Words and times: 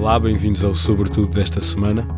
Olá, 0.00 0.18
bem-vindos 0.18 0.64
ao 0.64 0.74
Sobretudo 0.74 1.28
desta 1.28 1.60
semana. 1.60 2.08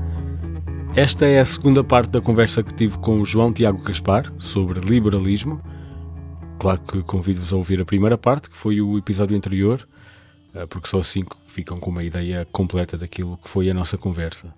Esta 0.95 1.27
é 1.27 1.40
a 1.40 1.45
segunda 1.45 1.82
parte 1.82 2.11
da 2.11 2.20
conversa 2.20 2.62
que 2.62 2.72
tive 2.72 2.96
com 2.98 3.20
o 3.20 3.24
João 3.24 3.52
Tiago 3.52 3.82
Gaspar 3.82 4.32
sobre 4.38 4.79
liberalismo. 4.79 5.61
Claro 6.60 6.80
que 6.87 7.03
convido-vos 7.03 7.53
a 7.53 7.56
ouvir 7.56 7.80
a 7.80 7.84
primeira 7.84 8.16
parte, 8.16 8.48
que 8.48 8.56
foi 8.56 8.80
o 8.80 8.96
episódio 8.96 9.36
anterior, 9.36 9.86
eh, 10.54 10.64
porque 10.66 10.86
só 10.86 11.00
assim 11.00 11.25
ficam 11.48 11.80
com 11.80 11.90
uma 11.90 12.04
ideia 12.04 12.46
completa 12.53 12.96
daquilo 12.96 13.36
que 13.36 13.50
foi 13.50 13.68
a 13.68 13.75
nossa 13.75 13.99
conversa. 13.99 14.54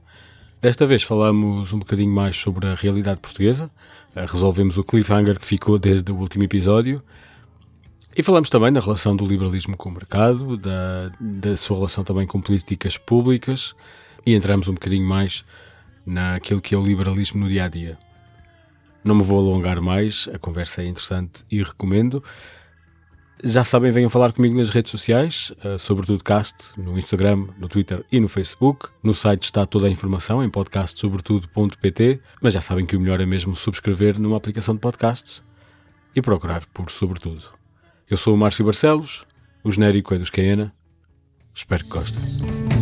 Desta 0.61 0.86
vez 0.86 1.03
falamos 1.03 1.72
um 1.72 1.79
bocadinho 1.79 2.13
mais 2.13 2.36
sobre 2.36 2.67
a 2.67 2.75
realidade 2.75 3.21
portuguesa, 3.21 3.71
eh, 4.14 4.27
resolvemos 4.27 4.77
o 4.77 4.85
cliffhanger 4.85 5.41
que 5.41 5.46
ficou 5.46 5.79
desde 5.79 6.13
o 6.13 6.17
último 6.17 6.45
episódio 6.45 7.03
e 8.17 8.23
falamos 8.23 8.49
também 8.49 8.73
da 8.73 8.81
relação 8.81 9.17
do 9.17 9.27
liberalismo 9.27 9.77
com 9.77 9.89
o 9.89 9.93
mercado, 9.93 10.57
da, 10.57 11.11
da 11.21 11.57
sua 11.57 11.77
relação 11.77 12.04
também 12.04 12.27
com 12.27 12.40
políticas 12.40 12.96
públicas 12.96 13.75
e 14.25 14.35
entramos 14.35 14.68
um 14.68 14.75
bocadinho 14.75 15.07
mais 15.07 15.45
naquilo 16.07 16.61
que 16.61 16.75
é 16.75 16.79
o 16.79 16.85
liberalismo 16.85 17.40
no 17.40 17.49
dia 17.49 17.64
a 17.64 17.68
dia. 17.68 17.99
Não 19.03 19.14
me 19.14 19.23
vou 19.23 19.39
alongar 19.39 19.81
mais, 19.81 20.29
a 20.32 20.39
conversa 20.39 20.82
é 20.82 20.87
interessante 20.87 21.45
e 21.50 21.63
recomendo. 21.63 22.23
Já 23.43 23.64
sabem, 23.64 23.90
venham 23.90 24.09
falar 24.09 24.32
comigo 24.32 24.57
nas 24.57 24.71
redes 24.71 24.90
sociais, 24.90 25.53
uh, 25.65 25.79
sobretudo 25.79 26.23
Cast, 26.23 26.68
no 26.79 26.96
Instagram, 26.96 27.49
no 27.59 27.68
Twitter 27.68 28.04
e 28.11 28.18
no 28.18 28.29
Facebook. 28.29 28.89
No 29.03 29.12
site 29.12 29.45
está 29.45 29.67
toda 29.67 29.89
a 29.89 29.90
informação 29.90 30.43
em 30.43 30.49
podcastsobretudo.pt, 30.49 32.20
mas 32.41 32.55
já 32.55 32.61
sabem 32.61 32.87
que 32.87 32.97
o 32.97 33.01
melhor 33.01 33.20
é 33.20 33.27
mesmo 33.27 33.55
subscrever 33.55 34.19
numa 34.19 34.37
aplicação 34.37 34.75
de 34.75 34.81
podcasts 34.81 35.42
e 36.17 36.23
procurar 36.23 36.65
por 36.73 36.91
Sobretudo. 36.91 37.64
Eu 38.08 38.17
sou 38.17 38.34
o 38.34 38.36
Márcio 38.36 38.64
Barcelos, 38.64 39.22
o 39.62 39.72
genérico 39.72 40.14
é 40.14 40.19
dos 40.19 40.31
Caena. 40.31 40.75
Espero 41.55 41.84
que 41.84 41.91
gostem. 41.91 42.73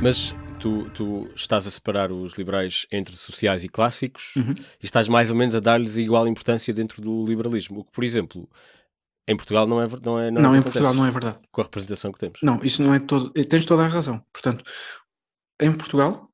Mas 0.00 0.34
tu, 0.60 0.88
tu 0.90 1.28
estás 1.34 1.66
a 1.66 1.70
separar 1.70 2.12
os 2.12 2.34
liberais 2.34 2.86
entre 2.92 3.16
sociais 3.16 3.64
e 3.64 3.68
clássicos 3.68 4.34
Uhum. 4.36 4.54
e 4.82 4.84
estás 4.86 5.08
mais 5.08 5.30
ou 5.30 5.36
menos 5.36 5.54
a 5.54 5.60
dar-lhes 5.60 5.96
igual 5.96 6.26
importância 6.28 6.72
dentro 6.72 7.02
do 7.02 7.24
liberalismo. 7.24 7.80
O 7.80 7.84
que, 7.84 7.92
por 7.92 8.04
exemplo, 8.04 8.48
em 9.26 9.36
Portugal 9.36 9.66
não 9.66 9.82
é 9.82 9.88
não 10.02 10.18
é 10.18 10.30
Não, 10.30 10.54
é 10.54 10.58
o 10.58 10.62
que 10.62 10.68
em 10.68 10.72
Portugal 10.72 10.94
não 10.94 11.04
é 11.06 11.10
verdade. 11.10 11.38
com 11.50 11.60
a 11.60 11.64
representação 11.64 12.12
que 12.12 12.18
temos. 12.18 12.38
Não, 12.42 12.62
isso 12.62 12.82
não 12.82 12.94
é 12.94 13.00
todo. 13.00 13.30
Tens 13.30 13.66
toda 13.66 13.84
a 13.84 13.88
razão. 13.88 14.22
Portanto, 14.32 14.64
em 15.60 15.72
Portugal, 15.72 16.28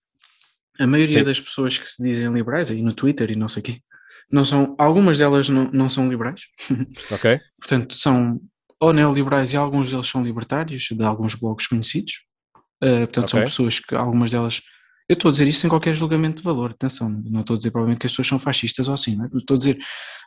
a 0.78 0.86
maioria 0.86 1.20
Sim. 1.20 1.24
das 1.24 1.40
pessoas 1.40 1.78
que 1.78 1.88
se 1.88 2.02
dizem 2.02 2.30
liberais, 2.32 2.70
aí 2.70 2.82
no 2.82 2.94
Twitter 2.94 3.30
e 3.30 3.36
não 3.36 3.48
sei 3.48 3.60
o 3.60 3.64
quê, 3.64 3.80
não 4.30 4.44
são, 4.44 4.74
algumas 4.78 5.18
delas 5.18 5.48
não, 5.48 5.70
não 5.72 5.88
são 5.88 6.08
liberais. 6.08 6.42
Ok? 7.10 7.40
Portanto, 7.58 7.94
são 7.94 8.40
ou 8.80 8.92
neoliberais 8.92 9.52
e 9.52 9.56
alguns 9.56 9.90
deles 9.90 10.06
são 10.06 10.22
libertários, 10.22 10.82
de 10.90 11.02
alguns 11.02 11.34
blogs 11.34 11.66
conhecidos. 11.66 12.24
Uh, 12.84 13.06
portanto, 13.06 13.30
são 13.30 13.40
Ok. 13.40 13.50
pessoas 13.50 13.80
que 13.80 13.94
algumas 13.94 14.30
delas. 14.30 14.60
Eu 15.08 15.14
estou 15.14 15.28
a 15.28 15.32
dizer 15.32 15.46
isso 15.46 15.60
sem 15.60 15.70
qualquer 15.70 15.94
julgamento 15.94 16.38
de 16.38 16.42
valor, 16.42 16.70
atenção, 16.70 17.10
não 17.26 17.40
estou 17.40 17.54
a 17.54 17.56
dizer 17.58 17.70
provavelmente 17.70 18.00
que 18.00 18.06
as 18.06 18.12
pessoas 18.12 18.26
são 18.26 18.38
fascistas 18.38 18.88
ou 18.88 18.94
assim, 18.94 19.16
não 19.16 19.26
é? 19.26 19.28
estou 19.36 19.54
a 19.54 19.58
dizer, 19.58 19.78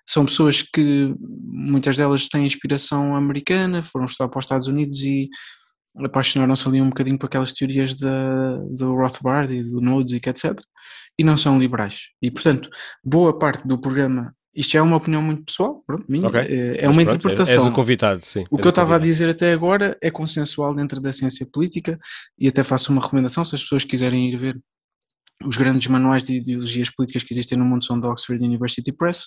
são 0.07 0.23
pessoas 0.23 0.61
que 0.61 1.15
muitas 1.19 1.97
delas 1.97 2.27
têm 2.27 2.45
inspiração 2.45 3.15
americana, 3.15 3.81
foram 3.81 4.05
estudar 4.05 4.29
para 4.29 4.37
os 4.37 4.45
Estados 4.45 4.67
Unidos 4.67 5.01
e 5.01 5.29
apaixonaram-se 6.05 6.67
ali 6.67 6.79
um 6.79 6.89
bocadinho 6.89 7.17
por 7.17 7.25
aquelas 7.25 7.53
teorias 7.53 7.95
da, 7.95 8.57
do 8.71 8.93
Rothbard 8.95 9.51
e 9.51 9.63
do 9.63 9.81
Nozick, 9.81 10.29
etc. 10.29 10.59
E 11.17 11.23
não 11.23 11.35
são 11.35 11.59
liberais. 11.59 12.09
E, 12.21 12.29
portanto, 12.29 12.69
boa 13.03 13.37
parte 13.37 13.67
do 13.67 13.79
programa, 13.79 14.35
isto 14.57 14.75
é 14.75 14.81
uma 14.81 14.97
opinião 14.97 15.21
muito 15.21 15.43
pessoal, 15.45 15.83
pronto, 15.85 16.05
minha, 16.09 16.27
Ok. 16.27 16.39
é, 16.41 16.43
é 16.43 16.87
Mas 16.87 16.95
uma 16.97 17.03
pronto, 17.05 17.15
interpretação. 17.15 17.55
És 17.55 17.65
o 17.65 17.71
convidado, 17.71 18.25
sim. 18.25 18.43
O 18.49 18.57
que 18.57 18.65
eu 18.65 18.69
estava 18.71 18.95
a 18.95 18.99
dizer 18.99 19.29
até 19.29 19.53
agora 19.53 19.97
é 20.01 20.09
consensual 20.11 20.73
dentro 20.75 20.99
da 20.99 21.13
ciência 21.13 21.45
política 21.51 21.97
e 22.37 22.47
até 22.47 22.63
faço 22.63 22.91
uma 22.91 23.01
recomendação 23.01 23.45
se 23.45 23.55
as 23.55 23.61
pessoas 23.61 23.83
quiserem 23.83 24.29
ir 24.33 24.37
ver 24.37 24.59
os 25.45 25.55
grandes 25.55 25.87
manuais 25.87 26.23
de 26.23 26.37
ideologias 26.37 26.89
políticas 26.89 27.23
que 27.23 27.33
existem 27.33 27.57
no 27.57 27.63
mundo 27.65 27.85
são 27.85 27.99
da 27.99 28.09
Oxford 28.09 28.43
University 28.43 28.91
Press. 28.91 29.25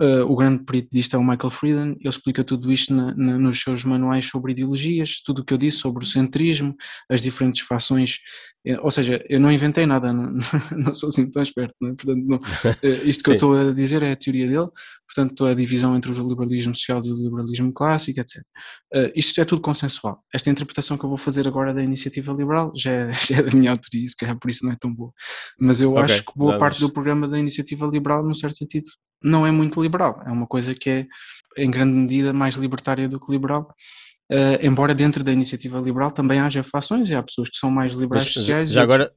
Uh, 0.00 0.24
o 0.30 0.34
grande 0.34 0.64
perito 0.64 0.88
disto 0.90 1.14
é 1.14 1.18
o 1.18 1.22
Michael 1.22 1.50
Frieden, 1.50 1.90
ele 2.00 2.08
explica 2.08 2.42
tudo 2.42 2.72
isto 2.72 2.94
na- 2.94 3.14
na- 3.14 3.38
nos 3.38 3.60
seus 3.60 3.84
manuais 3.84 4.24
sobre 4.24 4.52
ideologias, 4.52 5.20
tudo 5.22 5.42
o 5.42 5.44
que 5.44 5.52
eu 5.52 5.58
disse 5.58 5.76
sobre 5.76 6.02
o 6.02 6.06
centrismo, 6.06 6.74
as 7.10 7.20
diferentes 7.20 7.60
fações, 7.66 8.16
eh, 8.59 8.59
ou 8.82 8.90
seja, 8.90 9.24
eu 9.28 9.40
não 9.40 9.50
inventei 9.50 9.86
nada, 9.86 10.12
não, 10.12 10.34
não 10.76 10.92
sou 10.92 11.08
assim 11.08 11.30
tão 11.30 11.42
esperto, 11.42 11.74
não 11.80 11.90
é? 11.90 11.94
portanto, 11.94 12.24
não, 12.26 12.38
eh, 12.82 13.02
isto 13.04 13.24
que 13.24 13.30
eu 13.30 13.34
estou 13.34 13.56
a 13.56 13.72
dizer 13.72 14.02
é 14.02 14.12
a 14.12 14.16
teoria 14.16 14.46
dele, 14.46 14.68
portanto, 15.06 15.46
a 15.46 15.54
divisão 15.54 15.96
entre 15.96 16.10
o 16.10 16.28
liberalismo 16.28 16.74
social 16.74 17.00
e 17.04 17.10
o 17.10 17.14
liberalismo 17.14 17.72
clássico, 17.72 18.20
etc. 18.20 18.42
Uh, 18.94 19.10
isto 19.16 19.40
é 19.40 19.44
tudo 19.44 19.62
consensual. 19.62 20.22
Esta 20.34 20.50
interpretação 20.50 20.98
que 20.98 21.04
eu 21.04 21.08
vou 21.08 21.18
fazer 21.18 21.48
agora 21.48 21.72
da 21.72 21.82
iniciativa 21.82 22.32
liberal 22.32 22.70
já 22.74 22.90
é, 22.90 23.12
já 23.26 23.38
é 23.38 23.42
da 23.42 23.56
minha 23.56 23.70
autoria, 23.70 24.06
se 24.06 24.16
calhar 24.16 24.38
por 24.38 24.50
isso 24.50 24.64
não 24.64 24.72
é 24.72 24.76
tão 24.78 24.92
boa. 24.92 25.12
Mas 25.58 25.80
eu 25.80 25.92
Ok, 25.92 26.04
acho 26.04 26.24
que 26.24 26.32
boa 26.36 26.58
parte 26.58 26.80
do 26.80 26.92
programa 26.92 27.26
da 27.26 27.38
iniciativa 27.38 27.86
liberal, 27.86 28.22
num 28.22 28.34
certo 28.34 28.58
sentido, 28.58 28.90
não 29.22 29.46
é 29.46 29.50
muito 29.50 29.82
liberal. 29.82 30.22
É 30.26 30.30
uma 30.30 30.46
coisa 30.46 30.74
que 30.74 30.90
é, 30.90 31.06
em 31.56 31.70
grande 31.70 31.92
medida, 31.94 32.32
mais 32.32 32.56
libertária 32.56 33.08
do 33.08 33.18
que 33.18 33.32
liberal. 33.32 33.74
Uh, 34.30 34.64
embora 34.64 34.94
dentro 34.94 35.24
da 35.24 35.32
iniciativa 35.32 35.80
liberal 35.80 36.10
também 36.12 36.38
haja 36.38 36.62
fações 36.62 37.10
e 37.10 37.14
há 37.16 37.22
pessoas 37.22 37.48
que 37.48 37.56
são 37.56 37.70
mais 37.70 37.92
liberais 37.94 38.26
Mas, 38.26 38.34
sociais. 38.34 38.70
já 38.70 38.80
agora, 38.82 39.10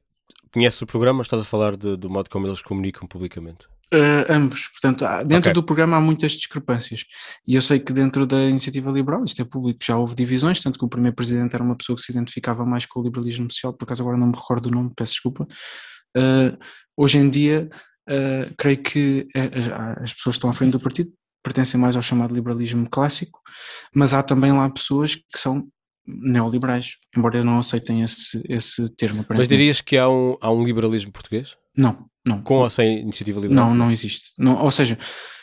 conheces 0.52 0.82
o 0.82 0.86
programa? 0.86 1.22
Estás 1.22 1.40
a 1.40 1.44
falar 1.44 1.76
de- 1.76 1.96
do 1.96 2.10
modo 2.10 2.28
como 2.28 2.46
eles 2.48 2.60
comunicam 2.60 3.06
publicamente? 3.06 3.66
Uh, 3.92 4.26
ambos, 4.28 4.66
portanto, 4.70 5.04
dentro 5.24 5.50
Ok. 5.50 5.52
do 5.52 5.62
programa 5.62 5.96
há 5.98 6.00
muitas 6.00 6.32
discrepâncias. 6.32 7.04
E 7.46 7.54
eu 7.54 7.62
sei 7.62 7.78
que 7.78 7.92
dentro 7.92 8.26
da 8.26 8.42
iniciativa 8.42 8.90
liberal, 8.90 9.24
isto 9.24 9.40
é 9.40 9.44
público, 9.44 9.78
já 9.84 9.96
houve 9.96 10.16
divisões, 10.16 10.60
tanto 10.60 10.76
que 10.76 10.84
o 10.84 10.88
primeiro 10.88 11.14
presidente 11.14 11.54
era 11.54 11.62
uma 11.62 11.76
pessoa 11.76 11.94
que 11.96 12.02
se 12.02 12.10
identificava 12.10 12.64
mais 12.66 12.84
com 12.86 12.98
o 12.98 13.02
liberalismo 13.04 13.48
social, 13.48 13.72
por 13.72 13.84
acaso 13.84 14.02
agora 14.02 14.16
não 14.18 14.26
me 14.26 14.34
recordo 14.34 14.66
o 14.66 14.70
nome, 14.72 14.90
peço 14.96 15.12
desculpa. 15.12 15.46
Uh, 16.16 16.58
hoje 16.96 17.18
em 17.18 17.30
dia, 17.30 17.68
creio 18.58 18.78
que 18.78 19.28
as- 19.34 20.02
as 20.02 20.12
pessoas 20.12 20.34
que 20.34 20.38
estão 20.38 20.50
à 20.50 20.52
frente 20.52 20.72
do 20.72 20.80
partido 20.80 21.10
pertencem 21.44 21.78
mais 21.78 21.94
ao 21.94 22.02
chamado 22.02 22.34
liberalismo 22.34 22.88
clássico, 22.90 23.40
mas 23.94 24.12
há 24.14 24.22
também 24.22 24.50
lá 24.50 24.68
pessoas 24.70 25.14
que 25.14 25.38
são 25.38 25.68
neoliberais, 26.06 26.96
embora 27.16 27.44
não 27.44 27.60
aceitem 27.60 28.02
esse, 28.02 28.42
esse 28.48 28.88
termo. 28.96 29.24
Mas 29.28 29.48
dirias 29.48 29.80
que 29.80 29.96
há 29.96 30.08
um, 30.08 30.36
há 30.40 30.50
um 30.50 30.64
liberalismo 30.64 31.12
português? 31.12 31.56
Não, 31.76 32.06
não. 32.26 32.42
Com 32.42 32.56
ou 32.56 32.70
sem 32.70 33.00
iniciativa 33.00 33.40
liberal? 33.40 33.68
Não, 33.68 33.74
não 33.74 33.90
existe. 33.90 34.32
Não, 34.38 34.60
ou 34.62 34.70
seja, 34.70 34.98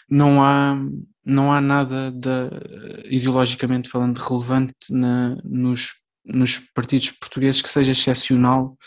não 0.09 0.44
há, 0.44 0.78
não 1.25 1.53
há 1.53 1.62
nada 1.62 2.12
de, 2.12 3.16
ideologicamente 3.16 3.89
falando 3.89 4.18
relevante 4.18 4.73
na- 4.89 5.38
nos, 5.44 5.94
nos 6.25 6.59
partidos 6.73 7.12
portugueses 7.12 7.62
que 7.62 7.69
seja 7.69 7.91
excepcional 7.91 8.78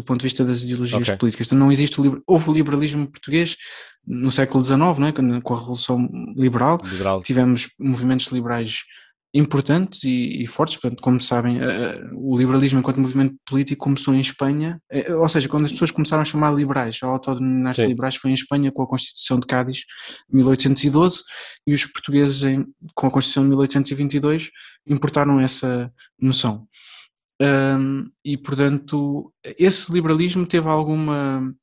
do 0.00 0.04
ponto 0.04 0.20
de 0.20 0.24
vista 0.24 0.44
das 0.44 0.62
ideologias 0.62 1.02
Ok. 1.02 1.16
políticas. 1.16 1.46
Então 1.48 1.58
não 1.58 1.70
existe 1.72 2.00
o 2.00 2.22
houve 2.26 2.50
o 2.50 2.52
liberalismo 2.52 3.06
português 3.06 3.56
no 4.06 4.30
século 4.32 4.62
XIX, 4.64 4.78
não 4.98 5.06
é? 5.08 5.12
Quando- 5.12 5.42
com 5.42 5.54
a 5.54 5.58
Revolução 5.58 6.08
Liberal, 6.36 6.80
Liberal. 6.84 7.22
tivemos 7.22 7.68
movimentos 7.78 8.26
liberais 8.28 8.82
importantes 9.34 10.04
e, 10.04 10.42
e 10.42 10.46
fortes, 10.46 10.76
portanto, 10.78 11.02
como 11.02 11.20
sabem, 11.20 11.60
eh, 11.60 12.00
o 12.14 12.36
liberalismo 12.38 12.78
enquanto 12.78 12.98
movimento 12.98 13.36
político 13.44 13.84
começou 13.84 14.14
em 14.14 14.20
Espanha, 14.22 14.80
eh, 14.90 15.12
ou 15.14 15.28
seja, 15.28 15.48
quando 15.50 15.66
as 15.66 15.72
pessoas 15.72 15.90
começaram 15.90 16.22
a 16.22 16.24
chamar 16.24 16.50
liberais, 16.54 16.98
a 17.02 17.06
autodenominar-se 17.06 17.86
liberais 17.86 18.14
foi 18.16 18.30
em 18.30 18.34
Espanha 18.34 18.72
com 18.72 18.82
a 18.82 18.86
Constituição 18.88 19.38
de 19.38 19.46
Cádiz 19.46 19.80
de 20.30 20.34
1812 20.36 21.22
e 21.66 21.74
os 21.74 21.84
portugueses 21.84 22.42
em- 22.42 22.64
com 22.94 23.06
a 23.06 23.10
Constituição 23.10 23.42
de 23.42 23.50
1822 23.50 24.50
importaram 24.86 25.38
essa 25.38 25.92
noção. 26.18 26.66
Ahm, 27.40 28.08
e, 28.24 28.36
portanto, 28.36 29.32
esse 29.58 29.92
liberalismo 29.92 30.46
teve 30.46 30.68
alguma 30.68 31.54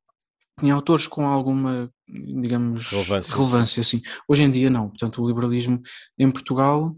tinha 0.58 0.74
autores 0.74 1.06
com 1.06 1.28
alguma, 1.28 1.92
digamos, 2.08 2.90
Relevância. 2.90 3.36
relevância 3.36 3.82
assim. 3.82 4.02
Hoje 4.26 4.44
em 4.44 4.50
dia 4.50 4.70
não. 4.70 4.88
Portanto, 4.88 5.22
o 5.22 5.28
liberalismo 5.28 5.82
em 6.18 6.32
Portugal 6.32 6.96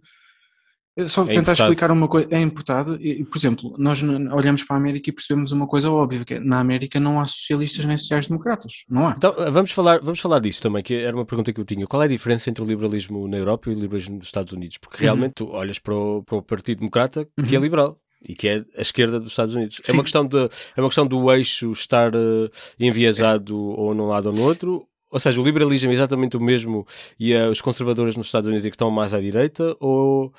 é 0.96 1.08
só 1.08 1.22
É 1.24 1.26
tentar 1.26 1.40
importado. 1.42 1.62
explicar 1.64 1.92
uma 1.92 2.08
coisa, 2.08 2.28
é 2.32 2.40
importado, 2.40 2.98
e, 3.02 3.24
por 3.26 3.38
exemplo, 3.38 3.74
nós 3.80 4.02
olhamos 4.04 4.64
para 4.64 4.76
a 4.76 4.80
América 4.80 5.10
e 5.10 5.14
percebemos 5.14 5.52
uma 5.52 5.66
coisa 5.68 5.90
óbvia, 5.92 6.24
que 6.24 6.36
é, 6.36 6.40
na 6.40 6.60
América 6.60 7.00
não 7.00 7.20
há 7.20 7.26
socialistas 7.26 7.84
nem 7.86 7.98
sociais-democratas, 7.98 8.72
não 8.90 9.08
há. 9.08 9.14
Então, 9.18 9.34
vamos 9.52 9.72
falar, 9.72 10.00
vamos 10.02 10.20
falar 10.20 10.40
disso 10.40 10.62
também, 10.62 10.84
que 10.84 10.94
era 10.94 11.16
uma 11.16 11.26
pergunta 11.26 11.52
que 11.52 11.60
eu 11.60 11.66
tinha. 11.66 11.88
Qual 11.88 12.02
é 12.02 12.06
a 12.06 12.10
diferença 12.10 12.48
entre 12.50 12.64
o 12.64 12.68
liberalismo 12.68 13.28
na 13.28 13.38
Europa 13.38 13.70
e 13.72 13.74
o 13.76 13.80
liberalismo 13.80 14.18
nos 14.18 14.28
Estados 14.28 14.54
Unidos? 14.54 14.78
Porque 14.78 15.02
realmente 15.04 15.34
tu 15.36 15.50
olhas 15.50 15.80
para 15.80 15.96
o, 15.96 16.22
para 16.24 16.38
o 16.38 16.42
Partido 16.44 16.78
Democrata, 16.80 17.26
que 17.48 17.56
é 17.56 17.58
Uhum. 17.58 17.64
liberal. 17.64 18.00
E 18.22 18.36
que 18.36 18.48
é 18.48 18.66
a 18.78 18.82
esquerda 18.82 19.20
dos 19.20 19.30
Estados 19.30 19.56
Unidos. 19.56 19.82
É 19.88 19.92
uma, 19.92 20.04
questão 20.04 20.26
de, 20.26 20.38
é 20.76 20.82
uma 20.82 20.90
questão 20.90 21.08
do 21.08 21.32
eixo 21.32 21.72
estar 21.72 22.16
uh, 22.16 22.50
enviesado 22.80 23.54
é. 23.54 23.80
ou 23.80 23.94
num 23.94 24.08
lado 24.08 24.28
ou 24.28 24.34
no 24.34 24.42
outro, 24.44 24.88
ou 25.10 25.20
seja, 25.20 25.40
o 25.40 25.44
liberalismo 25.44 25.92
é 25.92 25.94
exatamente 25.94 26.36
o 26.36 26.42
mesmo 26.42 26.86
e 27.20 27.34
uh, 27.34 27.50
os 27.50 27.62
conservadores 27.62 28.16
nos 28.16 28.28
Estados 28.28 28.48
Unidos 28.48 28.66
é 28.66 28.70
que 28.70 28.76
estão 28.76 28.92
mais 28.92 29.14
à 29.14 29.22
direita, 29.22 29.76
ou, 29.80 30.34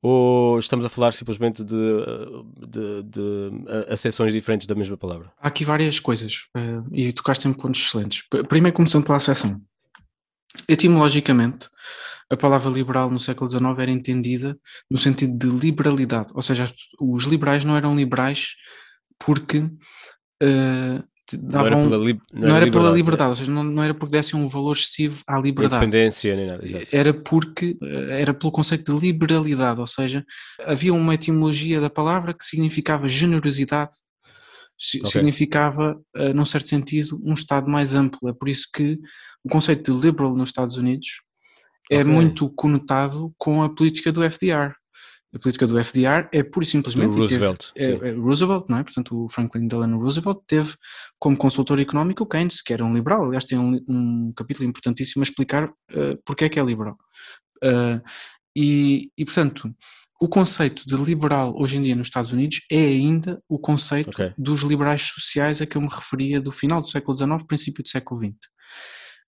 ou 0.00 0.58
estamos 0.58 0.86
a 0.86 0.88
falar 0.88 1.12
simplesmente 1.12 1.62
de, 1.62 1.74
de, 2.66 3.02
de 3.02 3.20
uh, 3.20 3.92
acessões 3.92 4.32
diferentes 4.32 4.66
da 4.66 4.74
mesma 4.74 4.96
palavra? 4.96 5.30
Há 5.40 5.48
aqui 5.48 5.64
várias 5.64 6.00
coisas 6.00 6.46
uh, 6.56 6.86
e 6.92 7.12
tocaste 7.12 7.46
em 7.46 7.52
pontos 7.52 7.80
excelentes. 7.80 8.24
Primeiro, 8.48 8.76
começando 8.76 9.04
pela 9.04 9.16
acessão. 9.16 9.60
Etimologicamente, 10.68 11.68
a 12.30 12.36
palavra 12.36 12.70
liberal 12.70 13.10
no 13.10 13.20
século 13.20 13.48
XIX 13.48 13.78
era 13.78 13.90
entendida 13.90 14.58
no 14.90 14.98
sentido 14.98 15.36
de 15.38 15.46
liberalidade, 15.46 16.32
ou 16.34 16.42
seja, 16.42 16.72
os 17.00 17.24
liberais 17.24 17.64
não 17.64 17.76
eram 17.76 17.94
liberais 17.94 18.54
porque 19.18 19.58
uh, 19.58 21.04
davam, 21.34 21.88
não 21.88 21.96
era 21.96 22.04
pela, 22.04 22.04
não 22.32 22.48
não 22.48 22.56
era 22.56 22.70
pela 22.70 22.90
liberdade, 22.90 23.28
é. 23.28 23.30
ou 23.30 23.36
seja, 23.36 23.50
não, 23.50 23.64
não, 23.64 23.82
era 23.82 23.94
porque 23.94 24.12
dessem 24.12 24.38
um 24.38 24.46
valor 24.46 24.76
excessivo 24.76 25.22
à 25.26 25.38
liberdade. 25.38 25.84
Independência 25.84 26.36
nem 26.36 26.46
nada, 26.46 26.64
exato. 26.64 26.86
Era 26.92 27.14
porque 27.14 27.76
eh, 27.82 28.20
era 28.20 28.34
pelo 28.34 28.52
conceito 28.52 28.92
de 28.92 29.06
liberalidade, 29.06 29.80
ou 29.80 29.86
seja, 29.86 30.24
havia 30.64 30.92
uma 30.92 31.14
etimologia 31.14 31.80
da 31.80 31.90
palavra 31.90 32.34
que 32.34 32.44
significava 32.44 33.08
generosidade, 33.08 33.92
okay. 34.98 35.10
significava, 35.10 35.96
uh, 36.16 36.34
num 36.34 36.44
certo 36.44 36.68
sentido, 36.68 37.20
um 37.24 37.34
Estado 37.34 37.68
mais 37.68 37.94
amplo. 37.94 38.28
É 38.28 38.32
por 38.32 38.48
isso 38.48 38.68
que 38.72 38.98
o 39.44 39.48
conceito 39.48 39.92
de 39.92 40.06
liberal 40.06 40.36
nos 40.36 40.50
Estados 40.50 40.76
Unidos 40.76 41.25
é 41.90 42.00
okay. 42.00 42.04
muito 42.04 42.50
conotado 42.50 43.32
com 43.38 43.62
a 43.62 43.74
política 43.74 44.12
do 44.12 44.22
FDR. 44.22 44.74
A 45.34 45.38
política 45.38 45.66
do 45.66 45.78
FDR 45.78 46.28
é 46.32 46.42
pura 46.42 46.64
e 46.64 46.68
simplesmente. 46.68 47.16
Roosevelt. 47.16 47.66
Teve, 47.74 48.06
é, 48.06 48.10
é 48.10 48.12
Roosevelt, 48.14 48.66
não 48.68 48.78
é? 48.78 48.84
Portanto, 48.84 49.24
o 49.24 49.28
Franklin 49.28 49.68
Delano 49.68 49.98
Roosevelt 49.98 50.38
teve 50.46 50.74
como 51.18 51.36
consultor 51.36 51.78
económico 51.78 52.22
o 52.22 52.26
Keynes, 52.26 52.62
que 52.62 52.72
era 52.72 52.84
um 52.84 52.94
liberal. 52.94 53.26
Aliás, 53.26 53.44
tem 53.44 53.58
um, 53.58 53.78
um 53.86 54.32
capítulo 54.34 54.66
importantíssimo 54.66 55.22
a 55.22 55.24
explicar 55.24 55.68
uh, 55.68 56.18
porque 56.24 56.46
é 56.46 56.48
que 56.48 56.58
é 56.58 56.62
liberal. 56.62 56.96
Uh, 57.62 58.00
e, 58.56 59.10
e, 59.18 59.24
portanto, 59.26 59.70
o 60.18 60.28
conceito 60.28 60.84
de 60.86 60.96
liberal 60.96 61.54
hoje 61.58 61.76
em 61.76 61.82
dia 61.82 61.94
nos 61.94 62.08
Estados 62.08 62.32
Unidos 62.32 62.62
é 62.70 62.86
ainda 62.86 63.42
o 63.46 63.58
conceito 63.58 64.08
okay. 64.08 64.32
dos 64.38 64.62
liberais 64.62 65.02
sociais 65.02 65.60
a 65.60 65.66
que 65.66 65.76
eu 65.76 65.82
me 65.82 65.88
referia 65.88 66.40
do 66.40 66.50
final 66.50 66.80
do 66.80 66.88
século 66.88 67.14
XIX, 67.14 67.46
princípio 67.46 67.82
do 67.82 67.90
século 67.90 68.20
XX. 68.20 68.36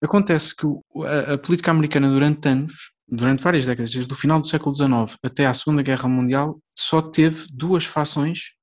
Acontece 0.02 0.54
que 0.54 0.66
a, 1.04 1.34
a, 1.34 1.38
política 1.38 1.70
americana 1.70 2.08
durante 2.08 2.48
anos, 2.48 2.92
durante 3.06 3.42
várias 3.42 3.66
décadas, 3.66 3.92
desde 3.92 4.12
o 4.12 4.16
final 4.16 4.40
do 4.40 4.46
século 4.46 4.74
XIX 4.74 5.18
até 5.22 5.46
à 5.46 5.54
Segunda 5.54 5.82
Guerra 5.82 6.08
Mundial, 6.08 6.60
só 6.76 7.02
teve 7.02 7.46
duas 7.50 7.84
fações 7.84 8.54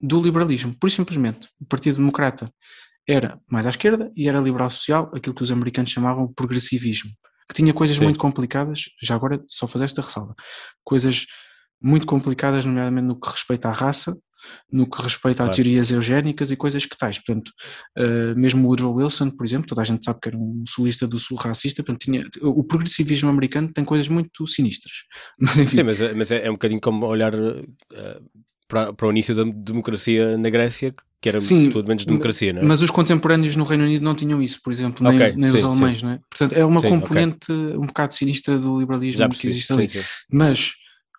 do 0.00 0.20
liberalismo. 0.22 0.74
Por 0.78 0.90
simplesmente, 0.90 1.48
o 1.60 1.66
Partido 1.66 1.96
Democrata 1.96 2.48
era 3.06 3.40
mais 3.50 3.66
à 3.66 3.70
esquerda 3.70 4.10
e 4.16 4.28
era 4.28 4.40
liberal 4.40 4.70
social, 4.70 5.10
aquilo 5.14 5.34
que 5.34 5.42
os 5.42 5.50
americanos 5.50 5.90
chamavam 5.90 6.32
progressivismo, 6.32 7.10
que 7.48 7.54
tinha 7.54 7.74
coisas 7.74 7.96
Sim. 7.96 8.04
muito 8.04 8.18
complicadas, 8.18 8.84
já 9.02 9.14
agora 9.14 9.42
só 9.46 9.66
fazer 9.66 9.86
esta 9.86 10.02
ressalva, 10.02 10.34
coisas 10.82 11.26
muito 11.82 12.06
complicadas, 12.06 12.64
nomeadamente 12.64 13.06
no 13.06 13.20
que 13.20 13.28
respeita 13.28 13.68
à 13.68 13.72
raça, 13.72 14.14
no 14.70 14.88
que 14.88 15.02
respeita 15.02 15.38
claro. 15.38 15.52
a 15.52 15.54
teorias 15.54 15.90
eugénicas 15.90 16.50
e 16.50 16.56
coisas 16.56 16.84
que 16.86 16.96
tais. 16.96 17.18
Portanto, 17.18 17.50
uh, 17.98 18.38
mesmo 18.38 18.64
o 18.64 18.68
Woodrow 18.68 18.94
Wilson, 18.94 19.30
por 19.30 19.44
exemplo, 19.46 19.66
toda 19.66 19.82
a 19.82 19.84
gente 19.84 20.04
sabe 20.04 20.18
que 20.20 20.28
era 20.28 20.36
um 20.36 20.64
sulista 20.66 21.06
do 21.06 21.18
sul 21.18 21.36
racista, 21.36 21.82
portanto, 21.82 22.02
tinha, 22.02 22.26
o 22.42 22.64
progressivismo 22.64 23.28
americano 23.28 23.72
tem 23.72 23.84
coisas 23.84 24.08
muito 24.08 24.46
sinistras. 24.46 24.94
Mas, 25.38 25.58
enfim. 25.58 25.76
Sim, 25.76 25.82
mas, 25.82 26.00
é, 26.00 26.14
mas 26.14 26.30
é, 26.30 26.46
é 26.46 26.50
um 26.50 26.54
bocadinho 26.54 26.80
como 26.80 27.06
olhar 27.06 27.34
uh, 27.34 27.66
para, 28.68 28.92
para 28.92 29.06
o 29.06 29.10
início 29.10 29.34
da 29.34 29.44
democracia 29.44 30.36
na 30.38 30.48
Grécia, 30.48 30.94
que 31.20 31.28
era 31.28 31.40
sim, 31.40 31.70
tudo 31.70 31.88
menos 31.88 32.04
democracia, 32.04 32.52
não 32.52 32.60
é? 32.60 32.64
Mas 32.64 32.82
os 32.82 32.90
contemporâneos 32.90 33.56
no 33.56 33.64
Reino 33.64 33.84
Unido 33.84 34.02
não 34.02 34.14
tinham 34.14 34.42
isso, 34.42 34.60
por 34.62 34.70
exemplo, 34.72 35.02
nem, 35.08 35.16
okay, 35.16 35.34
nem 35.34 35.50
sim, 35.50 35.56
os 35.56 35.64
alemães, 35.64 36.00
sim. 36.00 36.04
não 36.04 36.12
é? 36.12 36.20
Portanto, 36.28 36.52
é 36.52 36.64
uma 36.64 36.82
componente 36.82 37.50
okay. 37.50 37.76
um 37.76 37.86
bocado 37.86 38.12
sinistra 38.12 38.58
do 38.58 38.78
liberalismo 38.78 39.28
que 39.30 39.46
existe 39.46 39.72
ali. 39.72 39.88
Mas 40.30 40.74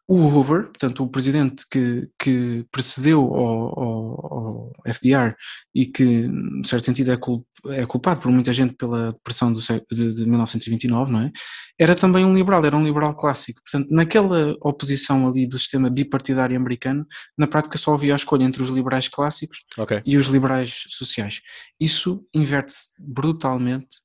o 0.08 0.18
Hoover, 0.28 0.66
portanto, 0.66 1.04
o 1.04 1.10
presidente 1.10 1.66
que, 1.70 2.08
que 2.20 2.64
precedeu 2.72 3.22
ao, 3.22 3.80
ao, 3.80 4.34
ao 4.34 4.72
FDR 4.86 5.36
e 5.74 5.88
que, 5.88 6.04
em 6.04 6.64
certo 6.64 6.86
sentido, 6.86 7.12
é, 7.12 7.18
culp, 7.18 7.44
é, 7.68 7.86
culpado 7.88 8.22
por 8.22 8.32
muita 8.32 8.54
gente 8.54 8.76
pela 8.76 9.12
depressão 9.12 9.52
do, 9.52 9.60
de, 9.60 10.14
de 10.14 10.26
1929, 10.26 11.12
não 11.12 11.22
é? 11.22 11.32
Era 11.80 11.96
também 11.96 12.24
um 12.24 12.36
liberal, 12.36 12.64
era 12.64 12.78
um 12.78 12.86
liberal 12.86 13.16
clássico. 13.18 13.62
Portanto, 13.64 13.90
naquela 13.92 14.56
oposição 14.62 15.28
ali 15.28 15.48
do 15.48 15.58
sistema 15.58 15.90
bipartidário 15.90 16.56
americano, 16.56 17.06
na 17.36 17.48
prática 17.48 17.78
só 17.78 17.96
havia 17.96 18.14
a 18.14 18.16
escolha 18.16 18.44
entre 18.44 18.62
os 18.62 18.70
liberais 18.70 19.08
clássicos 19.08 19.66
okay. 19.76 20.04
e 20.06 20.18
os 20.18 20.28
liberais 20.28 20.84
sociais. 20.90 21.42
Isso 21.80 22.24
inverte-se 22.32 22.90
brutalmente 23.00 24.05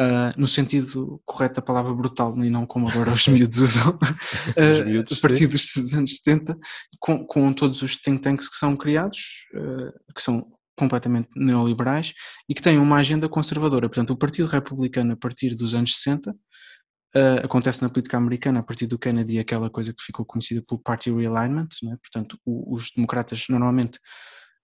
Uh, 0.00 0.30
no 0.36 0.46
sentido 0.46 1.20
correto 1.26 1.56
da 1.56 1.62
palavra 1.62 1.92
brutal 1.92 2.32
e 2.44 2.48
não 2.48 2.64
como 2.64 2.88
agora 2.88 3.10
os 3.10 3.26
miúdos 3.26 3.58
usam, 3.58 3.90
uh, 3.90 4.84
miúdos, 4.86 5.18
a 5.18 5.20
partir 5.20 5.48
dos 5.48 5.92
anos 5.92 6.14
70, 6.18 6.56
com, 7.00 7.26
com, 7.26 7.52
todos 7.52 7.82
os 7.82 7.96
think 7.96 8.22
tanks 8.22 8.48
que 8.48 8.54
são 8.54 8.76
criados, 8.76 9.48
uh, 9.54 10.12
que 10.14 10.22
são 10.22 10.46
completamente 10.78 11.30
neoliberais 11.34 12.14
e 12.48 12.54
que 12.54 12.62
têm 12.62 12.78
uma 12.78 12.98
agenda 12.98 13.28
conservadora. 13.28 13.88
Portanto, 13.88 14.10
o 14.10 14.16
Partido 14.16 14.46
Republicano, 14.46 15.14
a 15.14 15.16
partir 15.16 15.56
dos 15.56 15.74
anos 15.74 15.96
60, 15.96 16.32
acontece 17.42 17.82
na 17.82 17.88
política 17.88 18.16
americana, 18.16 18.60
a 18.60 18.62
partir 18.62 18.86
do 18.86 18.96
Kennedy, 18.96 19.40
aquela 19.40 19.68
coisa 19.68 19.92
que 19.92 20.04
ficou 20.04 20.24
conhecida 20.24 20.62
pelo 20.62 20.80
Party 20.80 21.10
Realignment, 21.10 21.70
é? 21.84 21.96
portanto, 21.96 22.38
o, 22.46 22.72
os 22.72 22.92
democratas 22.94 23.46
normalmente 23.48 23.98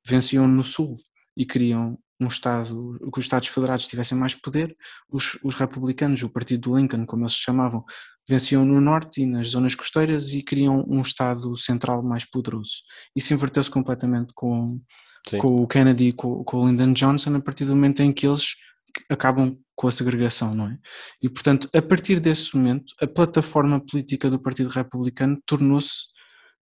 venciam 0.06 0.46
no 0.46 0.62
Sul 0.62 0.96
e 1.36 1.44
queriam 1.44 1.98
um 2.20 2.26
Estado, 2.26 2.98
que 3.12 3.18
os 3.18 3.24
Estados 3.24 3.48
Federados 3.48 3.86
tivessem 3.86 4.16
mais 4.16 4.34
poder, 4.34 4.76
os, 5.10 5.38
os 5.42 5.54
republicanos, 5.54 6.22
o 6.22 6.30
partido 6.30 6.70
do 6.70 6.76
Lincoln, 6.76 7.04
como 7.06 7.22
eles 7.22 7.32
se 7.32 7.40
chamavam, 7.40 7.84
venciam 8.28 8.64
no 8.64 8.80
norte 8.80 9.22
e 9.22 9.26
nas 9.26 9.48
zonas 9.48 9.74
costeiras 9.74 10.32
e 10.32 10.42
queriam 10.42 10.84
um 10.88 11.00
Estado 11.00 11.56
central 11.56 12.02
mais 12.02 12.24
poderoso. 12.24 12.72
Isso 13.14 13.34
inverteu-se 13.34 13.70
completamente 13.70 14.32
com, 14.34 14.80
com 15.38 15.62
o 15.62 15.66
Kennedy 15.66 16.08
e 16.08 16.12
com, 16.12 16.44
com 16.44 16.58
o 16.58 16.68
Lyndon 16.68 16.92
Johnson 16.92 17.34
a 17.34 17.40
partir 17.40 17.64
do 17.64 17.74
momento 17.74 18.00
em 18.00 18.12
que 18.12 18.26
eles 18.26 18.54
acabam 19.10 19.56
com 19.74 19.88
a 19.88 19.92
segregação, 19.92 20.54
não 20.54 20.68
é? 20.68 20.78
E 21.20 21.28
portanto, 21.28 21.68
a 21.74 21.82
partir 21.82 22.20
desse 22.20 22.56
momento, 22.56 22.92
a 23.00 23.06
plataforma 23.06 23.84
política 23.84 24.30
do 24.30 24.40
Partido 24.40 24.68
Republicano 24.68 25.36
tornou-se, 25.44 26.04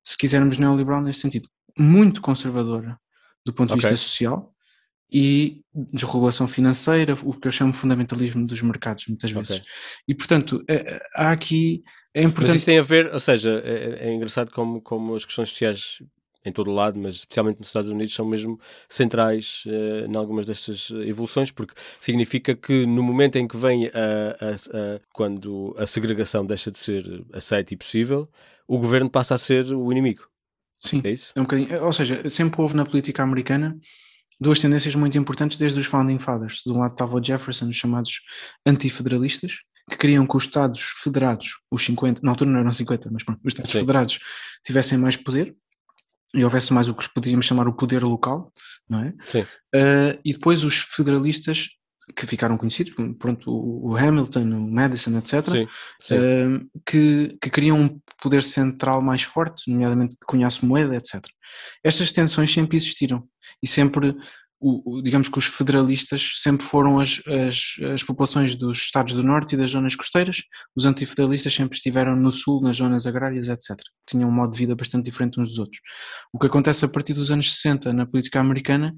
se 0.02 0.16
quisermos 0.16 0.58
neoliberal 0.58 1.02
nesse 1.02 1.20
sentido, 1.20 1.48
muito 1.78 2.20
conservadora 2.22 2.98
do 3.44 3.52
ponto 3.52 3.68
de 3.68 3.74
okay. 3.74 3.90
vista 3.90 4.04
social, 4.04 4.51
e 5.12 5.60
desregulação 5.74 6.48
financeira, 6.48 7.14
o 7.22 7.34
que 7.34 7.46
eu 7.46 7.52
chamo 7.52 7.72
de 7.72 7.78
fundamentalismo 7.78 8.46
dos 8.46 8.62
mercados, 8.62 9.06
muitas 9.06 9.30
vezes. 9.30 9.56
Okay. 9.58 9.68
E, 10.08 10.14
portanto, 10.14 10.64
é, 10.66 11.00
há 11.14 11.30
aqui. 11.30 11.82
É 12.14 12.22
importante. 12.22 12.48
Mas 12.48 12.56
isso 12.56 12.66
tem 12.66 12.78
a 12.78 12.82
ver, 12.82 13.12
ou 13.12 13.20
seja, 13.20 13.62
é, 13.64 14.08
é, 14.08 14.12
engraçado 14.14 14.50
como, 14.50 14.80
como 14.80 15.14
as 15.14 15.24
questões 15.24 15.50
sociais 15.50 16.02
em 16.44 16.50
todo 16.50 16.70
o 16.70 16.74
lado, 16.74 16.98
mas 16.98 17.16
especialmente 17.16 17.58
nos 17.58 17.68
Estados 17.68 17.90
Unidos, 17.90 18.12
são 18.12 18.26
mesmo 18.26 18.58
centrais 18.88 19.62
uh, 19.66 20.10
em 20.10 20.16
algumas 20.16 20.44
destas 20.44 20.90
evoluções, 21.06 21.52
porque 21.52 21.72
significa 22.00 22.52
que 22.52 22.84
no 22.84 23.00
momento 23.00 23.36
em 23.36 23.46
que 23.46 23.56
vem 23.56 23.86
a, 23.86 23.90
a, 23.90 24.50
a, 24.50 25.00
quando 25.12 25.72
a 25.78 25.86
segregação 25.86 26.44
deixa 26.44 26.72
de 26.72 26.80
ser 26.80 27.24
aceita 27.32 27.74
e 27.74 27.76
possível, 27.76 28.28
o 28.66 28.76
governo 28.76 29.08
passa 29.08 29.36
a 29.36 29.38
ser 29.38 29.72
o 29.72 29.92
inimigo. 29.92 30.26
Sim, 30.80 31.00
é 31.04 31.10
isso? 31.10 31.32
É 31.36 31.40
um 31.40 31.44
bocadinho, 31.44 31.84
ou 31.84 31.92
seja, 31.92 32.28
sempre 32.28 32.60
houve 32.60 32.74
na 32.74 32.84
política 32.84 33.22
americana 33.22 33.78
duas 34.42 34.60
tendências 34.60 34.94
muito 34.94 35.16
importantes 35.16 35.56
desde 35.56 35.80
os 35.80 35.86
Founding 35.86 36.18
Fathers. 36.18 36.62
De 36.64 36.72
um 36.72 36.78
lado 36.78 36.92
estava 36.92 37.16
o 37.16 37.24
Jefferson, 37.24 37.68
os 37.68 37.76
chamados 37.76 38.20
antifederalistas, 38.66 39.58
que 39.90 39.96
queriam 39.96 40.26
que 40.26 40.36
os 40.36 40.44
Estados 40.44 40.80
federados, 41.02 41.56
os 41.70 41.84
50, 41.84 42.20
na 42.22 42.32
altura 42.32 42.50
não 42.50 42.60
eram 42.60 42.72
50, 42.72 43.10
mas 43.10 43.24
pronto, 43.24 43.40
os 43.44 43.52
Estados 43.52 43.72
Sim. 43.72 43.80
federados 43.80 44.18
tivessem 44.64 44.98
mais 44.98 45.16
poder 45.16 45.54
e 46.34 46.44
houvesse 46.44 46.72
mais 46.72 46.88
o 46.88 46.94
que 46.94 47.08
podíamos 47.12 47.46
chamar 47.46 47.68
o 47.68 47.74
poder 47.74 48.02
local, 48.02 48.52
não 48.88 49.00
é? 49.00 49.14
Sim. 49.28 49.42
Uh, 49.74 50.18
e 50.24 50.32
depois 50.32 50.64
os 50.64 50.80
federalistas 50.80 51.68
que 52.14 52.26
ficaram 52.26 52.56
conhecidos, 52.56 52.92
pronto, 53.18 53.50
o, 53.50 53.96
Hamilton, 53.96 54.42
o 54.42 54.70
Madison, 54.72 55.16
etc., 55.18 55.48
sim, 55.48 55.66
sim. 56.00 56.14
Uh, 56.16 56.70
que, 56.86 57.36
que 57.40 57.50
queriam 57.50 57.80
um 57.80 58.00
poder 58.20 58.42
central 58.42 59.02
mais 59.02 59.22
forte, 59.22 59.70
nomeadamente 59.70 60.14
que 60.14 60.26
conhece 60.26 60.64
moeda, 60.64 60.96
etc. 60.96 61.22
Estas 61.82 62.12
tensões 62.12 62.52
sempre 62.52 62.76
existiram 62.76 63.26
e 63.62 63.66
sempre 63.66 64.16
o, 64.62 65.02
digamos 65.02 65.28
que 65.28 65.38
os 65.38 65.46
federalistas 65.46 66.34
sempre 66.36 66.64
foram 66.64 67.00
as, 67.00 67.20
as, 67.26 67.74
as, 67.92 68.02
populações 68.04 68.54
dos 68.54 68.78
estados 68.78 69.12
do 69.12 69.22
norte 69.22 69.54
e 69.54 69.58
das 69.58 69.70
zonas 69.70 69.96
costeiras, 69.96 70.42
os 70.76 70.84
antifederalistas 70.84 71.52
sempre 71.52 71.76
estiveram 71.76 72.14
no 72.14 72.30
sul, 72.30 72.62
nas 72.62 72.76
zonas 72.76 73.06
agrárias, 73.06 73.48
etc. 73.48 73.76
Tinham 74.08 74.28
um 74.28 74.32
modo 74.32 74.52
de 74.52 74.58
vida 74.58 74.76
bastante 74.76 75.04
diferente 75.04 75.40
uns 75.40 75.48
dos 75.48 75.58
outros. 75.58 75.80
O 76.32 76.38
que 76.38 76.46
acontece 76.46 76.84
a 76.84 76.88
partir 76.88 77.12
dos 77.12 77.32
anos 77.32 77.52
60 77.54 77.92
na 77.92 78.06
política 78.06 78.38
americana 78.38 78.94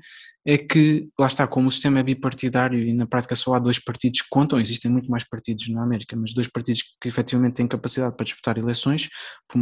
é 0.47 0.59
que, 0.59 1.09
lá 1.18 1.26
está, 1.26 1.47
como 1.47 1.68
o 1.68 1.73
sistema 1.73 2.00
é 2.00 2.02
bipartidário 2.02 2.78
e 2.78 2.92
na 2.92 3.06
prática 3.06 3.35
só 3.35 3.54
há 3.54 3.59
dois 3.59 3.78
partidos 3.78 4.21
que 4.21 4.28
contam, 4.30 4.61
existem 4.61 4.90
muito 4.90 5.11
mais 5.11 5.26
partidos 5.26 5.66
na 5.71 5.83
América, 5.83 6.14
mas 6.14 6.35
dois 6.35 6.49
partidos 6.49 6.83
que 7.00 7.09
efetivamente 7.09 7.54
têm 7.54 7.66
capacidade 7.66 8.14
para 8.14 8.25
disputar 8.25 8.59
eleições, 8.59 9.09
por 9.49 9.59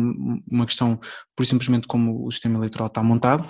uma 0.50 0.66
questão, 0.66 0.99
por 1.37 1.47
simplesmente 1.47 1.87
como 1.87 2.26
o 2.26 2.30
sistema 2.32 2.59
eleitoral 2.59 2.88
está 2.88 3.00
montado, 3.02 3.49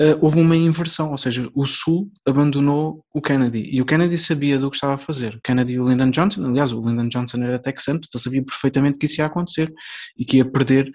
Uh, 0.00 0.16
houve 0.20 0.38
uma 0.40 0.56
inversão, 0.56 1.10
ou 1.10 1.18
seja, 1.18 1.50
o 1.52 1.66
Sul 1.66 2.08
abandonou 2.24 3.04
o 3.12 3.20
Kennedy 3.20 3.68
e 3.72 3.82
o 3.82 3.84
Kennedy 3.84 4.16
sabia 4.16 4.56
do 4.56 4.70
que 4.70 4.76
estava 4.76 4.94
a 4.94 4.98
fazer. 4.98 5.34
O 5.34 5.40
Kennedy 5.42 5.72
e 5.72 5.80
o 5.80 5.88
Lyndon 5.88 6.10
Johnson, 6.10 6.44
aliás, 6.46 6.72
o 6.72 6.80
Lyndon 6.80 7.08
Johnson 7.08 7.42
era 7.42 7.58
texano, 7.58 8.00
então 8.06 8.20
sabia 8.20 8.44
perfeitamente 8.44 8.96
que 8.96 9.06
isso 9.06 9.20
ia 9.20 9.26
acontecer 9.26 9.72
e 10.16 10.24
que 10.24 10.36
ia 10.36 10.44
perder 10.44 10.88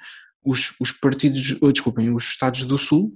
os, 0.46 0.74
os 0.80 0.92
partidos, 0.92 1.58
ou, 1.62 1.72
desculpem, 1.72 2.14
os 2.14 2.24
Estados 2.24 2.64
do 2.64 2.78
Sul, 2.78 3.10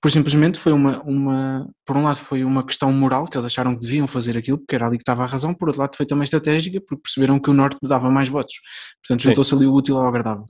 por 0.00 0.10
simplesmente 0.10 0.58
foi 0.58 0.72
uma, 0.72 1.02
uma, 1.02 1.66
por 1.84 1.96
um 1.96 2.04
lado 2.04 2.18
foi 2.18 2.44
uma 2.44 2.64
questão 2.64 2.92
moral, 2.92 3.26
que 3.26 3.36
eles 3.36 3.46
acharam 3.46 3.74
que 3.74 3.80
deviam 3.80 4.06
fazer 4.06 4.38
aquilo, 4.38 4.58
porque 4.58 4.76
era 4.76 4.86
ali 4.86 4.98
que 4.98 5.02
estava 5.02 5.24
a 5.24 5.26
razão, 5.26 5.54
por 5.54 5.68
outro 5.68 5.80
lado 5.80 5.96
foi 5.96 6.06
também 6.06 6.24
estratégica, 6.24 6.80
porque 6.80 7.02
perceberam 7.02 7.40
que 7.40 7.50
o 7.50 7.54
Norte 7.54 7.78
dava 7.82 8.10
mais 8.10 8.28
votos. 8.28 8.54
Portanto, 9.02 9.22
juntou-se 9.22 9.54
ali 9.54 9.66
o 9.66 9.74
útil 9.74 9.96
ao 9.96 10.06
agradável. 10.06 10.44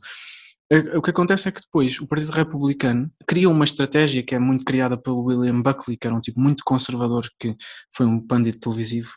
O 0.96 1.00
que 1.00 1.10
acontece 1.10 1.48
é 1.48 1.52
que 1.52 1.60
depois 1.60 2.00
o 2.00 2.08
Partido 2.08 2.32
Republicano 2.32 3.08
cria 3.24 3.48
uma 3.48 3.64
estratégia 3.64 4.22
que 4.22 4.34
é 4.34 4.38
muito 4.38 4.64
criada 4.64 4.96
pelo 4.96 5.22
William 5.22 5.62
Buckley, 5.62 5.96
que 5.96 6.06
era 6.08 6.16
um 6.16 6.20
tipo 6.20 6.40
muito 6.40 6.64
conservador, 6.64 7.24
que 7.38 7.54
foi 7.94 8.04
um 8.04 8.20
pandito 8.20 8.58
televisivo, 8.58 9.12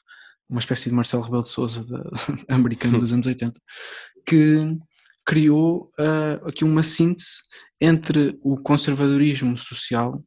uma 0.47 0.59
espécie 0.59 0.89
de 0.89 0.95
Marcelo 0.95 1.23
Rebelo 1.23 1.43
de 1.43 1.49
Souza 1.49 1.83
americano 2.47 2.99
dos 2.99 3.11
anos 3.13 3.25
80, 3.25 3.59
que 4.27 4.77
criou 5.25 5.91
uh, 5.99 6.47
aqui 6.47 6.63
uma 6.63 6.83
síntese 6.83 7.43
entre 7.81 8.37
o 8.43 8.57
conservadorismo 8.57 9.55
social 9.57 10.23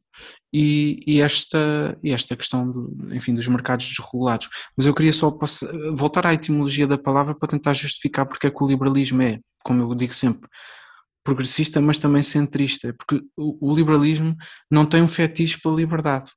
e, 0.51 0.99
e, 1.05 1.21
esta, 1.21 1.97
e 2.03 2.11
esta 2.11 2.35
questão 2.35 2.69
do, 2.69 2.95
enfim, 3.13 3.33
dos 3.33 3.47
mercados 3.47 3.87
desregulados. 3.87 4.49
Mas 4.75 4.85
eu 4.85 4.93
queria 4.93 5.13
só 5.13 5.31
passar, 5.31 5.69
voltar 5.93 6.25
à 6.25 6.33
etimologia 6.33 6.87
da 6.87 6.97
palavra 6.97 7.35
para 7.35 7.49
tentar 7.49 7.73
justificar 7.73 8.25
porque 8.25 8.47
é 8.47 8.51
que 8.51 8.63
o 8.63 8.67
liberalismo 8.67 9.21
é, 9.21 9.39
como 9.63 9.83
eu 9.83 9.95
digo 9.95 10.13
sempre, 10.13 10.49
progressista, 11.23 11.79
mas 11.79 11.97
também 11.97 12.21
centrista, 12.21 12.93
porque 12.93 13.23
o, 13.37 13.71
o 13.71 13.75
liberalismo 13.75 14.35
não 14.69 14.85
tem 14.85 15.01
um 15.01 15.07
fetiche 15.07 15.59
pela 15.61 15.75
liberdade. 15.75 16.29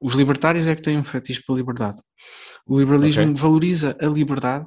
Os 0.00 0.14
libertários 0.14 0.66
é 0.66 0.74
que 0.74 0.82
têm 0.82 0.96
um 0.96 1.04
fetiche 1.04 1.42
pela 1.46 1.58
liberdade. 1.58 1.98
O 2.66 2.78
liberalismo 2.78 3.22
okay. 3.24 3.34
valoriza 3.34 3.96
a 4.00 4.06
liberdade 4.06 4.66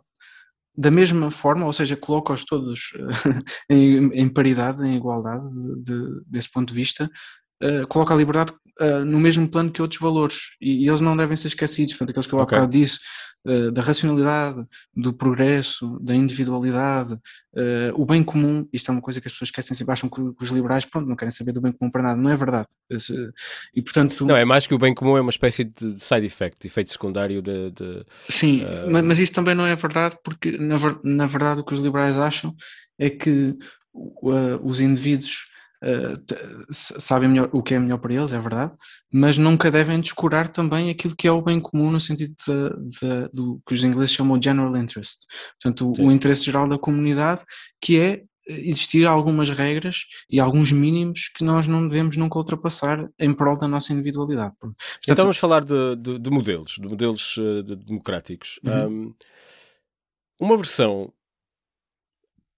da 0.75 0.89
mesma 0.89 1.29
forma, 1.29 1.65
ou 1.65 1.73
seja, 1.73 1.95
coloca-os 1.95 2.45
todos 2.45 2.93
em, 3.69 4.07
em, 4.13 4.27
paridade, 4.27 4.83
em 4.83 4.95
igualdade, 4.95 5.45
de, 5.51 5.83
de, 5.83 6.21
desse 6.25 6.51
ponto 6.51 6.69
de 6.69 6.73
vista, 6.73 7.09
uh, 7.63 7.87
coloca 7.87 8.13
a 8.13 8.17
liberdade 8.17 8.51
uh, 8.81 9.05
no 9.05 9.19
mesmo 9.19 9.47
plano 9.47 9.71
que 9.71 9.81
outros 9.81 9.99
valores 9.99 10.55
e, 10.61 10.83
e, 10.83 10.89
eles 10.89 11.01
não 11.01 11.15
devem 11.15 11.37
ser 11.37 11.47
esquecidos. 11.47 11.93
Portanto, 11.93 12.09
aqueles 12.09 12.27
que 12.27 12.33
eu 12.33 12.39
okay. 12.39 12.57
há 12.57 12.65
disse, 12.65 12.99
uh, 13.47 13.71
da 13.71 13.81
racionalidade, 13.81 14.63
do 14.95 15.13
progresso, 15.13 15.97
da 16.01 16.13
individualidade, 16.13 17.17
o 17.95 18.05
bem 18.05 18.23
comum, 18.23 18.67
isto 18.73 18.89
é 18.89 18.91
uma 18.93 19.01
coisa 19.01 19.21
que 19.21 19.27
as 19.27 19.31
pessoas 19.31 19.49
esquecem 19.49 19.77
sempre, 19.77 19.93
acham 19.93 20.09
que, 20.09 20.19
os 20.21 20.49
liberais 20.49 20.85
pronto, 20.85 21.07
não 21.07 21.15
querem 21.15 21.31
saber 21.31 21.51
do 21.51 21.61
bem 21.61 21.71
comum 21.71 21.91
para 21.91 22.01
nada, 22.01 22.19
não 22.19 22.29
é 22.29 22.35
verdade. 22.35 22.67
E, 23.75 23.81
portanto, 23.81 24.25
não, 24.25 24.35
é 24.35 24.43
mais 24.43 24.65
que 24.65 24.73
o 24.73 24.79
bem 24.79 24.93
comum 24.93 25.15
é 25.17 25.21
uma 25.21 25.29
espécie 25.29 25.63
de 25.63 26.03
side 26.03 26.25
effect, 26.25 26.65
efeito 26.65 26.91
secundário 26.91 27.41
de. 27.43 27.69
de 27.71 28.03
Sim, 28.27 28.63
mas, 28.89 29.03
mas 29.03 29.19
isso 29.19 29.33
também 29.33 29.53
não 29.53 29.67
é 29.67 29.75
verdade, 29.75 30.17
porque 30.23 30.57
na, 30.57 30.77
na 31.03 31.27
verdade 31.27 31.61
o 31.61 31.63
que 31.63 31.75
os 31.75 31.79
liberais 31.79 32.17
acham 32.17 32.55
é 32.97 33.09
que 33.09 33.55
os 34.63 34.79
indivíduos 34.79 35.52
uh, 35.83 36.65
sabem 36.69 37.29
melhor 37.29 37.49
o 37.51 37.61
que 37.61 37.73
é 37.73 37.79
melhor 37.79 37.97
para 37.97 38.13
eles, 38.13 38.31
é 38.31 38.39
verdade, 38.39 38.73
mas 39.11 39.37
nunca 39.37 39.69
devem 39.69 39.99
descurar 39.99 40.47
também 40.47 40.89
aquilo 40.89 41.15
que 41.15 41.27
é 41.27 41.31
o 41.31 41.41
bem 41.41 41.59
comum 41.59 41.91
no 41.91 41.99
sentido 41.99 42.33
de, 42.47 42.99
de, 42.99 43.29
do 43.33 43.61
que 43.65 43.73
os 43.73 43.83
ingleses 43.83 44.15
chamam 44.15 44.39
de 44.39 44.45
general 44.45 44.75
interest, 44.77 45.25
portanto 45.61 45.91
o, 45.91 46.07
o 46.07 46.11
interesse 46.11 46.45
geral 46.45 46.67
da 46.67 46.77
comunidade, 46.77 47.41
que 47.81 47.99
é 47.99 48.23
existir 48.45 49.05
algumas 49.05 49.49
regras 49.49 50.05
e 50.29 50.39
alguns 50.39 50.71
mínimos 50.71 51.29
que 51.29 51.43
nós 51.43 51.67
não 51.67 51.87
devemos 51.87 52.17
nunca 52.17 52.37
ultrapassar 52.37 53.09
em 53.17 53.33
prol 53.33 53.57
da 53.57 53.67
nossa 53.67 53.93
individualidade. 53.93 54.53
Portanto, 54.59 54.77
então 55.07 55.23
vamos 55.23 55.37
falar 55.37 55.63
de, 55.63 55.95
de, 55.95 56.19
de 56.19 56.29
modelos, 56.29 56.75
de 56.79 56.87
modelos 56.87 57.37
uh, 57.37 57.63
democráticos. 57.63 58.59
Uhum. 58.63 58.87
Um, 58.87 59.15
uma 60.39 60.57
versão 60.57 61.13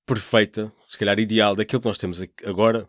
perfeita, 0.05 0.71
se 0.87 0.97
calhar 0.97 1.19
ideal, 1.19 1.55
daquilo 1.55 1.81
que 1.81 1.87
nós 1.87 1.97
temos 1.97 2.21
agora, 2.43 2.87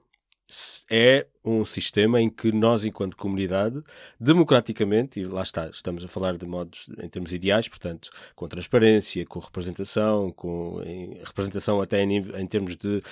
é 0.91 1.27
um 1.45 1.65
sistema 1.65 2.21
em 2.21 2.31
que 2.31 2.53
nós, 2.53 2.85
enquanto 2.85 3.17
comunidade, 3.17 3.83
democraticamente, 4.19 5.21
e 5.21 5.25
lá 5.25 5.43
está, 5.43 5.69
estamos 5.69 6.05
a 6.05 6.09
falar 6.09 6.37
de 6.37 6.47
modos 6.47 6.89
em 7.03 7.09
termos 7.09 7.33
ideais, 7.33 7.69
portanto, 7.69 8.11
com 8.35 8.47
transparência, 8.47 9.25
com 9.27 9.39
representação, 9.41 10.31
com 10.33 10.81
representação 11.25 11.81
até 11.81 12.03
em, 12.03 12.19
em 12.19 12.47
termos 12.47 12.77
de, 12.77 13.03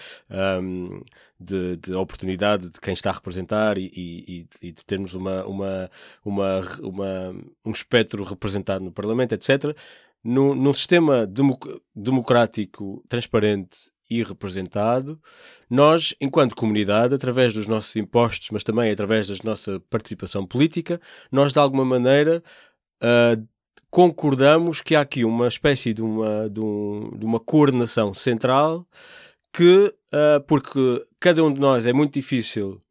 um, 0.61 1.03
de, 1.39 1.77
de, 1.77 1.95
oportunidade 1.95 2.71
de 2.71 2.81
quem 2.81 2.95
está 2.95 3.11
a 3.11 3.15
representar 3.15 3.79
e, 3.79 3.91
e, 3.97 4.47
e 4.63 4.73
de 4.73 4.85
termos 4.85 5.15
uma, 5.15 5.45
uma, 5.45 5.91
uma, 6.25 6.61
uma, 6.81 7.35
um 7.65 7.71
espectro 7.71 8.23
representado 8.25 8.85
no 8.85 8.93
Parlamento, 8.93 9.33
etc. 9.33 9.77
Num, 10.23 10.55
num 10.55 10.73
sistema 10.73 11.29
democrático, 11.95 13.05
transparente 13.09 13.94
e 14.09 14.23
representado, 14.23 15.21
nós, 15.69 16.15
enquanto 16.21 16.55
comunidade, 16.55 17.15
através 17.15 17.55
dos 17.55 17.67
nossos 17.67 17.95
impostos, 17.97 18.51
mas 18.51 18.63
também 18.63 18.91
através 18.91 19.29
da 19.29 19.35
nossa 19.45 19.81
participação 19.91 20.45
política, 20.45 21.01
nós 21.33 21.53
de 21.53 21.59
alguma 21.59 21.85
maneira 21.85 22.43
uh, 23.03 23.49
concordamos 23.91 24.81
que 24.81 24.95
há 24.95 25.01
aqui 25.01 25.25
uma 25.25 25.49
espécie 25.49 25.95
de 25.95 26.03
uma, 26.03 26.49
de, 26.51 26.61
um, 26.61 27.11
de 27.17 27.25
uma 27.25 27.41
coordenação 27.41 28.13
central 28.13 28.87
que, 29.53 29.95
uh, 30.13 30.41
porque 30.47 31.07
cada 31.21 31.43
um 31.45 31.53
de 31.53 31.61
nós 31.61 31.87
é 31.87 31.93
muito 31.93 32.15
difícil 32.15 32.83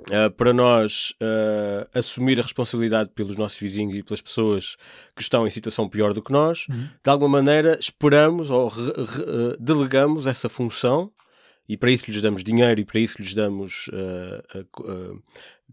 Uh, 0.00 0.30
para 0.30 0.52
nós 0.52 1.14
uh, 1.22 1.88
assumir 1.98 2.38
a 2.38 2.42
responsabilidade 2.42 3.10
pelos 3.14 3.36
nossos 3.36 3.58
vizinhos 3.58 3.96
e 3.96 4.02
pelas 4.02 4.20
pessoas 4.20 4.76
que 5.14 5.22
estão 5.22 5.46
em 5.46 5.50
situação 5.50 5.88
pior 5.88 6.12
do 6.12 6.22
que 6.22 6.30
nós, 6.30 6.66
uhum. 6.68 6.88
de 7.02 7.10
alguma 7.10 7.38
maneira 7.38 7.78
esperamos 7.80 8.50
ou 8.50 8.68
re, 8.68 8.82
re, 8.82 9.22
uh, 9.22 9.56
delegamos 9.58 10.26
essa 10.26 10.48
função 10.48 11.10
e 11.68 11.76
para 11.76 11.90
isso 11.90 12.10
lhes 12.10 12.20
damos 12.20 12.44
dinheiro 12.44 12.80
e 12.80 12.84
para 12.84 13.00
isso 13.00 13.20
lhes 13.20 13.34
damos 13.34 13.90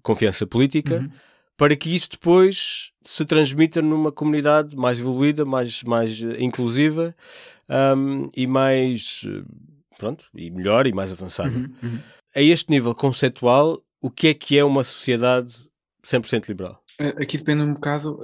confiança 0.01 0.47
política. 0.47 0.95
Uhum. 0.95 1.11
Para 1.55 1.75
que 1.75 1.93
isso 1.93 2.09
depois 2.09 2.91
se 3.03 3.23
transmita 3.25 3.79
numa 3.79 4.11
comunidade 4.11 4.75
mais 4.75 4.97
evoluída, 4.97 5.45
mais, 5.45 5.83
mais 5.83 6.19
inclusiva 6.39 7.15
um, 7.95 8.27
e 8.35 8.47
mais 8.47 9.23
pronto, 10.03 10.25
e 10.33 10.49
melhor 10.49 10.87
e 10.87 10.93
mais 10.93 11.11
avançada. 11.11 11.49
Uhum, 11.49 11.73
uhum. 11.81 11.99
A 12.35 12.41
este 12.41 12.71
nível 12.71 12.95
conceitual, 12.95 13.82
o 14.03 14.11
que 14.11 14.27
é 14.27 14.33
que 14.33 14.59
é 14.59 14.63
uma 14.63 14.83
sociedade 14.83 15.53
100% 16.05 16.49
liberal? 16.49 16.83
Aqui 16.99 17.37
depende 17.37 17.63
um 17.63 17.73
bocado, 17.73 18.19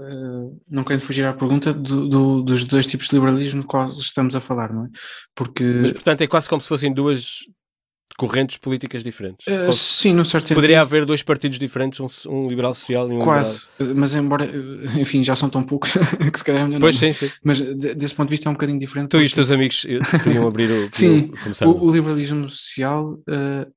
não 0.69 0.83
querendo 0.83 1.01
fugir 1.01 1.25
à 1.25 1.33
pergunta, 1.33 1.73
do, 1.73 2.07
do, 2.07 2.41
dos 2.43 2.65
dois 2.65 2.85
tipos 2.85 3.07
de 3.07 3.15
liberalismo 3.15 3.61
de 3.61 3.67
quais 3.67 3.97
estamos 3.97 4.35
a 4.35 4.41
falar, 4.41 4.71
não 4.71 4.85
é? 4.85 4.89
Porque... 5.33 5.63
Mas, 5.63 5.93
portanto, 5.93 6.21
é 6.21 6.27
quase 6.27 6.47
como 6.47 6.61
se 6.61 6.67
fossem 6.67 6.93
duas 6.93 7.39
correntes 8.17 8.57
políticas 8.57 9.01
diferentes. 9.01 9.47
Uh, 9.47 9.71
sim, 9.71 10.13
no 10.13 10.25
certo 10.25 10.53
Poderia 10.53 10.81
haver 10.81 11.05
dois 11.05 11.23
partidos 11.23 11.57
diferentes, 11.57 11.99
um, 12.01 12.07
um, 12.29 12.49
liberal 12.49 12.75
social 12.75 13.09
e 13.09 13.15
um 13.15 13.19
Quase, 13.19 13.69
liberal... 13.79 14.01
mas 14.01 14.13
embora, 14.13 14.51
enfim, 14.99 15.23
já 15.23 15.35
são 15.35 15.49
tão 15.49 15.63
poucos 15.63 15.93
que 16.31 16.37
se 16.37 16.43
calhar 16.43 16.63
é 16.63 16.65
melhor 16.65 16.81
Pois 16.81 17.01
não. 17.01 17.13
sim, 17.13 17.13
sim. 17.13 17.31
Mas 17.41 17.61
desse 17.61 18.13
ponto 18.13 18.27
de 18.27 18.33
vista 18.33 18.49
é 18.49 18.51
um 18.51 18.53
bocadinho 18.53 18.77
diferente. 18.77 19.07
Tu 19.07 19.11
porque... 19.11 19.23
e 19.23 19.25
os 19.25 19.33
teus 19.33 19.51
amigos 19.51 19.85
queriam 20.21 20.45
abrir 20.45 20.69
o... 20.69 20.89
sim, 20.91 21.31
o, 21.61 21.87
o, 21.87 21.91
liberalismo 21.91 22.49
social 22.49 23.13
uh, 23.13 23.71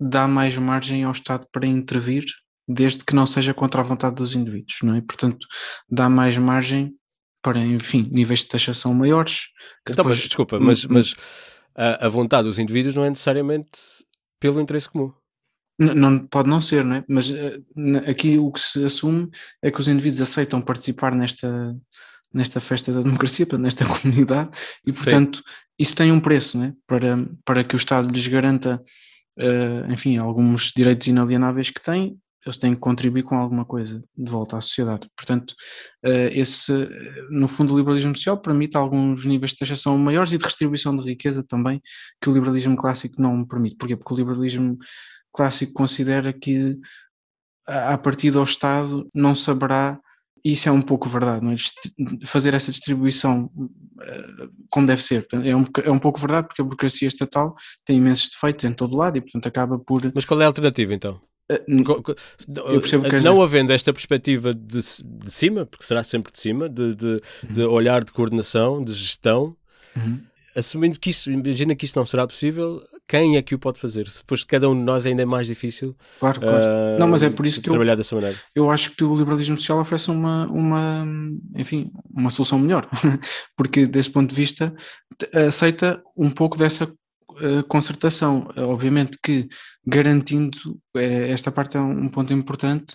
dá 0.00 0.28
mais 0.28 0.56
margem 0.56 1.04
ao 1.04 1.12
Estado 1.12 1.46
para 1.52 1.66
intervir, 1.66 2.24
desde 2.66 3.04
que 3.04 3.14
não 3.14 3.26
seja 3.26 3.54
contra 3.54 3.80
a 3.80 3.84
vontade 3.84 4.16
dos 4.16 4.36
indivíduos, 4.36 4.78
não 4.82 4.94
é? 4.94 5.00
Portanto, 5.00 5.46
dá 5.90 6.08
mais 6.08 6.36
margem 6.36 6.94
para, 7.42 7.60
enfim, 7.60 8.08
níveis 8.10 8.40
de 8.40 8.48
taxação 8.48 8.92
maiores. 8.92 9.48
Então, 9.82 9.96
depois... 9.96 10.16
mas, 10.16 10.26
desculpa, 10.26 10.60
mas, 10.60 10.84
hum, 10.84 10.88
hum. 10.88 10.94
mas 10.94 11.14
a, 11.74 12.06
a, 12.06 12.08
vontade 12.08 12.48
dos 12.48 12.58
indivíduos 12.58 12.94
não 12.94 13.04
é 13.04 13.08
necessariamente 13.08 13.70
pelo 14.38 14.60
interesse 14.60 14.88
comum. 14.88 15.12
Não, 15.78 15.94
não, 15.94 16.18
pode 16.26 16.48
não 16.48 16.60
ser, 16.60 16.84
não 16.84 16.96
é? 16.96 17.04
Mas 17.08 17.30
uh, 17.30 17.64
aqui 18.06 18.36
o 18.38 18.50
que 18.50 18.60
se 18.60 18.84
assume 18.84 19.30
é 19.62 19.70
que 19.70 19.80
os 19.80 19.88
indivíduos 19.88 20.20
aceitam 20.20 20.60
participar 20.60 21.14
nesta, 21.14 21.74
nesta 22.34 22.60
festa 22.60 22.92
da 22.92 23.00
democracia, 23.00 23.46
nesta 23.58 23.84
comunidade, 23.86 24.50
e 24.84 24.92
portanto 24.92 25.38
Sim. 25.38 25.44
isso 25.78 25.96
tem 25.96 26.10
um 26.10 26.20
preço, 26.20 26.58
não 26.58 26.64
é? 26.66 26.72
Para, 26.86 27.26
para 27.44 27.64
que 27.64 27.76
o 27.76 27.78
Estado 27.78 28.12
lhes 28.12 28.26
garanta 28.26 28.82
uh, 29.38 29.92
enfim, 29.92 30.18
alguns 30.18 30.72
direitos 30.74 31.06
inalienáveis 31.06 31.70
que 31.70 31.80
têm, 31.80 32.18
eles 32.44 32.56
têm 32.56 32.74
que 32.74 32.80
contribuir 32.80 33.24
com 33.24 33.36
alguma 33.36 33.64
coisa 33.64 34.02
de 34.16 34.30
volta 34.30 34.56
à 34.56 34.60
sociedade. 34.60 35.08
Portanto, 35.16 35.54
uh, 36.04 36.30
esse, 36.32 36.72
no 37.30 37.48
fundo, 37.48 37.74
o 37.74 37.78
liberalismo 37.78 38.14
social 38.16 38.38
permite 38.38 38.76
alguns 38.76 39.24
níveis 39.24 39.52
de 39.52 39.58
taxação 39.58 39.96
maiores 39.98 40.32
e 40.32 40.38
de 40.38 40.44
distribuição 40.44 40.94
de 40.96 41.02
riqueza 41.02 41.42
também 41.42 41.80
que 42.20 42.30
o 42.30 42.32
liberalismo 42.32 42.76
clássico 42.76 43.20
não 43.20 43.44
permite. 43.44 43.76
Porquê? 43.76 43.96
Porque 43.96 44.14
o 44.14 44.16
liberalismo 44.16 44.78
clássico 45.32 45.72
considera 45.72 46.32
que 46.32 46.74
a 47.66 47.98
partir 47.98 48.30
do 48.30 48.42
Estado 48.42 49.06
não 49.14 49.34
saberá 49.34 50.00
isso 50.44 50.68
é 50.68 50.72
um 50.72 50.80
pouco 50.80 51.08
verdade, 51.08 51.44
é? 51.52 52.26
fazer 52.26 52.54
essa 52.54 52.70
distribuição 52.70 53.50
como 54.70 54.86
deve 54.86 55.02
ser. 55.02 55.26
É 55.32 55.54
um, 55.54 55.64
é 55.84 55.90
um 55.90 55.98
pouco 55.98 56.20
verdade 56.20 56.48
porque 56.48 56.62
a 56.62 56.64
burocracia 56.64 57.08
estatal 57.08 57.54
tem 57.84 57.96
imensos 57.96 58.30
defeitos 58.30 58.64
em 58.64 58.72
todo 58.72 58.96
lado 58.96 59.18
e, 59.18 59.20
portanto, 59.20 59.46
acaba 59.46 59.78
por. 59.78 60.02
Mas 60.14 60.24
qual 60.24 60.40
é 60.40 60.44
a 60.44 60.48
alternativa 60.48 60.94
então? 60.94 61.20
Percebo 62.80 63.08
que 63.08 63.20
não 63.20 63.40
havendo 63.40 63.72
esta 63.72 63.92
perspectiva 63.92 64.52
de, 64.52 64.80
de 64.80 65.30
cima, 65.30 65.64
porque 65.64 65.84
será 65.84 66.04
sempre 66.04 66.30
de 66.30 66.38
cima, 66.38 66.68
de, 66.68 66.94
de, 66.94 67.06
uhum. 67.06 67.52
de 67.52 67.62
olhar 67.62 68.04
de 68.04 68.12
coordenação, 68.12 68.84
de 68.84 68.92
gestão, 68.92 69.56
uhum. 69.96 70.20
assumindo 70.54 71.00
que 71.00 71.08
isso, 71.08 71.30
imagina 71.30 71.74
que 71.74 71.86
isso 71.86 71.98
não 71.98 72.04
será 72.04 72.26
possível, 72.26 72.82
quem 73.08 73.38
é 73.38 73.42
que 73.42 73.54
o 73.54 73.58
pode 73.58 73.80
fazer? 73.80 74.06
Depois 74.06 74.40
de 74.40 74.46
cada 74.46 74.68
um 74.68 74.74
de 74.74 74.82
nós 74.82 75.06
ainda 75.06 75.22
é 75.22 75.24
mais 75.24 75.46
difícil 75.46 75.96
claro, 76.20 76.40
claro. 76.40 76.64
Uh, 76.64 76.98
não, 76.98 77.08
mas 77.08 77.22
é 77.22 77.30
por 77.30 77.46
isso 77.46 77.60
que 77.60 77.70
trabalhar 77.70 77.94
eu, 77.94 77.96
dessa 77.96 78.14
maneira. 78.14 78.38
Eu 78.54 78.70
acho 78.70 78.94
que 78.94 79.02
o 79.02 79.16
liberalismo 79.16 79.56
social 79.56 79.80
oferece 79.80 80.10
uma, 80.10 80.46
uma 80.46 81.06
enfim, 81.56 81.90
uma 82.14 82.28
solução 82.28 82.58
melhor, 82.58 82.86
porque 83.56 83.86
desse 83.86 84.10
ponto 84.10 84.28
de 84.28 84.36
vista 84.36 84.74
aceita 85.32 86.02
um 86.14 86.30
pouco 86.30 86.58
dessa 86.58 86.84
uh, 86.84 87.64
concertação. 87.66 88.50
Obviamente 88.56 89.18
que 89.24 89.48
garantindo, 89.86 90.58
é, 90.94 91.30
esta 91.30 91.50
parte 91.50 91.78
é 91.78 91.80
um 91.80 92.10
ponto 92.10 92.34
importante, 92.34 92.94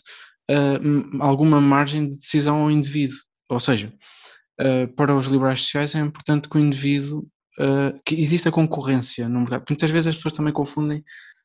uh, 0.51 1.23
alguma 1.23 1.59
margem 1.59 2.07
de 2.07 2.19
decisão 2.19 2.61
ao 2.61 2.71
indivíduo. 2.71 3.17
Ou 3.49 3.59
seja, 3.59 3.91
para 4.95 5.15
os 5.15 5.27
liberais 5.27 5.61
sociais 5.61 5.95
é 5.95 5.99
importante 5.99 6.47
que 6.47 6.57
o 6.57 6.59
indivíduo 6.59 7.27
uh, 7.59 7.99
que 8.05 8.15
existe 8.15 8.47
a 8.47 8.51
concorrência 8.51 9.27
no 9.29 9.41
mercado. 9.41 9.65
Muitas 9.69 9.89
vezes 9.89 10.07
as 10.07 10.15
pessoas 10.15 10.33
também 10.33 10.53
confundem 10.53 11.03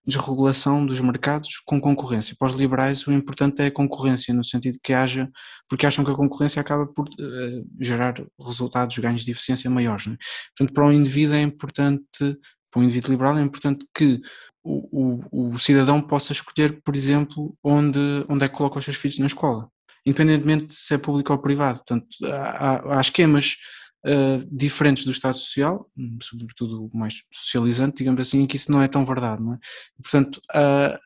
desregulação 0.08 0.86
dos 0.86 1.00
mercados 1.00 1.60
com 1.66 1.78
concorrência. 1.78 2.34
Para 2.38 2.48
os 2.48 2.54
liberais, 2.54 3.06
o 3.06 3.12
importante 3.12 3.60
é 3.60 3.66
a 3.66 3.70
concorrência, 3.70 4.32
no 4.32 4.42
sentido 4.42 4.78
que 4.82 4.94
haja, 4.94 5.28
porque 5.68 5.86
acham 5.86 6.02
que 6.02 6.10
a 6.10 6.14
concorrência 6.14 6.60
acaba 6.60 6.86
por 6.86 7.06
uh, 7.06 7.68
gerar 7.78 8.14
resultados, 8.40 8.98
ganhos 8.98 9.22
de 9.22 9.30
eficiência 9.30 9.68
maiores. 9.68 10.06
Né? 10.06 10.16
Portanto, 10.56 10.74
para 10.74 10.86
o 10.86 10.92
indivíduo 10.92 11.34
é 11.34 11.42
importante, 11.42 12.38
para 12.70 12.80
o 12.80 12.82
indivíduo 12.82 13.10
liberal, 13.10 13.36
é 13.36 13.42
importante 13.42 13.84
que 13.94 14.20
o, 14.64 15.20
o, 15.30 15.52
o, 15.52 15.58
cidadão 15.58 16.00
possa 16.00 16.32
escolher, 16.32 16.80
por 16.82 16.96
exemplo, 16.96 17.54
onde, 17.62 18.00
onde 18.28 18.44
é 18.44 18.48
que 18.48 18.56
coloca 18.56 18.78
os 18.78 18.84
seus 18.84 18.96
filhos 18.96 19.18
na 19.18 19.26
escola, 19.26 19.68
independentemente 20.06 20.74
se 20.74 20.94
é 20.94 20.98
público 20.98 21.32
ou 21.32 21.38
privado. 21.38 21.78
Portanto, 21.78 22.06
há, 22.24 22.98
há 22.98 23.00
esquemas 23.00 23.56
uh, 24.04 24.46
diferentes 24.50 25.04
do 25.04 25.10
Estado 25.10 25.38
Social, 25.38 25.90
hum, 25.96 26.18
sobretudo 26.22 26.88
mais 26.94 27.22
socializante, 27.32 27.98
digamos 27.98 28.20
assim, 28.20 28.42
em 28.42 28.46
que 28.46 28.56
isso 28.56 28.70
não 28.70 28.82
é 28.82 28.88
tão 28.88 29.04
verdade, 29.04 29.42
não 29.42 29.54
é? 29.54 29.58
E, 29.98 30.02
portanto, 30.02 30.40
uh, 30.54 30.98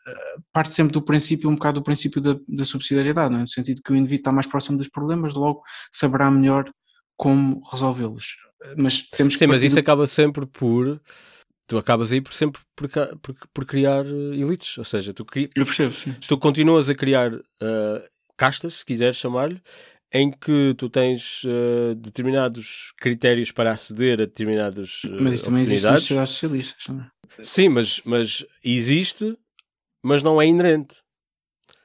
parte 0.52 0.70
sempre 0.70 0.92
do 0.92 1.02
princípio, 1.02 1.48
um 1.50 1.54
bocado 1.54 1.80
do 1.80 1.84
princípio 1.84 2.20
da, 2.20 2.36
da 2.48 2.64
subsidiariedade, 2.64 3.34
é? 3.34 3.38
no 3.38 3.48
sentido 3.48 3.82
que 3.82 3.92
o 3.92 3.96
indivíduo 3.96 4.20
está 4.20 4.32
mais 4.32 4.46
próximo 4.46 4.78
dos 4.78 4.88
problemas, 4.88 5.34
logo 5.34 5.62
saberá 5.90 6.30
melhor 6.30 6.70
como 7.16 7.60
resolvê-los. 7.70 8.36
Mas 8.76 9.08
temos 9.08 9.36
Sim, 9.36 9.46
mas 9.46 9.62
isso 9.62 9.74
do... 9.74 9.80
acaba 9.80 10.06
sempre 10.06 10.46
por 10.46 11.00
tu 11.66 11.78
acabas 11.78 12.12
aí 12.12 12.20
por 12.20 12.32
sempre 12.32 12.60
por, 12.76 12.88
por, 12.88 13.34
por 13.52 13.64
criar 13.64 14.04
eh, 14.04 14.36
elites, 14.36 14.76
ou 14.78 14.84
seja, 14.84 15.14
tu, 15.14 15.24
cri... 15.24 15.48
percebo, 15.48 15.94
tu 16.28 16.36
continuas 16.38 16.90
a 16.90 16.94
criar 16.94 17.32
uh, 17.34 18.02
castas, 18.36 18.74
se 18.74 18.84
quiseres 18.84 19.16
chamar-lhe, 19.16 19.60
em 20.12 20.30
que 20.30 20.74
tu 20.76 20.90
tens 20.90 21.42
uh, 21.44 21.94
determinados 21.94 22.92
critérios 22.98 23.50
para 23.50 23.72
aceder 23.72 24.20
a 24.20 24.26
determinados 24.26 25.04
uh, 25.04 25.16
Mas 25.20 25.36
isso 25.36 25.44
também 25.46 25.62
existe 25.62 25.86
nas 25.86 26.00
sociedades 26.00 26.34
socialistas, 26.34 26.84
não 26.88 27.00
é? 27.00 27.10
Sim, 27.42 27.70
mas, 27.70 28.02
mas 28.04 28.44
existe, 28.62 29.36
mas 30.02 30.22
não 30.22 30.40
é 30.40 30.46
inerente. 30.46 30.96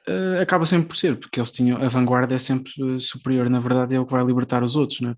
Uh, 0.06 0.40
acaba 0.42 0.66
sempre 0.66 0.88
por 0.88 0.96
ser, 0.96 1.16
porque 1.16 1.40
eles 1.40 1.50
tinham, 1.50 1.82
a 1.82 1.88
vanguarda 1.88 2.34
é 2.34 2.38
sempre 2.38 2.72
superior, 3.00 3.48
na 3.48 3.58
verdade 3.58 3.94
é 3.94 4.00
o 4.00 4.04
que 4.04 4.12
vai 4.12 4.24
libertar 4.24 4.62
os 4.62 4.76
outros, 4.76 5.00
não 5.00 5.10
é? 5.10 5.14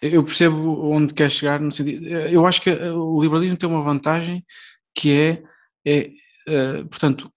Eu 0.00 0.24
percebo 0.24 0.90
onde 0.90 1.12
quer 1.12 1.30
chegar, 1.30 1.60
no 1.60 1.70
sentido, 1.70 2.06
eu 2.06 2.46
acho 2.46 2.60
que 2.62 2.70
o 2.70 3.20
liberalismo 3.20 3.56
tem 3.56 3.68
uma 3.68 3.82
vantagem 3.82 4.44
que 4.94 5.12
é, 5.12 5.42
é 5.86 6.10
portanto, 6.84 7.30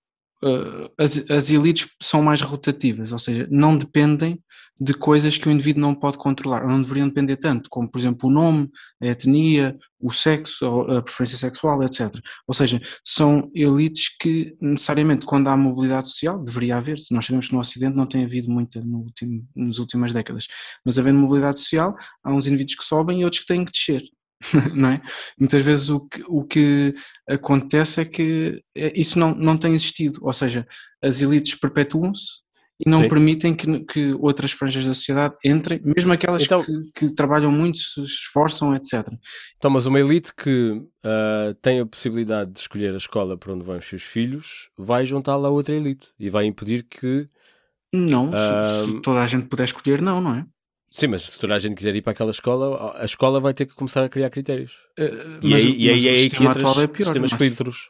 uh, 0.44 0.91
as, 0.98 1.29
as 1.29 1.50
elites 1.50 1.89
são 2.01 2.22
mais 2.22 2.41
rotativas, 2.41 3.12
ou 3.12 3.20
seja, 3.20 3.48
não 3.50 3.77
dependem 3.77 4.41
de 4.79 4.94
coisas 4.94 5.38
que 5.38 5.48
o 5.48 5.51
indivíduo 5.51 5.82
não 5.82 5.96
pode 5.96 6.17
controlar, 6.17 6.63
ou 6.63 6.70
não 6.70 6.82
deveriam 6.82 7.08
depender 7.08 7.38
tanto, 7.38 7.69
como 7.69 7.89
por 7.89 7.97
exemplo 7.97 8.30
o 8.30 8.32
nome, 8.32 8.69
a 9.02 9.08
etnia, 9.08 9.76
o 10.00 10.12
sexo, 10.12 10.65
a 10.82 11.02
preferência 11.02 11.38
sexual, 11.38 11.82
etc. 11.84 12.13
Ou 12.47 12.54
seja, 12.54 12.80
são 13.04 13.50
elites 13.56 14.15
que 14.19 14.56
necessariamente 14.62 15.26
quando 15.26 15.47
há 15.47 15.58
mobilidade 15.58 16.10
social, 16.10 16.39
deveria 16.39 16.78
haver, 16.78 17.00
se 17.00 17.13
nós 17.13 17.26
sabemos 17.26 17.47
que 17.47 17.54
no 17.54 17.60
Ocidente 17.60 17.95
não 17.95 18.06
tem 18.06 18.23
havido 18.23 18.52
muita 18.52 18.80
no 18.82 19.00
último, 19.00 19.47
nas 19.56 19.80
últimas 19.80 20.13
décadas, 20.13 20.45
mas 20.86 21.00
havendo 21.00 21.17
mobilidade 21.17 21.60
social, 21.60 21.95
há 22.23 22.32
uns 22.32 22.45
indivíduos 22.45 22.76
que 22.76 22.86
sobem 22.86 23.21
e 23.21 23.23
outros 23.23 23.41
que 23.41 23.47
têm 23.47 23.65
que 23.65 23.71
descer. 23.71 24.04
não 24.73 24.89
é? 24.89 25.02
Muitas 25.39 25.62
vezes 25.63 25.89
o 25.89 26.02
que, 26.02 26.23
o 26.28 26.43
que 26.43 26.93
acontece 27.28 28.02
é 28.02 28.06
que 28.06 28.62
é, 28.76 28.91
isso 29.00 29.17
não, 29.17 29.34
não 29.34 29.58
tem 29.58 29.73
existido, 29.73 30.19
ou 30.21 30.34
seja, 30.34 30.67
as 31.02 31.21
elites 31.21 31.56
perpetuam-se 31.56 32.47
e 32.80 32.88
não 32.88 33.02
Sim. 33.02 33.10
permitem 33.10 33.56
que, 33.56 33.80
que 33.86 34.13
outras 34.19 34.52
franjas 34.52 34.86
da 34.86 34.93
sociedade 34.93 35.36
entrem, 35.43 35.82
mesmo 35.84 36.13
aquelas 36.13 36.43
então, 36.43 36.63
que, 36.63 36.91
que, 36.95 37.15
trabalham 37.15 37.52
muito, 37.52 37.80
se 37.80 38.02
esforçam, 38.02 38.76
etc. 38.76 39.08
Então, 39.58 39.71
mas 39.71 39.88
uma 39.88 40.00
elite 40.00 40.32
que 40.36 40.73
uh, 40.73 41.54
tem 41.60 41.80
a 41.80 41.86
possibilidade 41.86 42.52
de 42.52 42.60
escolher 42.60 42.93
a 42.93 42.97
escola 42.97 43.36
para 43.36 43.54
onde 43.54 43.65
vão 43.65 43.78
os 43.78 43.86
seus 43.86 44.04
filhos, 44.04 44.69
vai 44.78 45.06
juntá-la 45.06 45.47
a 45.47 45.52
outra 45.52 45.76
elite 45.76 46.10
e 46.19 46.30
vai 46.30 46.45
impedir 46.45 46.84
que. 46.84 47.28
Não, 47.91 48.30
uh, 48.30 48.63
se, 48.63 48.86
se, 48.86 49.02
toda 49.02 49.21
a 49.21 49.28
gente 49.28 49.47
puder 49.47 49.63
escolher, 49.63 50.00
não, 50.00 50.21
não 50.21 50.36
é? 50.36 50.45
Sim, 50.89 51.08
mas 51.08 51.23
se 51.23 51.39
toda 51.39 51.54
a 51.54 51.60
gente 51.60 51.76
quiser 51.76 51.95
ir 51.95 52.02
para 52.02 52.12
aquela 52.12 52.32
escola, 52.32 52.95
a 52.97 53.04
escola 53.04 53.39
vai 53.39 53.54
ter 53.54 53.65
que 53.65 53.76
começar 53.76 54.04
a 54.04 54.10
criar 54.10 54.30
critérios. 54.30 54.71
Uh, 54.97 55.39
e, 55.41 55.50
mas, 55.50 55.65
aí, 55.65 55.76
e 55.78 55.89
aí 55.89 56.08
é 56.08 56.12
aí 56.12 56.30
que 56.30 56.43
entra 56.43 56.62
é 56.62 56.88
pior, 56.88 57.06
sistemas 57.06 57.32
mas, 57.32 57.39
filtros. 57.39 57.89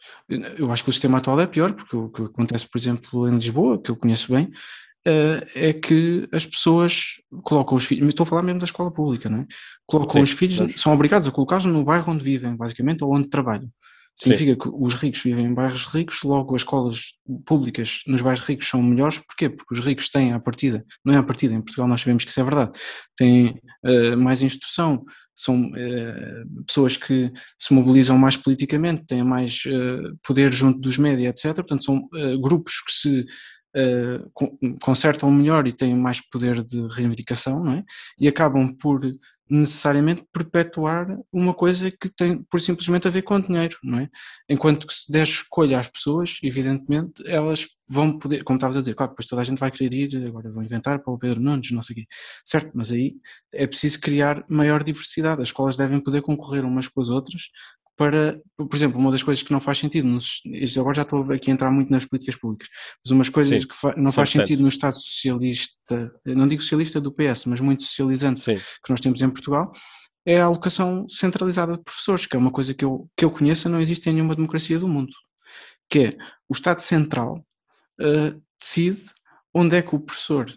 Eu 0.58 0.72
acho 0.72 0.84
que 0.84 0.90
o 0.90 0.94
sistema 0.94 1.20
atual 1.20 1.40
é 1.40 1.46
pior, 1.46 1.74
porque 1.74 1.96
o 1.96 2.10
que 2.10 2.24
acontece, 2.24 2.68
por 2.68 2.78
exemplo, 2.78 3.30
em 3.30 3.36
Lisboa, 3.36 3.80
que 3.80 3.92
eu 3.92 3.96
conheço 3.96 4.34
bem, 4.34 4.46
uh, 4.46 5.46
é 5.54 5.74
que 5.74 6.28
as 6.32 6.46
pessoas 6.46 7.22
colocam 7.44 7.78
os 7.78 7.86
filhos, 7.86 8.08
estou 8.10 8.24
a 8.24 8.28
falar 8.28 8.42
mesmo 8.42 8.60
da 8.60 8.66
escola 8.66 8.92
pública, 8.92 9.30
não 9.30 9.42
é? 9.42 9.46
Colocam 9.86 10.14
Sim, 10.14 10.24
os 10.24 10.32
filhos, 10.32 10.60
mas... 10.60 10.82
são 10.82 10.92
obrigados 10.92 11.28
a 11.28 11.32
colocá-los 11.32 11.66
no 11.66 11.84
bairro 11.84 12.12
onde 12.12 12.24
vivem, 12.24 12.56
basicamente, 12.56 13.04
ou 13.04 13.14
onde 13.14 13.30
trabalham. 13.30 13.70
Significa 14.20 14.54
Sim. 14.54 14.58
que 14.58 14.70
os 14.74 14.96
ricos 14.96 15.22
vivem 15.22 15.46
em 15.46 15.54
bairros 15.54 15.86
ricos, 15.86 16.24
logo 16.24 16.56
as 16.56 16.62
escolas 16.62 17.02
públicas 17.46 18.02
nos 18.08 18.22
bairros 18.22 18.46
ricos 18.48 18.68
são 18.68 18.82
melhores. 18.82 19.20
Porquê? 19.20 19.48
Porque 19.48 19.76
os 19.76 19.80
ricos 19.80 20.10
têm 20.10 20.34
a 20.34 20.40
partida, 20.40 20.84
não 21.06 21.14
é 21.14 21.18
a 21.18 21.24
partida, 21.24 21.54
em 21.54 21.62
Portugal 21.62 21.88
nós 21.88 22.02
sabemos 22.02 22.24
que 22.24 22.32
isso 22.32 22.40
é 22.40 22.44
verdade, 22.44 22.72
têm 23.16 23.62
uh, 23.86 24.18
mais 24.18 24.42
instrução, 24.42 25.06
são 25.36 25.68
uh, 25.68 26.64
pessoas 26.66 26.98
que 26.98 27.32
se 27.60 27.72
mobilizam 27.72 28.18
mais 28.18 28.36
politicamente, 28.36 29.06
têm 29.06 29.24
mais 29.24 29.62
uh, 29.68 30.18
poder 30.26 30.52
junto 30.52 30.80
dos 30.80 30.98
médias, 30.98 31.36
etc. 31.36 31.56
Portanto, 31.58 31.84
são 31.84 32.10
grupos 32.42 32.82
que 32.82 32.92
se 32.92 33.26
consertam 34.82 35.30
melhor 35.30 35.68
e 35.68 35.74
têm 35.74 35.96
mais 35.96 36.20
poder 36.20 36.64
de 36.64 36.88
reivindicação, 36.88 37.64
não 37.64 37.74
é? 37.74 37.84
E 38.20 38.28
acabam 38.28 38.76
por 38.76 39.02
necessariamente 39.50 40.26
perpetuar 40.32 41.08
uma 41.32 41.54
coisa 41.54 41.90
que 41.90 42.10
tem 42.10 42.44
por 42.44 42.60
simplesmente 42.60 43.08
a 43.08 43.12
ver 43.12 43.22
com 43.22 43.40
dinheiro, 43.40 43.78
não 43.84 44.00
é? 44.00 44.10
Enquanto 44.50 44.86
que 44.86 44.94
se 44.94 45.12
der 45.12 45.24
escolha 45.24 45.80
às 45.80 45.88
pessoas, 45.88 46.38
evidentemente, 46.44 47.24
elas 47.26 47.68
vão 47.88 48.18
poder, 48.20 48.44
como 48.44 48.58
estavas 48.58 48.78
a 48.78 48.80
dizer, 48.82 48.96
claro, 48.96 49.12
depois 49.12 49.28
toda 49.28 49.42
a 49.42 49.46
gente 49.46 49.60
vai 49.60 49.72
querer 49.72 49.94
ir, 49.94 50.28
agora 50.28 50.52
vão 50.52 50.64
inventar 50.64 51.00
para 51.00 51.14
o 51.14 51.18
Pedro 51.18 51.40
Nunes, 51.40 51.72
não 51.72 51.82
sei 51.82 51.94
o 51.94 51.96
quê, 51.98 52.06
certo, 52.44 52.72
mas 52.74 52.92
aí 52.92 53.16
é 53.54 53.66
preciso 53.66 54.02
criar 54.02 54.44
maior 54.50 54.84
diversidade, 54.84 55.42
as 55.42 55.48
escolas 55.50 55.78
devem 55.78 56.00
poder 56.02 56.22
concorrer 56.22 56.66
umas 56.66 56.88
com 56.88 57.02
as 57.02 57.10
outras, 57.10 57.44
para, 57.98 58.40
por 58.56 58.76
exemplo, 58.76 59.00
uma 59.00 59.12
das 59.12 59.24
coisas 59.24 59.44
que 59.44 59.52
não 59.52 59.60
faz 59.60 59.80
sentido, 59.80 60.08
nos, 60.08 60.42
agora 60.78 60.96
já 60.96 61.02
estou 61.02 61.32
aqui 61.32 61.50
a 61.50 61.54
entrar 61.54 61.72
muito 61.72 61.92
nas 61.92 62.06
políticas 62.06 62.36
públicas, 62.36 62.68
mas 63.04 63.12
umas 63.12 63.28
coisas 63.28 63.64
Sim, 63.64 63.68
que 63.68 63.76
fa, 63.76 63.96
não 63.98 64.12
faz 64.12 64.30
sentido 64.30 64.62
no 64.62 64.68
Estado 64.68 64.96
socialista, 65.00 66.12
não 66.24 66.48
digo 66.48 66.62
socialista 66.62 67.02
do 67.02 67.12
PS, 67.12 67.46
mas 67.46 67.60
muito 67.60 67.84
socializante 67.84 68.42
Sim. 68.42 68.56
que 68.56 68.90
nós 68.92 69.02
temos 69.02 69.20
em 69.22 69.30
Portugal, 69.30 69.72
é 70.24 70.40
a 70.40 70.46
alocação 70.46 71.08
centralizada 71.10 71.76
de 71.76 71.84
professores, 71.84 72.28
que 72.28 72.36
é 72.36 72.40
uma 72.40 72.52
coisa 72.52 72.74
que 72.74 72.86
eu, 72.86 73.10
que 73.18 73.26
eu 73.26 73.32
conheça, 73.32 73.68
não 73.68 73.82
existe 73.82 74.08
em 74.10 74.14
nenhuma 74.14 74.36
democracia 74.36 74.78
do 74.78 74.88
mundo, 74.88 75.12
que 75.90 76.00
é 76.00 76.18
o 76.48 76.54
Estado 76.54 76.82
Central 76.82 77.44
uh, 78.00 78.42
decide 78.60 79.04
onde 79.54 79.76
é 79.76 79.82
que 79.82 79.96
o 79.96 80.00
professor 80.00 80.54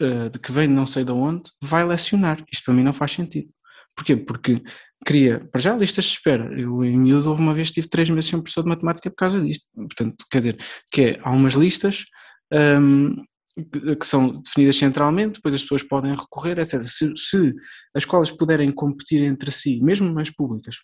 uh, 0.00 0.28
de 0.28 0.38
que 0.38 0.52
vem 0.52 0.68
não 0.68 0.86
sei 0.86 1.04
de 1.04 1.12
onde 1.12 1.50
vai 1.62 1.84
lecionar. 1.84 2.44
Isto 2.52 2.64
para 2.64 2.74
mim 2.74 2.82
não 2.82 2.92
faz 2.92 3.12
sentido. 3.12 3.48
Porquê? 3.96 4.16
Porque 4.16 4.62
cria, 5.04 5.40
para 5.50 5.60
já, 5.60 5.74
listas 5.74 6.04
de 6.04 6.12
espera. 6.12 6.44
Eu, 6.60 6.84
em 6.84 6.98
miúdo, 6.98 7.30
houve 7.30 7.42
uma 7.42 7.54
vez 7.54 7.70
tive 7.70 7.88
três 7.88 8.10
meses 8.10 8.30
sem 8.30 8.40
professor 8.40 8.62
de 8.62 8.68
matemática 8.68 9.10
por 9.10 9.16
causa 9.16 9.40
disto. 9.40 9.66
Portanto, 9.74 10.24
quer 10.30 10.38
dizer, 10.38 10.58
que 10.90 11.02
é, 11.02 11.20
há 11.22 11.30
umas 11.30 11.54
listas 11.54 12.04
um, 12.52 13.14
que, 13.72 13.96
que, 13.96 14.06
são 14.06 14.42
definidas 14.42 14.76
centralmente, 14.76 15.34
depois 15.34 15.54
as 15.54 15.62
pessoas 15.62 15.82
podem 15.82 16.14
recorrer, 16.14 16.58
etc. 16.58 16.80
Se, 16.82 17.16
se 17.16 17.54
as 17.94 18.02
escolas 18.02 18.30
puderem 18.30 18.70
competir 18.70 19.22
entre 19.22 19.50
si, 19.50 19.80
mesmo 19.80 20.18
as 20.20 20.30
públicas, 20.30 20.76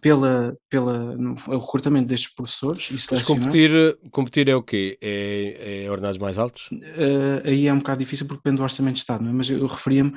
pela, 0.00 0.56
pela, 0.68 1.16
no 1.16 1.34
recrutamento 1.34 2.08
destes 2.08 2.34
professores 2.34 2.88
e 2.90 3.14
Mas 3.14 3.22
competir, 3.22 3.70
competir 4.10 4.48
é 4.48 4.56
o 4.56 4.62
quê? 4.62 4.98
É, 5.00 5.84
é 5.84 5.90
ordenados 5.90 6.18
mais 6.18 6.38
altos? 6.38 6.68
Uh, 6.72 7.42
aí 7.44 7.68
é 7.68 7.72
um 7.72 7.78
bocado 7.78 8.00
difícil 8.00 8.26
porque 8.26 8.40
depende 8.40 8.56
do 8.56 8.64
orçamento 8.64 8.94
de 8.94 9.00
Estado, 9.00 9.28
é? 9.28 9.32
mas 9.32 9.48
eu 9.48 9.64
referia-me 9.66 10.12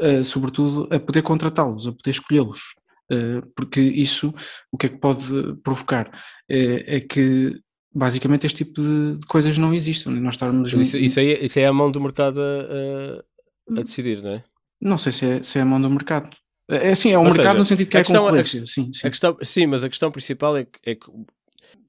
uh, 0.00 0.24
sobretudo 0.24 0.88
a 0.94 0.98
poder 0.98 1.22
contratá-los, 1.22 1.86
a 1.86 1.92
poder 1.92 2.10
escolhê-los, 2.10 2.74
uh, 3.12 3.46
porque 3.54 3.80
isso 3.80 4.32
o 4.72 4.78
que 4.78 4.86
é 4.86 4.88
que 4.88 4.98
pode 4.98 5.54
provocar? 5.62 6.10
É, 6.48 6.96
é 6.96 7.00
que 7.00 7.60
basicamente 7.94 8.46
este 8.46 8.64
tipo 8.64 8.80
de, 8.80 9.18
coisas 9.26 9.58
não 9.58 9.74
existem. 9.74 10.14
Nós 10.14 10.34
estarmos... 10.34 10.72
Isso, 10.72 10.96
isso, 10.96 11.20
aí, 11.20 11.44
isso 11.44 11.58
é 11.58 11.66
a 11.66 11.72
mão 11.72 11.90
do 11.90 12.00
mercado 12.00 12.40
a, 12.40 13.74
a, 13.74 13.80
a 13.80 13.82
decidir, 13.82 14.22
não 14.22 14.30
é? 14.30 14.44
Não 14.80 14.96
sei 14.96 15.12
se 15.12 15.26
é, 15.26 15.42
se 15.42 15.58
é 15.58 15.62
a 15.62 15.64
mão 15.66 15.80
do 15.80 15.90
mercado. 15.90 16.30
É 16.70 16.90
assim, 16.90 17.12
é 17.12 17.18
o 17.18 17.24
mercado 17.24 17.44
seja, 17.44 17.58
no 17.58 17.64
sentido 17.64 17.90
que 17.90 17.96
é 17.96 18.00
questão, 18.00 18.24
concorrência. 18.24 18.62
A, 18.62 18.66
sim, 18.66 18.92
sim. 18.92 19.06
A 19.06 19.10
questão, 19.10 19.36
sim, 19.42 19.66
mas 19.66 19.84
a 19.84 19.88
questão 19.88 20.10
principal 20.10 20.56
é 20.56 20.64
que, 20.64 20.78
é 20.84 20.94
que, 20.94 21.10
ou 21.10 21.26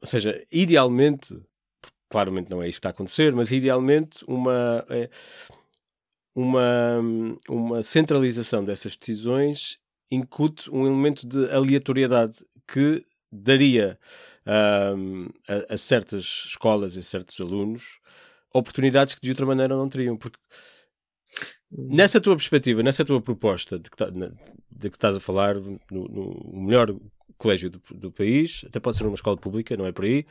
seja, 0.05 0.43
idealmente, 0.51 1.39
claramente 2.09 2.49
não 2.49 2.61
é 2.61 2.67
isso 2.67 2.77
que 2.77 2.79
está 2.79 2.89
a 2.89 2.91
acontecer, 2.91 3.33
mas 3.33 3.51
idealmente 3.51 4.23
uma, 4.27 4.85
é, 4.89 5.09
uma, 6.35 6.99
uma 7.47 7.83
centralização 7.83 8.63
dessas 8.63 8.97
decisões 8.97 9.77
incute 10.09 10.69
um 10.71 10.85
elemento 10.85 11.27
de 11.27 11.49
aleatoriedade 11.51 12.45
que 12.67 13.05
daria 13.31 13.97
um, 14.97 15.27
a, 15.47 15.75
a, 15.75 15.77
certas 15.77 16.45
escolas 16.47 16.95
e 16.95 16.99
a 16.99 17.03
certos 17.03 17.39
alunos 17.39 17.99
oportunidades 18.53 19.15
que 19.15 19.21
de 19.21 19.29
outra 19.29 19.45
maneira 19.45 19.75
não 19.75 19.87
teriam, 19.87 20.17
porque 20.17 20.37
Nessa 21.71 22.19
tua 22.19 22.36
perspectiva, 22.36 22.84
nessa 22.84 23.05
tua 23.05 23.21
proposta 23.21 23.79
de 23.79 23.89
que, 23.89 23.95
tá, 23.95 24.10
de 24.10 24.89
que 24.89 24.97
estás 24.97 25.15
a 25.15 25.19
falar, 25.21 25.55
no, 25.55 25.79
no 25.89 26.62
melhor 26.65 26.93
colégio 27.38 27.69
do, 27.69 27.81
do, 27.91 28.12
país, 28.12 28.65
até 28.67 28.79
pode 28.79 28.97
ser 28.97 29.05
uma 29.05 29.15
escola 29.15 29.38
pública, 29.38 29.77
não 29.77 29.86
é 29.86 29.91
por 29.91 30.05
aí, 30.05 30.25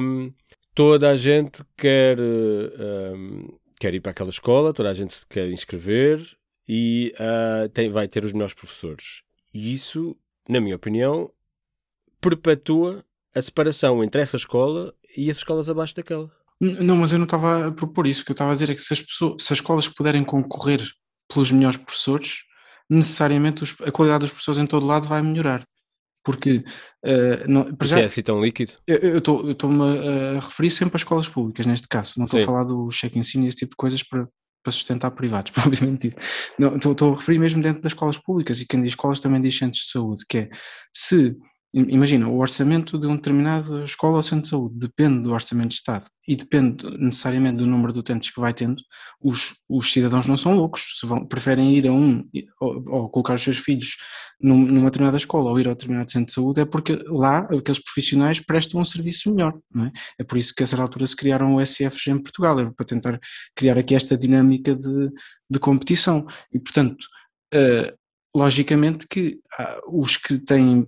um, 0.00 0.32
toda 0.74 1.10
a 1.10 1.16
gente 1.16 1.64
quer, 1.76 2.18
um, 2.20 3.48
quer 3.80 3.94
ir 3.94 4.00
para 4.00 4.12
aquela 4.12 4.30
escola, 4.30 4.74
toda 4.74 4.90
a 4.90 4.94
gente 4.94 5.14
se 5.14 5.26
quer 5.26 5.50
inscrever 5.50 6.20
e 6.68 7.14
uh, 7.18 7.68
tem, 7.70 7.88
vai 7.88 8.06
ter 8.06 8.24
os 8.24 8.32
melhores 8.32 8.54
professores. 8.54 9.22
E 9.52 9.72
isso, 9.72 10.14
na 10.48 10.60
minha 10.60 10.76
opinião, 10.76 11.32
perpetua 12.20 13.04
a 13.34 13.40
separação 13.40 14.04
entre 14.04 14.20
essa 14.20 14.36
escola 14.36 14.94
e 15.16 15.30
as 15.30 15.38
escolas 15.38 15.70
abaixo 15.70 15.96
daquela. 15.96 16.30
Não, 16.60 16.96
mas 16.96 17.12
eu 17.12 17.18
não 17.18 17.24
estava 17.24 17.68
a 17.68 17.72
propor 17.72 18.06
isso. 18.06 18.22
O 18.22 18.24
que 18.24 18.32
eu 18.32 18.34
estava 18.34 18.50
a 18.50 18.54
dizer 18.54 18.70
é 18.70 18.74
que 18.74 18.82
se 18.82 18.92
as, 18.92 19.00
pessoas, 19.00 19.42
se 19.42 19.52
as 19.52 19.58
escolas 19.58 19.88
puderem 19.88 20.24
concorrer 20.24 20.82
pelos 21.32 21.52
melhores 21.52 21.76
professores, 21.76 22.38
necessariamente 22.90 23.62
os, 23.62 23.76
a 23.82 23.92
qualidade 23.92 24.22
dos 24.22 24.30
professores 24.30 24.58
em 24.58 24.66
todo 24.66 24.86
lado 24.86 25.06
vai 25.06 25.22
melhorar. 25.22 25.64
Porque. 26.24 26.64
Uh, 27.04 27.46
não, 27.46 27.68
Isso 27.80 27.90
já, 27.90 28.00
é 28.00 28.04
assim 28.04 28.22
tão 28.22 28.42
líquido? 28.42 28.72
Eu 28.86 29.18
estou-me 29.18 29.82
a, 29.82 30.30
a 30.32 30.40
referir 30.40 30.70
sempre 30.70 30.96
às 30.96 31.02
escolas 31.02 31.28
públicas, 31.28 31.64
neste 31.64 31.86
caso. 31.88 32.14
Não 32.16 32.24
estou 32.24 32.42
a 32.42 32.44
falar 32.44 32.64
do 32.64 32.90
cheque 32.90 33.18
ensino 33.18 33.44
e 33.44 33.48
esse 33.48 33.58
tipo 33.58 33.70
de 33.70 33.76
coisas 33.76 34.02
para, 34.02 34.28
para 34.62 34.72
sustentar 34.72 35.10
privados, 35.12 35.52
provavelmente. 35.52 36.14
Não, 36.58 36.76
estou 36.76 37.12
a 37.12 37.16
referir 37.16 37.38
mesmo 37.38 37.62
dentro 37.62 37.80
das 37.82 37.92
escolas 37.92 38.18
públicas 38.18 38.60
e 38.60 38.66
quem 38.66 38.82
diz 38.82 38.92
escolas 38.92 39.20
também 39.20 39.40
diz 39.40 39.56
centros 39.56 39.84
de 39.84 39.90
saúde, 39.90 40.24
que 40.28 40.38
é 40.38 40.48
se 40.92 41.36
Imagina, 41.74 42.26
o 42.26 42.38
orçamento 42.38 42.98
de 42.98 43.06
uma 43.06 43.16
determinada 43.16 43.84
escola 43.84 44.16
ou 44.16 44.22
centro 44.22 44.42
de 44.42 44.48
saúde 44.48 44.78
depende 44.78 45.22
do 45.22 45.34
orçamento 45.34 45.68
de 45.68 45.74
Estado 45.74 46.06
e 46.26 46.34
depende 46.34 46.86
necessariamente 46.98 47.58
do 47.58 47.66
número 47.66 47.92
de 47.92 47.98
utentes 47.98 48.30
que 48.30 48.40
vai 48.40 48.54
tendo. 48.54 48.82
Os, 49.20 49.54
os 49.68 49.92
cidadãos 49.92 50.26
não 50.26 50.38
são 50.38 50.54
loucos, 50.54 50.98
se 50.98 51.06
vão, 51.06 51.26
preferem 51.26 51.74
ir 51.74 51.86
a 51.86 51.92
um 51.92 52.24
ou, 52.58 52.84
ou 52.88 53.10
colocar 53.10 53.34
os 53.34 53.42
seus 53.42 53.58
filhos 53.58 53.96
num, 54.40 54.56
numa 54.56 54.86
determinada 54.86 55.18
escola 55.18 55.50
ou 55.50 55.60
ir 55.60 55.68
a 55.68 55.74
determinado 55.74 56.10
centro 56.10 56.28
de 56.28 56.32
saúde, 56.32 56.62
é 56.62 56.64
porque 56.64 57.02
lá 57.06 57.40
aqueles 57.40 57.82
profissionais 57.84 58.40
prestam 58.40 58.80
um 58.80 58.84
serviço 58.84 59.34
melhor. 59.34 59.54
É? 59.76 60.22
é 60.22 60.24
por 60.24 60.38
isso 60.38 60.54
que 60.54 60.62
a 60.62 60.66
certa 60.66 60.82
altura 60.82 61.06
se 61.06 61.16
criaram 61.16 61.56
o 61.56 61.60
SFG 61.66 62.12
em 62.12 62.22
Portugal, 62.22 62.58
é 62.60 62.70
para 62.70 62.86
tentar 62.86 63.20
criar 63.54 63.76
aqui 63.76 63.94
esta 63.94 64.16
dinâmica 64.16 64.74
de, 64.74 65.10
de 65.50 65.58
competição. 65.58 66.26
E 66.50 66.58
portanto. 66.58 67.06
Uh, 67.54 67.97
logicamente 68.34 69.06
que 69.08 69.40
ah, 69.58 69.78
os 69.88 70.16
que 70.16 70.38
têm, 70.38 70.86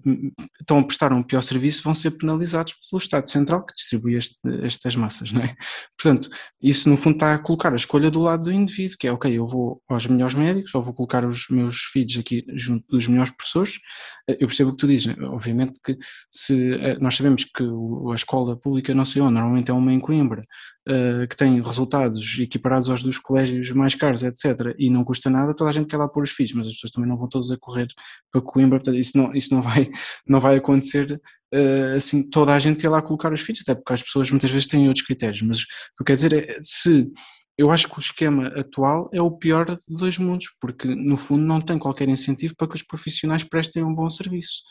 estão 0.60 0.78
a 0.78 0.84
prestar 0.84 1.12
um 1.12 1.22
pior 1.22 1.42
serviço 1.42 1.82
vão 1.82 1.94
ser 1.94 2.12
penalizados 2.12 2.74
pelo 2.88 3.00
Estado 3.00 3.28
Central 3.28 3.64
que 3.64 3.74
distribui 3.74 4.14
este, 4.14 4.38
estas 4.64 4.94
massas, 4.94 5.32
não 5.32 5.42
é? 5.42 5.56
Portanto, 5.98 6.28
isso 6.62 6.88
no 6.88 6.96
fundo 6.96 7.14
está 7.14 7.34
a 7.34 7.38
colocar 7.38 7.72
a 7.72 7.76
escolha 7.76 8.10
do 8.10 8.20
lado 8.20 8.44
do 8.44 8.52
indivíduo, 8.52 8.96
que 8.98 9.08
é, 9.08 9.12
ok, 9.12 9.36
eu 9.36 9.46
vou 9.46 9.82
aos 9.88 10.06
melhores 10.06 10.34
médicos, 10.34 10.74
ou 10.74 10.82
vou 10.82 10.94
colocar 10.94 11.24
os 11.24 11.48
meus 11.48 11.78
filhos 11.78 12.18
aqui 12.18 12.44
junto 12.54 12.86
dos 12.88 13.08
melhores 13.08 13.32
professores, 13.32 13.80
eu 14.28 14.46
percebo 14.46 14.70
o 14.70 14.72
que 14.74 14.80
tu 14.80 14.86
dizes, 14.86 15.16
obviamente 15.18 15.80
que 15.84 15.98
se, 16.30 16.74
eh, 16.74 16.98
nós 17.00 17.16
sabemos 17.16 17.44
que 17.44 17.64
a 17.64 18.14
escola 18.14 18.56
pública 18.56 18.94
não 18.94 19.04
sei 19.04 19.22
onde, 19.22 19.34
normalmente 19.34 19.70
é 19.70 19.74
uma 19.74 19.92
em 19.92 19.98
Coimbra, 19.98 20.42
uh, 20.90 21.28
que 21.28 21.36
tem 21.36 21.60
resultados 21.60 22.38
equiparados 22.38 22.90
aos 22.90 23.02
dos 23.02 23.18
colégios 23.18 23.70
mais 23.70 23.94
caros, 23.94 24.22
etc., 24.22 24.74
e 24.78 24.90
não 24.90 25.04
custa 25.04 25.30
nada, 25.30 25.54
toda 25.54 25.70
a 25.70 25.72
gente 25.72 25.86
quer 25.86 25.96
lá 25.96 26.08
pôr 26.08 26.24
os 26.24 26.30
filhos, 26.30 26.52
mas 26.52 26.66
as 26.66 26.72
pessoas 26.74 26.90
também 26.90 27.08
não 27.08 27.16
vão 27.16 27.28
todas 27.28 27.50
a 27.50 27.56
correr 27.56 27.86
para 28.32 28.40
Coimbra, 28.40 28.78
portanto, 28.78 28.98
isso 28.98 29.16
não, 29.16 29.34
isso 29.34 29.54
não, 29.54 29.62
vai, 29.62 29.90
não 30.26 30.40
vai 30.40 30.56
acontecer 30.56 31.20
uh, 31.54 31.96
assim, 31.96 32.28
toda 32.28 32.54
a 32.54 32.58
gente 32.58 32.78
quer 32.78 32.88
lá 32.88 33.00
colocar 33.00 33.32
os 33.32 33.40
filhos, 33.40 33.62
até 33.62 33.74
porque 33.74 33.92
as 33.92 34.02
pessoas 34.02 34.30
muitas 34.30 34.50
vezes 34.50 34.66
têm 34.66 34.88
outros 34.88 35.06
critérios, 35.06 35.42
mas 35.42 35.60
o 35.60 35.64
que 35.64 36.02
eu 36.02 36.06
quero 36.06 36.16
dizer 36.16 36.32
é, 36.32 36.58
se 36.60 37.12
eu 37.56 37.70
acho 37.70 37.88
que 37.88 37.98
o 37.98 38.00
esquema 38.00 38.48
atual 38.58 39.10
é 39.12 39.20
o 39.20 39.30
pior 39.30 39.66
de 39.66 39.78
dois 39.86 40.16
mundos, 40.16 40.46
porque 40.60 40.88
no 40.88 41.16
fundo 41.16 41.44
não 41.44 41.60
tem 41.60 41.78
qualquer 41.78 42.08
incentivo 42.08 42.54
para 42.56 42.66
que 42.66 42.74
os 42.74 42.82
profissionais 42.82 43.44
prestem 43.44 43.84
um 43.84 43.94
bom 43.94 44.08
serviço. 44.08 44.62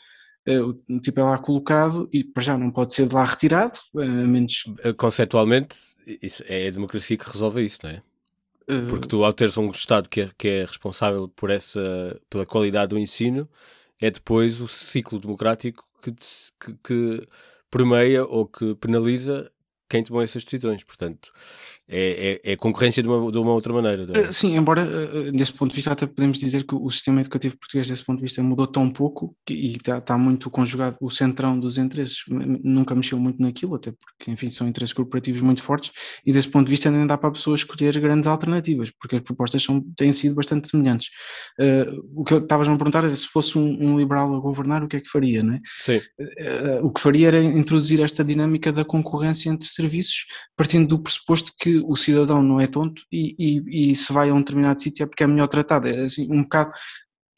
Eh, 0.46 0.60
o 0.60 0.74
tipo 1.00 1.20
é 1.20 1.22
lá 1.22 1.38
colocado 1.38 2.08
e 2.12 2.24
para 2.24 2.42
já 2.42 2.56
não 2.56 2.70
pode 2.70 2.94
ser 2.94 3.06
de 3.06 3.14
lá 3.14 3.24
retirado, 3.24 3.78
a 3.96 4.04
menos... 4.04 4.64
Eh, 4.82 4.92
conceitualmente, 4.92 5.76
isso 6.22 6.42
é 6.46 6.66
a 6.66 6.70
democracia 6.70 7.16
que 7.16 7.30
resolve 7.30 7.64
isso, 7.64 7.80
não 7.82 7.90
é? 7.90 8.02
Eh, 8.66 8.82
Porque 8.88 9.06
tu, 9.06 9.24
ao 9.24 9.32
teres 9.32 9.56
um 9.56 9.70
Estado 9.70 10.08
que 10.08 10.22
é, 10.22 10.30
que 10.38 10.48
é 10.48 10.64
responsável 10.64 11.28
por 11.28 11.50
essa, 11.50 12.18
pela 12.30 12.46
qualidade 12.46 12.90
do 12.90 12.98
ensino, 12.98 13.48
é 14.00 14.10
depois 14.10 14.60
o 14.60 14.68
ciclo 14.68 15.18
democrático 15.18 15.84
que, 16.02 16.12
que, 16.12 16.74
que 16.82 17.28
permeia 17.70 18.24
ou 18.24 18.46
que 18.46 18.74
penaliza 18.76 19.50
quem 19.88 20.02
tomou 20.02 20.22
essas 20.22 20.44
decisões. 20.44 20.82
Portanto, 20.84 21.32
é, 21.90 22.40
é, 22.44 22.52
é, 22.52 22.56
concorrência 22.56 23.02
de 23.02 23.08
uma, 23.08 23.32
de 23.32 23.38
uma 23.38 23.52
outra 23.52 23.72
maneira. 23.72 24.06
É? 24.16 24.30
Sim, 24.30 24.56
embora 24.56 24.86
desse 25.32 25.52
ponto 25.52 25.70
de 25.70 25.76
vista 25.76 25.92
até 25.92 26.06
podemos 26.06 26.38
dizer 26.38 26.64
que 26.64 26.74
o 26.74 26.88
sistema 26.88 27.20
educativo 27.20 27.58
português 27.58 27.88
desse 27.88 28.04
ponto 28.04 28.18
de 28.18 28.22
vista 28.22 28.42
mudou 28.42 28.66
tão 28.66 28.90
pouco 28.90 29.36
que, 29.44 29.54
e 29.54 29.76
está, 29.76 29.98
está 29.98 30.16
muito 30.16 30.48
conjugado 30.50 30.96
o 31.00 31.10
centrão 31.10 31.58
dos 31.58 31.78
interesses, 31.78 32.18
nunca 32.28 32.94
mexeu 32.94 33.18
muito 33.18 33.42
naquilo, 33.42 33.74
até 33.74 33.90
porque 33.92 34.30
enfim 34.30 34.50
são 34.50 34.68
interesses 34.68 34.92
corporativos 34.92 35.40
muito 35.40 35.62
fortes 35.62 35.90
e 36.24 36.32
desse 36.32 36.48
ponto 36.48 36.66
de 36.66 36.70
vista 36.70 36.88
ainda 36.88 37.06
dá 37.06 37.18
para 37.18 37.30
a 37.30 37.32
pessoa 37.32 37.54
escolher 37.56 37.98
grandes 37.98 38.26
alternativas, 38.26 38.90
porque 38.90 39.16
as 39.16 39.22
propostas 39.22 39.62
são, 39.62 39.82
têm 39.96 40.12
sido 40.12 40.34
bastante 40.34 40.68
semelhantes. 40.68 41.08
Uh, 41.58 42.00
o 42.14 42.24
que 42.24 42.34
eu 42.34 42.38
estavas-me 42.38 42.74
a 42.74 42.76
perguntar 42.76 43.04
era 43.04 43.14
se 43.14 43.26
fosse 43.26 43.58
um, 43.58 43.78
um, 43.80 43.98
liberal 43.98 44.34
a 44.34 44.38
governar 44.38 44.84
o 44.84 44.88
que 44.88 44.96
é 44.96 45.00
que 45.00 45.08
faria, 45.08 45.42
não 45.42 45.54
é? 45.54 45.60
Sim. 45.80 45.96
Uh, 45.96 46.86
o 46.86 46.92
que 46.92 47.00
faria 47.00 47.28
era 47.28 47.42
introduzir 47.42 48.00
esta 48.00 48.24
dinâmica 48.24 48.72
da 48.72 48.84
concorrência 48.84 49.50
entre 49.50 49.68
serviços, 49.68 50.26
partindo 50.56 50.88
do 50.88 51.02
pressuposto 51.02 51.52
que 51.58 51.79
o 51.86 51.96
cidadão 51.96 52.42
não 52.42 52.60
é 52.60 52.66
tonto 52.66 53.02
e, 53.10 53.34
e, 53.38 53.90
e 53.90 53.94
se 53.94 54.12
vai 54.12 54.30
a 54.30 54.34
um 54.34 54.38
determinado 54.38 54.80
sítio 54.80 55.02
é 55.02 55.06
porque 55.06 55.24
é 55.24 55.26
melhor 55.26 55.48
tratado. 55.48 55.88
É 55.88 56.04
assim, 56.04 56.30
um 56.32 56.42
bocado, 56.42 56.72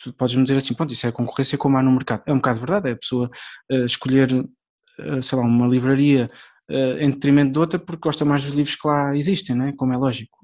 tu 0.02 0.12
podes 0.12 0.34
me 0.34 0.42
dizer 0.42 0.56
assim, 0.56 0.74
pronto, 0.74 0.92
isso 0.92 1.06
é 1.06 1.12
concorrência 1.12 1.58
como 1.58 1.76
há 1.76 1.82
no 1.82 1.92
mercado. 1.92 2.22
É 2.26 2.32
um 2.32 2.36
bocado 2.36 2.58
verdade, 2.58 2.88
é 2.90 2.92
a 2.92 2.96
pessoa 2.96 3.30
uh, 3.70 3.84
escolher, 3.84 4.32
uh, 4.32 5.22
sei 5.22 5.38
lá, 5.38 5.44
uma 5.44 5.66
livraria 5.66 6.30
uh, 6.70 6.98
em 6.98 7.10
detrimento 7.10 7.52
de 7.52 7.58
outra 7.58 7.78
porque 7.78 8.08
gosta 8.08 8.24
mais 8.24 8.44
dos 8.44 8.54
livros 8.54 8.76
que 8.76 8.86
lá 8.86 9.16
existem, 9.16 9.56
não 9.56 9.66
é? 9.66 9.72
como 9.72 9.92
é 9.92 9.96
lógico. 9.96 10.38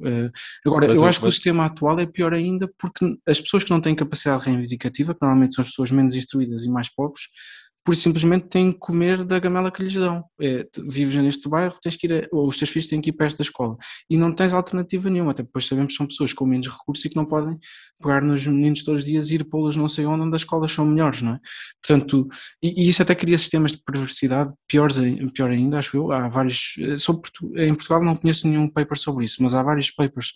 agora, 0.65 0.89
mas 0.89 0.97
eu 0.97 1.07
acho 1.07 1.21
que 1.21 1.27
o 1.27 1.33
sistema 1.33 1.67
atual 1.67 1.99
é 2.01 2.07
pior 2.07 2.33
ainda 2.35 2.71
porque 2.79 3.19
as 3.27 3.41
pessoas 3.41 3.65
que 3.65 3.71
não 3.71 3.81
têm 3.81 3.95
capacidade 3.95 4.45
reivindicativa, 4.45 5.15
que 5.15 5.21
normalmente 5.23 5.55
são 5.55 5.63
as 5.63 5.69
pessoas 5.69 5.91
menos 5.91 6.15
instruídas 6.15 6.65
e 6.65 6.71
mais 6.71 6.89
pobres, 6.89 7.25
por 7.85 7.97
simplesmente 7.97 8.49
têm 8.49 8.73
que 8.73 8.79
comer 8.79 9.25
da 9.25 9.39
gamela 9.39 9.71
que 9.71 9.83
lhes 9.83 9.95
dão. 9.95 10.25
É, 10.41 10.67
vives 10.87 11.15
neste 11.17 11.49
bairro, 11.49 11.77
tens 11.81 11.97
que 11.97 12.07
ir, 12.07 12.25
a, 12.25 12.29
ou 12.33 12.47
os 12.47 12.59
teus 12.59 12.71
filhos 12.71 12.89
têm 12.89 13.01
que 13.01 13.11
ir 13.11 13.13
para 13.13 13.27
esta 13.27 13.43
escola. 13.43 13.77
E 14.09 14.17
não 14.17 14.33
tens 14.35 14.53
alternativa 14.53 15.09
nenhuma, 15.09 15.31
até 15.31 15.43
depois 15.43 15.67
sabemos 15.67 15.93
que 15.93 15.97
são 15.97 16.07
pessoas 16.07 16.33
com 16.33 16.45
menos 16.47 16.69
recursos 16.69 17.05
e 17.05 17.09
que 17.09 17.17
não 17.17 17.25
podem 17.25 17.59
pegar 18.01 18.23
nos 18.23 18.47
meninos 18.47 18.85
todos 18.85 19.01
os 19.01 19.07
dias 19.07 19.31
e 19.31 19.37
ir 19.37 19.45
pô-los 19.45 19.77
não 19.77 19.89
sei 19.89 20.07
onde, 20.07 20.23
onde 20.23 20.37
as 20.37 20.43
escolas 20.43 20.71
são 20.71 20.85
melhores, 20.85 21.23
não 21.23 21.35
é? 21.35 21.41
Portanto, 21.83 22.29
e, 22.63 22.85
e 22.85 22.89
isso 22.89 23.03
até 23.03 23.15
cria 23.15 23.39
sistemas 23.39 23.73
de 23.73 23.83
perversidade 23.85 24.53
piores, 24.69 24.97
pior 25.35 25.51
ainda, 25.51 25.79
acho 25.79 25.97
eu. 25.97 26.13
Há 26.13 26.29
vários, 26.29 26.75
sobre, 26.99 27.31
em 27.57 27.75
Portugal 27.75 28.03
não 28.03 28.17
conheço 28.17 28.47
nenhum 28.47 28.69
paper 28.69 28.99
sobre 28.99 29.25
isso, 29.25 29.43
mas 29.43 29.55
há 29.55 29.63
vários 29.63 29.91
papers 29.91 30.33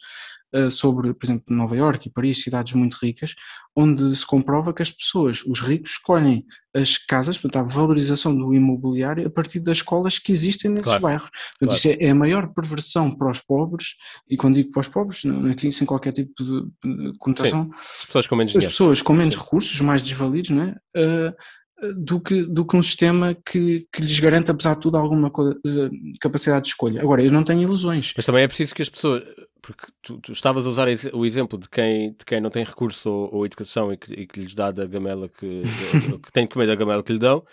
sobre, 0.70 1.14
por 1.14 1.26
exemplo, 1.26 1.56
Nova 1.56 1.76
Iorque 1.76 2.08
e 2.08 2.12
Paris, 2.12 2.42
cidades 2.42 2.72
muito 2.74 2.96
ricas, 3.00 3.34
onde 3.74 4.14
se 4.14 4.26
comprova 4.26 4.72
que 4.72 4.82
as 4.82 4.90
pessoas, 4.90 5.42
os 5.46 5.60
ricos, 5.60 5.92
escolhem 5.92 6.44
as 6.74 6.96
casas, 6.96 7.36
portanto, 7.36 7.64
a 7.64 7.74
valorização 7.74 8.34
do 8.34 8.54
imobiliário 8.54 9.26
a 9.26 9.30
partir 9.30 9.60
das 9.60 9.78
escolas 9.78 10.18
que 10.18 10.32
existem 10.32 10.70
nesses 10.70 10.86
claro, 10.86 11.02
bairros. 11.02 11.30
Portanto, 11.30 11.68
claro. 11.68 11.74
isso 11.76 11.88
é, 11.88 11.96
é, 12.00 12.10
a 12.10 12.14
maior 12.14 12.52
perversão 12.54 13.14
para 13.14 13.30
os 13.30 13.40
pobres, 13.40 13.94
e 14.28 14.36
quando 14.36 14.54
digo 14.54 14.70
para 14.70 14.80
os 14.80 14.88
pobres, 14.88 15.24
não, 15.24 15.50
aqui 15.50 15.70
sem 15.70 15.86
qualquer 15.86 16.12
tipo 16.12 16.32
de, 16.42 17.16
conotação, 17.18 17.64
Sim. 17.64 17.70
as 17.74 18.04
pessoas 18.06 18.26
com 18.26 18.36
menos, 18.36 18.56
as 18.56 18.64
pessoas 18.64 19.02
com 19.02 19.12
menos 19.12 19.36
recursos, 19.36 19.80
mais 19.80 20.02
desvalidos, 20.02 20.50
não 20.50 20.62
é? 20.62 20.76
Uh, 20.96 21.34
do 21.97 22.21
que, 22.21 22.42
do 22.45 22.64
que 22.64 22.77
um 22.77 22.83
sistema 22.83 23.35
que, 23.35 23.87
que 23.92 24.03
lhes 24.03 24.21
garante, 24.21 24.51
apesar 24.51 24.75
de 24.75 24.81
tudo, 24.81 24.97
alguma 24.97 25.29
eh, 25.29 25.90
capacidade 26.21 26.64
de 26.64 26.68
escolha. 26.68 27.01
Agora, 27.01 27.23
eu 27.23 27.33
não 27.33 27.42
tenho 27.42 27.62
ilusões. 27.62 28.12
Mas 28.16 28.25
também 28.25 28.45
é 28.45 28.49
preciso 28.49 28.75
que 28.75 28.83
as 28.83 28.88
pessoas. 28.88 29.25
Porque 29.61 29.87
tu, 30.03 30.18
tu 30.18 30.33
estavas 30.33 30.66
a 30.66 30.71
usar 30.71 30.88
o 31.12 31.25
exemplo 31.25 31.59
de 31.59 31.68
quem, 31.68 32.12
de 32.12 32.25
quem 32.25 32.40
não 32.40 32.51
tem 32.51 32.64
recurso 32.64 33.11
ou, 33.11 33.35
ou 33.35 33.47
educação 33.47 33.92
e 33.92 33.97
que, 33.97 34.12
e 34.12 34.27
que, 34.27 34.40
lhes 34.40 34.55
dá 34.55 34.71
da 34.71 34.87
gamela 34.87 35.29
que, 35.29 35.62
que 36.23 36.33
tem 36.33 36.47
que 36.47 36.53
comer 36.53 36.66
da 36.66 36.75
gamela 36.75 37.03
que 37.03 37.12
lhe 37.12 37.18
dão. 37.18 37.45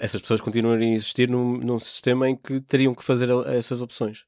Essas 0.00 0.20
pessoas 0.20 0.40
continuam 0.40 0.74
a 0.74 0.84
existir 0.84 1.28
num, 1.28 1.58
num 1.58 1.78
sistema 1.78 2.28
em 2.28 2.36
que 2.36 2.60
teriam 2.60 2.94
que 2.94 3.04
fazer 3.04 3.28
essas 3.46 3.82
opções. 3.82 4.24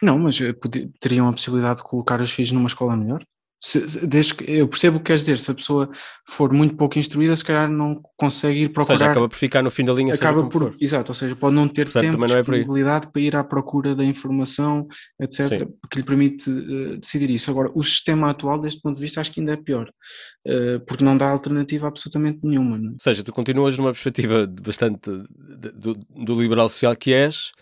Não, 0.00 0.18
mas 0.18 0.40
eh, 0.40 0.54
teriam 1.00 1.28
a 1.28 1.32
possibilidade 1.32 1.78
de 1.78 1.84
colocar 1.84 2.20
os 2.20 2.30
filhos 2.30 2.52
numa 2.52 2.68
escola 2.68 2.96
melhor? 2.96 3.24
Se, 3.58 4.06
desde 4.06 4.34
que, 4.34 4.44
eu 4.50 4.68
percebo 4.68 4.98
o 4.98 5.00
que 5.00 5.06
queres 5.06 5.22
dizer, 5.22 5.38
se 5.38 5.50
a 5.50 5.54
pessoa 5.54 5.90
for 6.28 6.52
muito 6.52 6.76
pouco 6.76 6.98
instruída, 6.98 7.34
se 7.34 7.44
calhar 7.44 7.70
não 7.70 8.02
consegue 8.16 8.64
ir 8.64 8.68
procurar. 8.68 8.94
Ou 8.94 8.98
seja, 8.98 9.10
acaba 9.10 9.28
por 9.28 9.36
ficar 9.36 9.62
no 9.62 9.70
fim 9.70 9.84
da 9.84 9.94
linha. 9.94 10.14
Acaba 10.14 10.46
por, 10.46 10.62
for. 10.62 10.76
exato, 10.78 11.10
ou 11.10 11.14
seja, 11.14 11.34
pode 11.34 11.56
não 11.56 11.66
ter 11.66 11.84
Portanto, 11.84 12.02
tempo, 12.02 12.18
não 12.18 12.34
é 12.34 12.38
disponibilidade 12.38 13.10
para 13.10 13.22
ir 13.22 13.34
à 13.34 13.42
procura 13.42 13.94
da 13.94 14.04
informação, 14.04 14.86
etc., 15.20 15.58
Sim. 15.58 15.66
que 15.90 15.98
lhe 15.98 16.04
permite 16.04 16.50
uh, 16.50 16.98
decidir 16.98 17.30
isso. 17.30 17.50
Agora, 17.50 17.70
o 17.74 17.82
sistema 17.82 18.30
atual, 18.30 18.60
deste 18.60 18.82
ponto 18.82 18.96
de 18.96 19.02
vista, 19.02 19.20
acho 19.20 19.32
que 19.32 19.40
ainda 19.40 19.52
é 19.52 19.56
pior, 19.56 19.88
uh, 20.46 20.80
porque 20.86 21.04
não 21.04 21.16
dá 21.16 21.30
alternativa 21.30 21.88
absolutamente 21.88 22.40
nenhuma. 22.42 22.76
Não? 22.76 22.90
É? 22.90 22.92
Ou 22.92 22.98
seja, 23.02 23.24
tu 23.24 23.32
continuas 23.32 23.78
numa 23.78 23.92
perspectiva 23.92 24.46
bastante 24.62 25.10
do, 25.10 25.94
do 25.94 26.40
liberal 26.40 26.68
social 26.68 26.94
que 26.94 27.12
és 27.12 27.52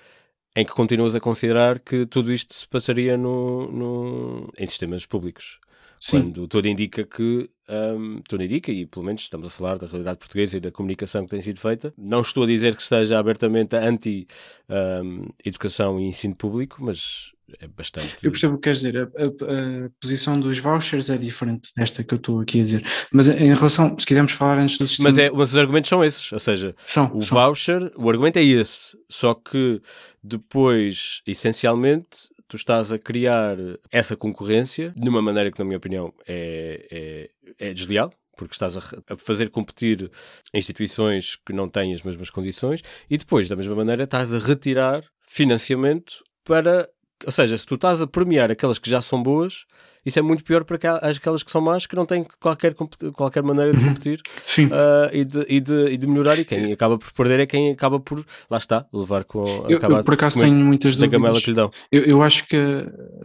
em 0.56 0.64
que 0.64 0.72
continuas 0.72 1.14
a 1.14 1.20
considerar 1.20 1.80
que 1.80 2.06
tudo 2.06 2.32
isto 2.32 2.54
se 2.54 2.68
passaria 2.68 3.16
no, 3.16 3.70
no, 3.72 4.52
em 4.56 4.66
sistemas 4.66 5.04
públicos. 5.04 5.58
Sim. 6.04 6.20
Quando 6.20 6.46
tudo 6.46 6.68
indica 6.68 7.02
que, 7.02 7.48
um, 7.66 8.20
tudo 8.28 8.44
indica, 8.44 8.70
e 8.70 8.84
pelo 8.84 9.06
menos 9.06 9.22
estamos 9.22 9.46
a 9.46 9.50
falar 9.50 9.78
da 9.78 9.86
realidade 9.86 10.18
portuguesa 10.18 10.58
e 10.58 10.60
da 10.60 10.70
comunicação 10.70 11.24
que 11.24 11.30
tem 11.30 11.40
sido 11.40 11.58
feita, 11.58 11.94
não 11.96 12.20
estou 12.20 12.42
a 12.42 12.46
dizer 12.46 12.76
que 12.76 12.82
esteja 12.82 13.18
abertamente 13.18 13.74
anti-educação 13.74 15.96
um, 15.96 16.00
e 16.00 16.04
ensino 16.04 16.36
público, 16.36 16.84
mas 16.84 17.32
é 17.58 17.66
bastante. 17.66 18.16
Eu 18.22 18.30
percebo 18.30 18.52
o 18.52 18.58
que 18.58 18.64
queres 18.64 18.80
dizer. 18.80 18.98
A, 18.98 19.04
a, 19.04 19.06
a, 19.06 19.90
posição 19.98 20.38
dos 20.38 20.58
vouchers 20.58 21.08
é 21.08 21.16
diferente 21.16 21.70
desta 21.74 22.04
que 22.04 22.12
eu 22.12 22.16
estou 22.16 22.40
aqui 22.40 22.60
a 22.60 22.64
dizer. 22.64 22.86
Mas 23.10 23.26
em 23.26 23.54
relação, 23.54 23.98
se 23.98 24.04
quisermos 24.04 24.32
falar 24.32 24.58
antes 24.58 24.76
do 24.76 24.86
sistema. 24.86 25.08
Mas, 25.08 25.18
é, 25.18 25.30
mas 25.30 25.52
os 25.52 25.56
argumentos 25.56 25.88
são 25.88 26.04
esses. 26.04 26.30
Ou 26.32 26.38
seja, 26.38 26.76
são, 26.86 27.16
o 27.16 27.22
são. 27.22 27.38
voucher, 27.38 27.90
o 27.96 28.10
argumento 28.10 28.38
é 28.38 28.44
esse. 28.44 28.94
Só 29.08 29.32
que 29.32 29.80
depois, 30.22 31.22
essencialmente, 31.26 32.33
tu 32.54 32.56
estás 32.56 32.92
a 32.92 32.98
criar 33.00 33.56
essa 33.90 34.16
concorrência 34.16 34.92
de 34.96 35.08
uma 35.08 35.20
maneira 35.20 35.50
que, 35.50 35.58
na 35.58 35.64
minha 35.64 35.76
opinião, 35.76 36.14
é, 36.24 37.28
é, 37.58 37.70
é 37.70 37.74
desleal, 37.74 38.12
porque 38.36 38.54
estás 38.54 38.76
a, 38.76 38.80
fazer 39.16 39.50
competir 39.50 40.08
instituições 40.52 41.34
que 41.34 41.52
não 41.52 41.68
têm 41.68 41.92
as 41.92 42.02
mesmas 42.02 42.30
condições 42.30 42.80
e 43.10 43.18
depois, 43.18 43.48
da 43.48 43.56
mesma 43.56 43.74
maneira, 43.74 44.04
estás 44.04 44.32
a 44.32 44.38
retirar 44.38 45.02
financiamento 45.26 46.22
para. 46.44 46.88
Ou 47.24 47.32
seja, 47.32 47.56
se 47.56 47.66
tu 47.66 47.76
estás 47.76 48.02
a 48.02 48.06
premiar 48.06 48.50
aquelas 48.50 48.78
que 48.78 48.90
já 48.90 49.00
são 49.00 49.22
boas, 49.22 49.64
isso 50.04 50.18
é 50.18 50.22
muito 50.22 50.44
pior 50.44 50.64
para 50.64 50.76
aquelas 51.08 51.42
que 51.42 51.50
são 51.50 51.62
más, 51.62 51.86
que 51.86 51.96
não 51.96 52.04
têm 52.04 52.24
qualquer, 52.40 52.74
qualquer 53.14 53.42
maneira 53.42 53.72
de 53.72 53.82
competir 53.82 54.20
uh, 54.66 55.08
e, 55.12 55.24
de, 55.24 55.46
e, 55.48 55.60
de, 55.60 55.86
e, 55.92 55.96
de, 55.96 56.06
melhorar. 56.06 56.38
E 56.38 56.44
quem 56.44 56.72
acaba 56.72 56.98
por 56.98 57.10
perder 57.12 57.40
é 57.40 57.46
quem 57.46 57.70
acaba 57.70 57.98
por, 57.98 58.24
lá 58.50 58.58
está, 58.58 58.86
levar 58.92 59.24
com. 59.24 59.44
Eu, 59.68 59.78
eu 59.78 60.04
por 60.04 60.14
acaso 60.14 60.38
tenho 60.38 60.56
muitas 60.56 60.96
dúvidas. 60.96 61.10
Da 61.10 61.18
gamela 61.18 61.40
que 61.40 61.50
lhe 61.50 61.56
dão. 61.56 61.70
Eu, 61.90 62.02
eu 62.02 62.22
acho 62.22 62.46
que 62.46 62.56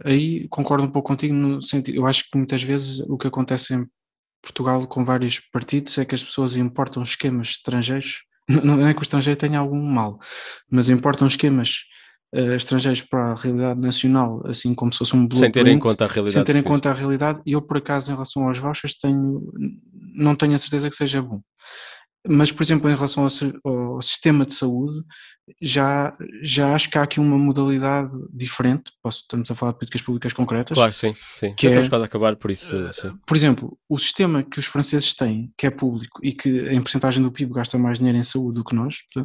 aí 0.04 0.48
concordo 0.48 0.84
um 0.84 0.90
pouco 0.90 1.08
contigo 1.08 1.34
no 1.34 1.60
sentido. 1.60 1.96
Eu 1.96 2.06
acho 2.06 2.24
que 2.30 2.36
muitas 2.38 2.62
vezes 2.62 3.00
o 3.00 3.18
que 3.18 3.26
acontece 3.26 3.74
em 3.74 3.86
Portugal 4.40 4.86
com 4.86 5.04
vários 5.04 5.38
partidos 5.38 5.98
é 5.98 6.04
que 6.06 6.14
as 6.14 6.24
pessoas 6.24 6.56
importam 6.56 7.02
esquemas 7.02 7.50
estrangeiros. 7.50 8.22
Não 8.64 8.86
é 8.86 8.94
que 8.94 9.00
o 9.00 9.02
estrangeiro 9.02 9.38
tenha 9.38 9.58
algum 9.58 9.80
mal, 9.80 10.18
mas 10.70 10.88
importam 10.88 11.28
esquemas 11.28 11.84
uh, 12.34 12.54
estrangeiros 12.54 13.02
para 13.02 13.32
a 13.32 13.34
realidade 13.34 13.80
nacional, 13.80 14.42
assim 14.46 14.74
como 14.74 14.92
se 14.92 14.98
fosse 14.98 15.16
um 15.16 15.28
Sem 15.32 15.50
ter 15.50 15.66
em 15.66 15.78
conta 15.78 16.04
a 16.04 16.08
realidade. 16.08 16.32
Sem 16.32 16.44
ter 16.44 16.56
em 16.56 16.62
conta 16.62 16.90
a 16.90 16.94
realidade, 16.94 17.40
e 17.44 17.52
eu 17.52 17.62
por 17.62 17.78
acaso 17.78 18.10
em 18.10 18.14
relação 18.14 18.46
aos 18.48 18.58
vouchers 18.58 18.94
tenho, 18.94 19.52
não 20.14 20.34
tenho 20.34 20.54
a 20.54 20.58
certeza 20.58 20.88
que 20.88 20.96
seja 20.96 21.22
bom. 21.22 21.40
Mas, 22.28 22.52
por 22.52 22.62
exemplo, 22.62 22.90
em 22.90 22.94
relação 22.94 23.24
ao, 23.24 23.72
ao, 23.72 24.02
sistema 24.02 24.44
de 24.44 24.52
saúde, 24.52 25.02
já, 25.60 26.14
já 26.42 26.74
acho 26.74 26.90
que 26.90 26.98
há 26.98 27.02
aqui 27.02 27.18
uma 27.18 27.38
modalidade 27.38 28.10
diferente. 28.30 28.92
Posso, 29.02 29.20
estamos 29.20 29.50
a 29.50 29.54
falar 29.54 29.72
de 29.72 29.78
políticas 29.78 30.02
públicas 30.02 30.32
concretas. 30.34 30.74
Claro, 30.74 30.92
sim, 30.92 31.14
sim. 31.32 31.54
Que 31.54 31.62
já 31.62 31.68
é, 31.68 31.72
estamos 31.72 31.88
quase 31.88 32.02
a 32.02 32.06
acabar, 32.06 32.36
por 32.36 32.50
isso. 32.50 32.76
Uh, 32.76 33.18
por 33.26 33.34
exemplo, 33.34 33.78
o 33.88 33.98
sistema 33.98 34.42
que 34.42 34.58
os 34.58 34.66
franceses 34.66 35.14
têm, 35.14 35.50
que 35.56 35.66
é 35.66 35.70
público 35.70 36.20
e 36.22 36.34
que 36.34 36.68
em 36.68 36.82
porcentagem 36.82 37.22
do 37.22 37.32
PIB 37.32 37.54
gasta 37.54 37.78
mais 37.78 37.98
dinheiro 37.98 38.18
em 38.18 38.22
saúde 38.22 38.56
do 38.56 38.64
que 38.64 38.74
nós, 38.74 38.96
eh, 39.16 39.24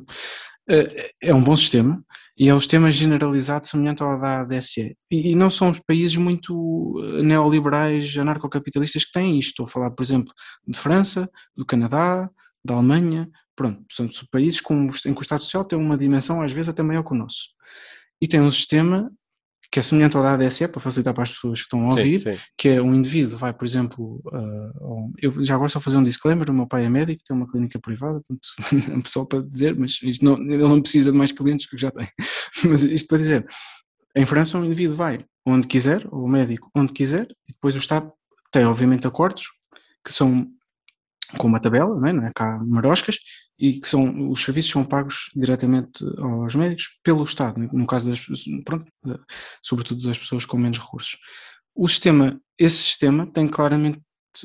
é 1.21 1.33
um 1.33 1.43
bom 1.43 1.55
sistema 1.55 2.03
e 2.37 2.49
é 2.49 2.55
um 2.55 2.59
sistema 2.59 2.91
generalizado 2.91 3.65
semelhante 3.67 4.03
ao 4.03 4.19
da 4.19 4.41
ADSE. 4.41 4.97
E, 5.09 5.31
e 5.31 5.35
não 5.35 5.49
são 5.49 5.69
os 5.69 5.79
países 5.79 6.17
muito 6.17 7.01
eh, 7.01 7.21
neoliberais, 7.21 8.17
anarcocapitalistas 8.17 9.05
que 9.05 9.11
têm 9.11 9.39
isto. 9.39 9.51
Estou 9.51 9.65
a 9.65 9.69
falar, 9.69 9.91
por 9.91 10.03
exemplo, 10.03 10.33
de 10.67 10.77
França, 10.77 11.29
do 11.55 11.65
Canadá, 11.65 12.29
da 12.63 12.73
Alemanha, 12.73 13.29
pronto, 13.55 13.85
são 13.91 14.09
países 14.31 14.59
com, 14.59 14.87
em 14.87 15.13
que 15.13 15.19
o 15.19 15.21
Estado 15.21 15.43
Social 15.43 15.63
tem 15.63 15.79
uma 15.79 15.97
dimensão 15.97 16.41
às 16.41 16.51
vezes 16.51 16.69
até 16.69 16.83
maior 16.83 17.03
que 17.03 17.13
o 17.13 17.17
nosso. 17.17 17.45
E 18.21 18.27
tem 18.27 18.41
um 18.41 18.51
sistema 18.51 19.11
que 19.75 19.79
é 19.79 19.81
semelhante 19.81 20.15
ao 20.15 20.23
da 20.23 20.35
ADSE, 20.35 20.69
para 20.69 20.79
facilitar 20.79 21.13
para 21.13 21.23
as 21.23 21.31
pessoas 21.31 21.59
que 21.59 21.65
estão 21.65 21.83
a 21.83 21.89
ouvir, 21.89 22.17
sim, 22.19 22.33
sim. 22.33 22.41
que 22.57 22.69
é 22.69 22.81
um 22.81 22.95
indivíduo 22.95 23.37
vai, 23.37 23.53
por 23.53 23.65
exemplo, 23.65 24.21
uh, 24.27 25.11
eu 25.21 25.43
já 25.43 25.53
agora 25.53 25.67
só 25.67 25.81
fazer 25.81 25.97
um 25.97 26.03
disclaimer, 26.03 26.49
o 26.49 26.53
meu 26.53 26.65
pai 26.65 26.85
é 26.85 26.89
médico, 26.89 27.21
tem 27.27 27.35
uma 27.35 27.45
clínica 27.45 27.77
privada, 27.77 28.21
portanto, 28.21 28.47
só 29.05 29.25
para 29.25 29.41
dizer, 29.41 29.75
mas 29.77 29.99
isto 30.01 30.23
não, 30.23 30.37
ele 30.37 30.59
não 30.59 30.81
precisa 30.81 31.11
de 31.11 31.17
mais 31.17 31.33
clientes 31.33 31.65
que 31.65 31.77
já 31.77 31.91
tem, 31.91 32.07
mas 32.71 32.83
isto 32.83 33.09
para 33.09 33.17
dizer, 33.17 33.45
em 34.15 34.25
França 34.25 34.57
um 34.57 34.63
indivíduo 34.63 34.95
vai 34.95 35.25
onde 35.45 35.67
quiser, 35.67 36.07
ou 36.09 36.23
o 36.23 36.29
médico 36.29 36.71
onde 36.73 36.93
quiser, 36.93 37.27
e 37.45 37.51
depois 37.51 37.75
o 37.75 37.79
Estado 37.79 38.09
tem 38.53 38.63
obviamente 38.63 39.05
acordos 39.05 39.43
que 40.05 40.13
são 40.13 40.47
com 41.37 41.47
uma 41.47 41.59
tabela, 41.59 41.99
não 41.99 42.07
é? 42.07 42.13
Não 42.13 42.25
é 42.25 42.31
cá 42.33 42.57
maroscas, 42.65 43.17
e 43.57 43.79
que 43.79 43.87
são, 43.87 44.29
os 44.29 44.43
serviços 44.43 44.71
são 44.71 44.83
pagos 44.83 45.29
diretamente 45.35 46.03
aos 46.17 46.55
médicos 46.55 46.99
pelo 47.03 47.23
Estado, 47.23 47.59
no 47.59 47.87
caso 47.87 48.09
das, 48.09 48.25
pronto, 48.65 48.85
sobretudo 49.63 50.05
das 50.05 50.17
pessoas 50.17 50.45
com 50.45 50.57
menos 50.57 50.79
recursos. 50.79 51.17
O 51.73 51.87
sistema, 51.87 52.39
esse 52.57 52.77
sistema 52.77 53.25
tem 53.31 53.47
claramente 53.47 54.01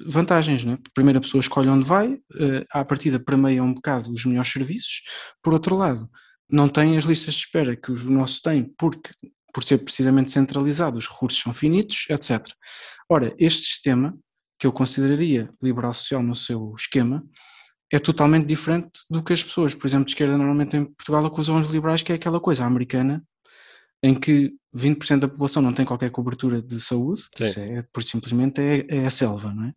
vantagens, 0.06 0.64
não 0.64 0.74
é? 0.74 0.78
Primeiro 0.94 1.18
a 1.18 1.22
pessoa 1.22 1.40
escolhe 1.40 1.68
onde 1.68 1.86
vai, 1.86 2.16
eh, 2.38 2.64
à 2.70 2.84
partida 2.84 3.18
permeia 3.18 3.62
um 3.62 3.74
bocado 3.74 4.10
os 4.12 4.24
melhores 4.24 4.52
serviços, 4.52 5.02
por 5.42 5.52
outro 5.52 5.76
lado, 5.76 6.08
não 6.48 6.68
tem 6.68 6.96
as 6.96 7.04
listas 7.04 7.34
de 7.34 7.40
espera 7.40 7.76
que 7.76 7.90
o 7.90 8.10
nosso 8.10 8.40
tem, 8.42 8.72
porque 8.78 9.10
por 9.52 9.64
ser 9.64 9.78
precisamente 9.78 10.30
centralizado, 10.30 10.98
os 10.98 11.08
recursos 11.08 11.40
são 11.40 11.52
finitos, 11.52 12.06
etc. 12.08 12.46
Ora, 13.08 13.34
este 13.38 13.62
sistema 13.62 14.16
que 14.60 14.66
eu 14.66 14.72
consideraria 14.72 15.48
liberal 15.62 15.94
social 15.94 16.22
no 16.22 16.36
seu 16.36 16.74
esquema, 16.76 17.24
é 17.90 17.98
totalmente 17.98 18.46
diferente 18.46 19.00
do 19.10 19.22
que 19.22 19.32
as 19.32 19.42
pessoas, 19.42 19.74
por 19.74 19.86
exemplo, 19.86 20.04
de 20.04 20.12
esquerda 20.12 20.36
normalmente 20.36 20.76
em 20.76 20.84
Portugal 20.84 21.24
acusam 21.24 21.58
os 21.58 21.70
liberais, 21.70 22.02
que 22.02 22.12
é 22.12 22.14
aquela 22.14 22.38
coisa 22.38 22.66
americana, 22.66 23.24
em 24.02 24.14
que 24.14 24.52
20% 24.74 25.20
da 25.20 25.28
população 25.28 25.62
não 25.62 25.72
tem 25.72 25.84
qualquer 25.84 26.10
cobertura 26.10 26.62
de 26.62 26.80
saúde, 26.80 27.22
é, 27.56 27.82
por 27.92 28.02
simplesmente 28.02 28.60
é, 28.60 28.86
é, 28.88 29.06
a 29.06 29.10
selva, 29.10 29.52
não 29.52 29.64
é? 29.64 29.72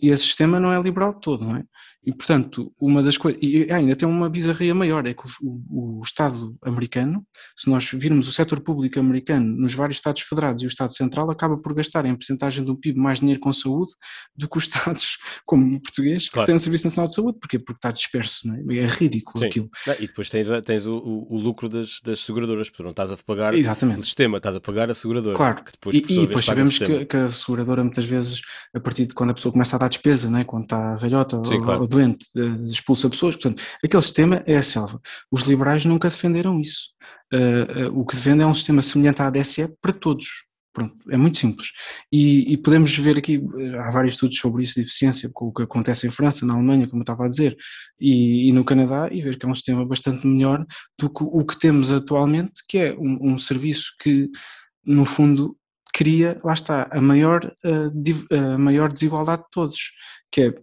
E 0.00 0.10
esse 0.10 0.24
sistema 0.24 0.58
não 0.58 0.72
é 0.72 0.82
liberal 0.82 1.14
todo, 1.14 1.44
não 1.44 1.56
é? 1.56 1.64
E 2.04 2.12
portanto, 2.12 2.74
uma 2.80 3.00
das 3.00 3.16
coisas, 3.16 3.40
e 3.40 3.70
ainda 3.70 3.94
tem 3.94 4.08
uma 4.08 4.28
bizarria 4.28 4.74
maior, 4.74 5.06
é 5.06 5.14
que 5.14 5.22
o, 5.40 6.00
o, 6.00 6.02
Estado 6.02 6.56
americano, 6.62 7.24
se 7.56 7.70
nós 7.70 7.88
virmos 7.92 8.26
o 8.26 8.32
setor 8.32 8.58
público 8.58 8.98
americano 8.98 9.46
nos 9.56 9.72
vários 9.74 9.98
Estados 9.98 10.22
federados 10.22 10.64
e 10.64 10.66
o 10.66 10.68
Estado 10.68 10.92
central, 10.92 11.30
acaba 11.30 11.56
por 11.56 11.72
gastar 11.72 12.04
em 12.04 12.16
porcentagem 12.16 12.64
do 12.64 12.76
PIB 12.76 12.98
mais 12.98 13.20
dinheiro 13.20 13.38
com 13.40 13.52
saúde 13.52 13.92
do 14.36 14.48
que 14.48 14.58
os 14.58 14.64
Estados, 14.72 15.16
como 15.46 15.76
o 15.76 15.80
português, 15.80 16.24
que 16.24 16.32
claro. 16.32 16.46
têm 16.46 16.56
um 16.56 16.58
Serviço 16.58 16.86
Nacional 16.88 17.06
de 17.06 17.14
Saúde, 17.14 17.38
porquê? 17.38 17.60
Porque 17.60 17.78
está 17.78 17.92
disperso, 17.92 18.48
não 18.48 18.56
é? 18.56 18.78
É 18.78 18.86
ridículo 18.86 19.38
Sim. 19.38 19.46
aquilo. 19.46 19.70
e 20.00 20.06
depois 20.08 20.28
tens, 20.28 20.48
tens 20.64 20.86
o, 20.86 20.92
o, 20.92 21.38
lucro 21.38 21.68
das, 21.68 22.00
das 22.02 22.18
seguradoras, 22.18 22.68
porque 22.68 22.82
não 22.82 22.90
estás 22.90 23.12
a 23.12 23.16
pagar 23.18 23.54
Exatamente. 23.54 24.00
o 24.00 24.02
sistema, 24.02 24.31
estás 24.38 24.56
a 24.56 24.60
pagar 24.60 24.90
a 24.90 24.94
seguradora. 24.94 25.36
Claro, 25.36 25.62
depois, 25.64 25.96
e, 25.96 25.98
e 25.98 26.26
depois 26.26 26.44
sabemos 26.44 26.78
que, 26.78 27.04
que, 27.04 27.16
a 27.16 27.28
seguradora 27.28 27.82
muitas 27.82 28.04
vezes, 28.04 28.42
a 28.74 28.80
partir 28.80 29.06
de 29.06 29.14
quando 29.14 29.30
a 29.30 29.34
pessoa 29.34 29.52
começa 29.52 29.76
a 29.76 29.78
dar 29.78 29.88
despesa, 29.88 30.30
né, 30.30 30.44
quando 30.44 30.64
está 30.64 30.94
velhota 30.96 31.42
Sim, 31.44 31.56
ou, 31.56 31.62
claro. 31.62 31.80
ou, 31.80 31.86
doente, 31.86 32.26
expulsa 32.66 33.08
pessoas, 33.08 33.36
portanto, 33.36 33.62
aquele 33.84 34.02
sistema 34.02 34.42
é 34.46 34.56
a 34.56 34.62
selva. 34.62 35.00
Os 35.30 35.42
liberais 35.42 35.84
nunca 35.84 36.08
defenderam 36.08 36.60
isso. 36.60 36.90
Uh, 37.32 37.88
uh, 37.88 38.00
o 38.00 38.04
que 38.04 38.14
defendem 38.14 38.44
é 38.44 38.46
um 38.46 38.54
sistema 38.54 38.82
semelhante 38.82 39.22
à 39.22 39.26
ADSE 39.26 39.68
para 39.80 39.92
todos. 39.92 40.51
Pronto, 40.72 40.96
é 41.10 41.18
muito 41.18 41.36
simples. 41.36 41.68
E, 42.10 42.50
e, 42.54 42.56
podemos 42.56 42.96
ver 42.96 43.18
aqui, 43.18 43.42
há 43.78 43.90
vários 43.90 44.14
estudos 44.14 44.38
sobre 44.38 44.62
isso 44.62 44.76
de 44.76 44.80
eficiência, 44.80 45.30
com 45.32 45.48
o 45.48 45.52
que 45.52 45.62
acontece 45.62 46.06
em 46.06 46.10
França, 46.10 46.46
na 46.46 46.54
Alemanha, 46.54 46.88
como 46.88 47.00
eu 47.00 47.02
estava 47.02 47.26
a 47.26 47.28
dizer, 47.28 47.56
e, 48.00 48.48
e 48.48 48.52
no 48.52 48.64
Canadá, 48.64 49.08
e 49.12 49.20
ver 49.20 49.38
que 49.38 49.44
é 49.44 49.48
um 49.48 49.54
sistema 49.54 49.84
bastante 49.84 50.26
melhor 50.26 50.64
do 50.98 51.10
que 51.10 51.22
o 51.22 51.44
que 51.44 51.58
temos 51.58 51.92
atualmente, 51.92 52.62
que 52.66 52.78
é 52.78 52.94
um, 52.94 53.32
um 53.32 53.38
serviço 53.38 53.92
que, 54.02 54.30
no 54.82 55.04
fundo, 55.04 55.58
cria, 55.92 56.40
lá 56.42 56.54
está, 56.54 56.88
a 56.90 57.00
maior, 57.02 57.54
a, 57.64 58.54
a 58.54 58.58
maior 58.58 58.90
desigualdade 58.90 59.42
de 59.42 59.50
todos, 59.50 59.92
que 60.30 60.40
é 60.40 60.54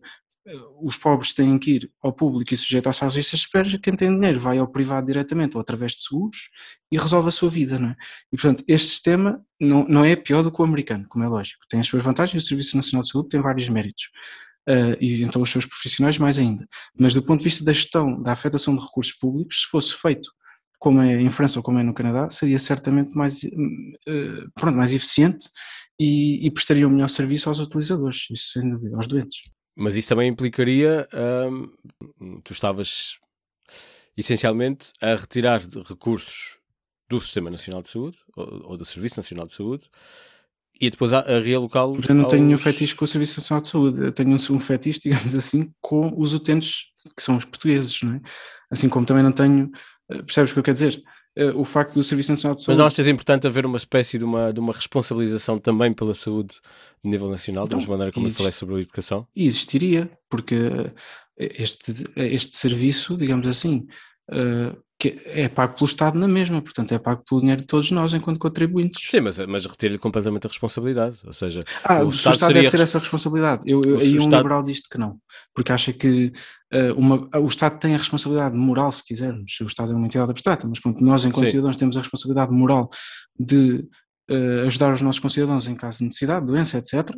os 0.82 0.98
pobres 0.98 1.34
têm 1.34 1.58
que 1.60 1.72
ir 1.72 1.92
ao 2.02 2.14
público 2.14 2.54
e 2.54 2.58
sujeitar-se 2.58 3.04
às 3.04 3.16
listas 3.16 3.40
de 3.40 3.46
espera, 3.46 3.80
quem 3.80 3.96
tem 3.96 4.14
dinheiro 4.14 4.40
vai 4.40 4.58
ao 4.58 4.68
privado 4.68 5.08
diretamente 5.08 5.56
ou 5.56 5.62
através 5.62 5.94
de 5.94 6.04
seguros 6.04 6.50
e 6.92 6.98
resolve 6.98 7.30
a 7.30 7.32
sua 7.32 7.50
vida, 7.50 7.78
não 7.78 7.90
é? 7.90 7.96
E 8.32 8.38
portanto, 8.38 8.64
este 8.68 8.88
sistema 8.88 9.44
não, 9.60 9.86
não 9.88 10.04
é 10.04 10.16
pior 10.16 10.44
do 10.44 10.52
que 10.52 10.62
o 10.62 10.66
americano, 10.66 11.06
como 11.08 11.24
é 11.24 11.28
lógico, 11.28 11.66
tem 11.70 11.80
as 11.80 11.88
suas 11.88 12.04
vantagens, 12.04 12.44
o 12.44 12.48
Serviço 12.48 12.76
Nacional 12.78 13.04
de 13.04 13.12
Saúde 13.12 13.30
tem 13.30 13.42
vários 13.42 13.70
méritos, 13.70 14.06
uh, 14.68 14.98
e 15.00 15.22
então 15.22 15.42
os 15.42 15.50
seus 15.50 15.66
profissionais 15.66 16.18
mais 16.18 16.40
ainda, 16.40 16.68
mas 16.98 17.14
do 17.14 17.22
ponto 17.22 17.40
de 17.40 17.44
vista 17.44 17.64
da 17.64 17.74
gestão, 17.74 18.22
da 18.22 18.32
afetação 18.32 18.76
de 18.76 18.84
recursos 18.84 19.14
públicos, 19.14 19.64
se 19.64 19.68
fosse 19.68 19.94
feito 19.94 20.32
como 20.80 21.02
é 21.02 21.22
em 21.22 21.30
França 21.30 21.60
ou 21.60 21.64
como 21.64 21.78
é 21.78 21.84
no 21.84 21.94
Canadá, 21.94 22.30
seria 22.30 22.58
certamente 22.58 23.14
mais, 23.16 23.44
uh, 23.44 24.52
pronto, 24.56 24.78
mais 24.78 24.94
eficiente 24.94 25.50
e, 26.00 26.48
e 26.48 26.50
prestaria 26.50 26.88
um 26.88 26.92
melhor 26.92 27.10
serviço 27.10 27.50
aos 27.50 27.60
utilizadores, 27.60 28.28
isso 28.32 28.54
sem 28.54 28.70
dúvida, 28.70 28.96
aos 28.96 29.06
doentes. 29.06 29.42
Mas 29.80 29.96
isso 29.96 30.10
também 30.10 30.28
implicaria, 30.28 31.08
hum, 31.50 32.42
tu 32.44 32.52
estavas 32.52 33.18
essencialmente 34.18 34.92
a 35.02 35.16
retirar 35.16 35.62
recursos 35.88 36.58
do 37.10 37.22
Sistema 37.22 37.50
Nacional 37.50 37.82
de 37.82 37.88
Saúde 37.88 38.18
ou, 38.36 38.72
ou 38.72 38.78
do 38.78 38.84
Serviço 38.84 39.18
Nacional 39.18 39.46
de 39.46 39.54
Saúde 39.54 39.90
e 40.82 40.90
depois 40.90 41.14
a, 41.14 41.20
a 41.20 41.40
realocá-los. 41.40 42.10
Eu 42.10 42.14
não 42.14 42.26
aos... 42.26 42.32
tenho 42.32 42.44
nenhum 42.44 42.58
fetiche 42.58 42.94
com 42.94 43.06
o 43.06 43.08
Serviço 43.08 43.40
Nacional 43.40 43.62
de 43.62 43.68
Saúde, 43.70 44.02
eu 44.02 44.12
tenho 44.12 44.32
um, 44.32 44.56
um 44.56 44.60
fetiche, 44.60 45.00
digamos 45.00 45.34
assim, 45.34 45.74
com 45.80 46.14
os 46.18 46.34
utentes 46.34 46.92
que 47.16 47.24
são 47.24 47.38
os 47.38 47.46
portugueses, 47.46 48.02
não 48.04 48.16
é? 48.16 48.22
Assim 48.70 48.90
como 48.90 49.06
também 49.06 49.24
não 49.24 49.32
tenho, 49.32 49.72
eh, 50.10 50.22
percebes 50.24 50.52
o 50.52 50.56
que 50.56 50.60
eu 50.60 50.64
quero 50.64 50.76
dizer? 50.76 51.02
Uh, 51.38 51.60
o 51.60 51.66
facto 51.66 51.94
do 51.94 52.04
Serviço 52.04 52.32
Nacional 52.32 52.56
de 52.56 52.62
Saúde. 52.62 52.72
Mas 52.72 52.78
não 52.78 52.86
achas 52.86 53.08
importante 53.08 53.48
haver 53.48 53.66
uma 53.66 53.78
espécie 53.78 54.18
de 54.18 54.24
uma, 54.24 54.54
de 54.54 54.60
uma 54.60 54.74
responsabilização 54.74 55.58
também 55.58 55.94
pela 55.94 56.14
saúde 56.14 56.56
de 57.04 57.10
nível 57.10 57.30
nacional, 57.30 57.68
da 57.68 57.78
mesma 57.78 57.92
maneira 57.92 58.12
como 58.12 58.28
eu 58.28 58.32
falei 58.32 58.52
sobre 58.52 58.76
a 58.76 58.80
educação? 58.80 59.28
E 59.36 59.46
existiria, 59.46 60.10
porque 60.30 60.56
este, 61.38 62.06
este 62.16 62.58
serviço, 62.58 63.18
digamos 63.18 63.48
assim, 63.48 63.88
uh, 64.30 64.78
que 65.00 65.18
é 65.26 65.48
pago 65.48 65.76
pelo 65.76 65.86
Estado 65.86 66.20
na 66.20 66.28
mesma, 66.28 66.62
portanto 66.62 66.92
é 66.92 67.00
pago 67.00 67.24
pelo 67.24 67.40
dinheiro 67.40 67.62
de 67.62 67.68
todos 67.68 67.90
nós 67.90 68.14
enquanto 68.14 68.38
contribuintes. 68.38 69.10
Sim, 69.10 69.22
mas, 69.22 69.40
mas 69.40 69.66
retira-lhe 69.66 69.98
completamente 69.98 70.46
a 70.46 70.50
responsabilidade, 70.50 71.18
ou 71.26 71.34
seja... 71.34 71.64
Ah, 71.86 72.04
o, 72.04 72.10
Estado, 72.10 72.34
Estado 72.34 72.54
deve 72.54 72.70
ter 72.70 72.82
essa 72.82 73.00
responsabilidade, 73.00 73.62
eu, 73.66 73.82
eu, 73.86 74.00
aí 74.00 74.16
um 74.16 74.18
Estado... 74.18 74.42
liberal 74.42 74.62
diz 74.62 74.86
que 74.86 74.98
não, 74.98 75.18
porque 75.56 75.72
acha 75.72 75.94
que 75.94 76.34
uh, 76.74 76.94
uma, 76.98 77.30
o 77.40 77.46
Estado 77.46 77.80
tem 77.80 77.96
a 77.96 77.98
responsabilidade 77.98 78.58
moral, 78.58 78.92
se 78.92 79.02
quisermos, 79.06 79.58
o 79.62 79.66
Estado 79.66 79.94
é 79.94 79.96
uma 79.96 80.06
entidade 80.06 80.32
abstrata, 80.32 80.68
mas 80.68 80.82
pronto, 80.82 81.02
nós 81.02 81.24
enquanto 81.24 81.46
Sim. 81.46 81.52
cidadãos 81.52 81.78
temos 81.78 81.96
a 81.96 82.02
responsabilidade 82.02 82.52
moral 82.52 82.90
de 83.40 83.88
uh, 84.30 84.68
ajudar 84.68 84.94
os 84.94 85.02
nossos 85.02 85.22
concidadãos 85.22 85.66
em 85.66 85.76
caso 85.76 86.00
de 86.00 86.06
necessidade, 86.06 86.46
doença, 86.46 86.78
etc., 86.78 87.16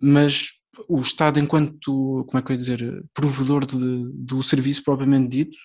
mas 0.00 0.48
o 0.88 1.00
Estado 1.00 1.38
enquanto, 1.38 2.24
como 2.26 2.38
é 2.38 2.42
que 2.42 2.50
eu 2.50 2.54
ia 2.54 2.58
dizer, 2.58 3.02
provedor 3.14 3.64
de, 3.64 4.10
do 4.12 4.42
serviço 4.42 4.82
propriamente 4.82 5.28
dito, 5.28 5.56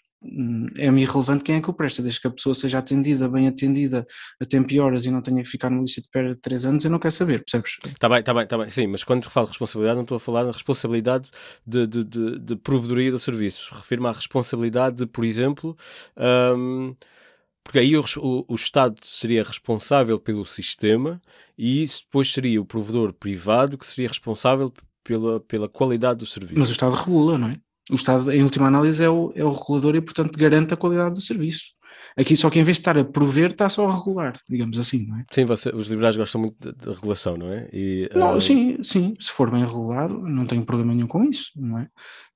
é-me 0.76 1.04
irrelevante 1.04 1.44
quem 1.44 1.56
é 1.56 1.62
que 1.62 1.70
o 1.70 1.74
presta, 1.74 2.02
desde 2.02 2.20
que 2.20 2.28
a 2.28 2.32
pessoa 2.32 2.54
seja 2.54 2.80
atendida, 2.80 3.30
bem 3.30 3.48
atendida, 3.48 4.06
a 4.40 4.46
tempo 4.46 4.72
e 4.74 4.80
horas 4.80 5.06
e 5.06 5.12
não 5.12 5.22
tenha 5.22 5.42
que 5.42 5.50
ficar 5.50 5.70
numa 5.70 5.82
lista 5.82 6.02
de 6.02 6.08
espera 6.08 6.34
de 6.34 6.40
3 6.40 6.66
anos, 6.66 6.86
eu 6.86 6.92
não 6.92 7.00
quero 7.00 7.14
saber, 7.14 7.44
percebes? 7.44 7.78
Está 7.86 8.10
bem, 8.10 8.20
está 8.20 8.34
bem, 8.34 8.44
está 8.44 8.58
bem, 8.58 8.70
sim, 8.70 8.88
mas 8.88 9.04
quando 9.04 9.30
falo 9.30 9.46
de 9.46 9.52
responsabilidade, 9.52 9.96
não 9.96 10.04
estou 10.04 10.18
a 10.18 10.20
falar 10.20 10.44
da 10.44 10.52
responsabilidade 10.52 11.30
de, 11.66 11.88
de, 11.88 12.04
de, 12.04 12.40
de 12.40 12.56
provedoria 12.58 13.12
do 13.12 13.20
serviço, 13.20 13.74
refiro-me 13.74 14.10
à 14.10 14.12
responsabilidade 14.12 14.98
de, 14.98 15.06
por 15.06 15.24
exemplo, 15.24 15.78
um, 16.58 16.96
porque 17.64 17.80
aí 17.80 17.96
o, 17.96 18.04
o, 18.48 18.56
Estado 18.56 18.96
seria 19.04 19.44
responsável 19.44 20.20
pelo 20.20 20.44
sistema 20.44 21.22
e 21.58 21.86
depois 21.86 22.32
seria 22.34 22.60
o 22.60 22.66
provedor 22.66 23.14
privado 23.14 23.78
que 23.78 23.86
seria 23.86 24.08
responsável 24.08 24.74
pela, 25.04 25.40
pela 25.40 25.70
qualidade 25.70 26.20
do 26.20 26.26
serviço. 26.26 26.60
Mas 26.60 26.70
o 26.70 26.72
Estado 26.72 26.96
regula, 26.96 27.38
não 27.38 27.50
é? 27.50 27.60
O 27.90 27.96
Estado, 27.96 28.32
em 28.32 28.44
última 28.44 28.68
análise, 28.68 29.04
é 29.04 29.10
o, 29.10 29.32
é 29.36 29.44
o 29.44 29.52
regulador 29.52 29.96
e, 29.96 30.02
portanto, 30.02 30.38
garante 30.38 30.74
a 30.74 30.78
qualidade 30.78 31.16
do 31.16 31.22
serviço. 31.22 31.80
Aqui 32.18 32.36
só 32.36 32.50
que 32.50 32.60
em 32.60 32.64
vez 32.64 32.78
de 32.78 32.82
estar 32.82 32.98
a 32.98 33.04
prover, 33.04 33.52
está 33.52 33.70
só 33.70 33.88
a 33.88 33.96
regular, 33.96 34.34
digamos 34.48 34.78
assim, 34.80 35.08
não 35.08 35.18
é? 35.20 35.26
Sim, 35.32 35.46
você, 35.46 35.70
os 35.70 35.88
liberais 35.88 36.18
gostam 36.18 36.42
muito 36.42 36.56
de, 36.60 36.78
de 36.78 36.92
regulação, 36.92 37.38
não 37.38 37.52
é? 37.52 37.70
E, 37.72 38.10
não, 38.14 38.38
uh... 38.38 38.42
sim, 38.42 38.78
sim, 38.84 39.14
se 39.20 39.32
for 39.32 39.52
bem 39.52 39.66
regulado, 39.66 40.20
não 40.22 40.46
tenho 40.46 40.66
problema 40.66 40.94
nenhum 40.94 41.08
com 41.08 41.24
isso, 41.24 41.52
não 41.56 41.80
é? 41.80 41.88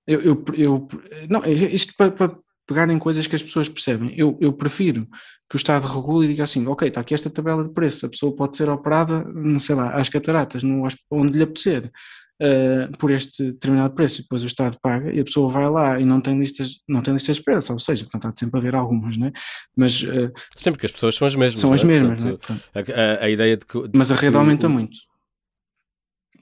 Eu, 0.05 0.21
eu, 0.21 0.43
eu 0.55 0.87
não, 1.29 1.45
isto 1.45 1.93
para, 1.97 2.11
para 2.11 2.35
pegar 2.67 2.89
em 2.89 2.99
coisas 2.99 3.27
que 3.27 3.35
as 3.35 3.43
pessoas 3.43 3.69
percebem, 3.69 4.13
eu, 4.17 4.37
eu 4.41 4.53
prefiro 4.53 5.07
que 5.49 5.55
o 5.55 5.57
Estado 5.57 5.85
regule 5.85 6.25
e 6.25 6.29
diga 6.29 6.43
assim, 6.43 6.65
ok, 6.67 6.87
está 6.87 7.01
aqui 7.01 7.13
esta 7.13 7.29
tabela 7.29 7.63
de 7.63 7.73
preços, 7.73 8.03
a 8.03 8.09
pessoa 8.09 8.35
pode 8.35 8.55
ser 8.55 8.69
operada, 8.69 9.23
não 9.23 9.59
sei 9.59 9.75
lá, 9.75 9.93
às 9.95 10.09
cataratas, 10.09 10.63
no, 10.63 10.87
onde 11.11 11.37
lhe 11.37 11.43
apetecer, 11.43 11.91
uh, 12.41 12.97
por 12.97 13.11
este 13.11 13.51
determinado 13.51 13.93
preço, 13.93 14.19
e 14.19 14.23
depois 14.23 14.43
o 14.43 14.47
Estado 14.47 14.77
paga 14.81 15.11
e 15.11 15.19
a 15.19 15.23
pessoa 15.23 15.49
vai 15.49 15.69
lá 15.69 15.99
e 15.99 16.05
não 16.05 16.21
tem 16.21 16.37
listas, 16.39 16.81
não 16.87 17.01
tem 17.01 17.13
listas 17.13 17.35
de 17.35 17.41
espera, 17.41 17.59
ou 17.69 17.79
seja, 17.79 18.03
portanto, 18.03 18.27
há 18.27 18.31
de 18.31 18.39
sempre 18.39 18.59
haver 18.59 18.75
algumas, 18.75 19.17
não 19.17 19.27
é? 19.27 19.31
Mas, 19.75 20.01
uh, 20.03 20.31
sempre 20.55 20.79
que 20.79 20.85
as 20.85 20.91
pessoas 20.91 21.15
são 21.15 21.27
as 21.27 21.35
mesmas. 21.35 21.59
São 21.59 21.73
as 21.73 21.83
é? 21.83 21.85
mesmas, 21.85 22.21
portanto, 22.21 22.69
é? 22.73 22.79
a, 22.79 23.21
a, 23.21 23.25
a, 23.25 23.29
ideia 23.29 23.57
de 23.57 23.65
que. 23.65 23.77
Mas 23.93 24.11
a 24.11 24.15
rede 24.15 24.35
aumenta 24.35 24.67
muito. 24.67 24.97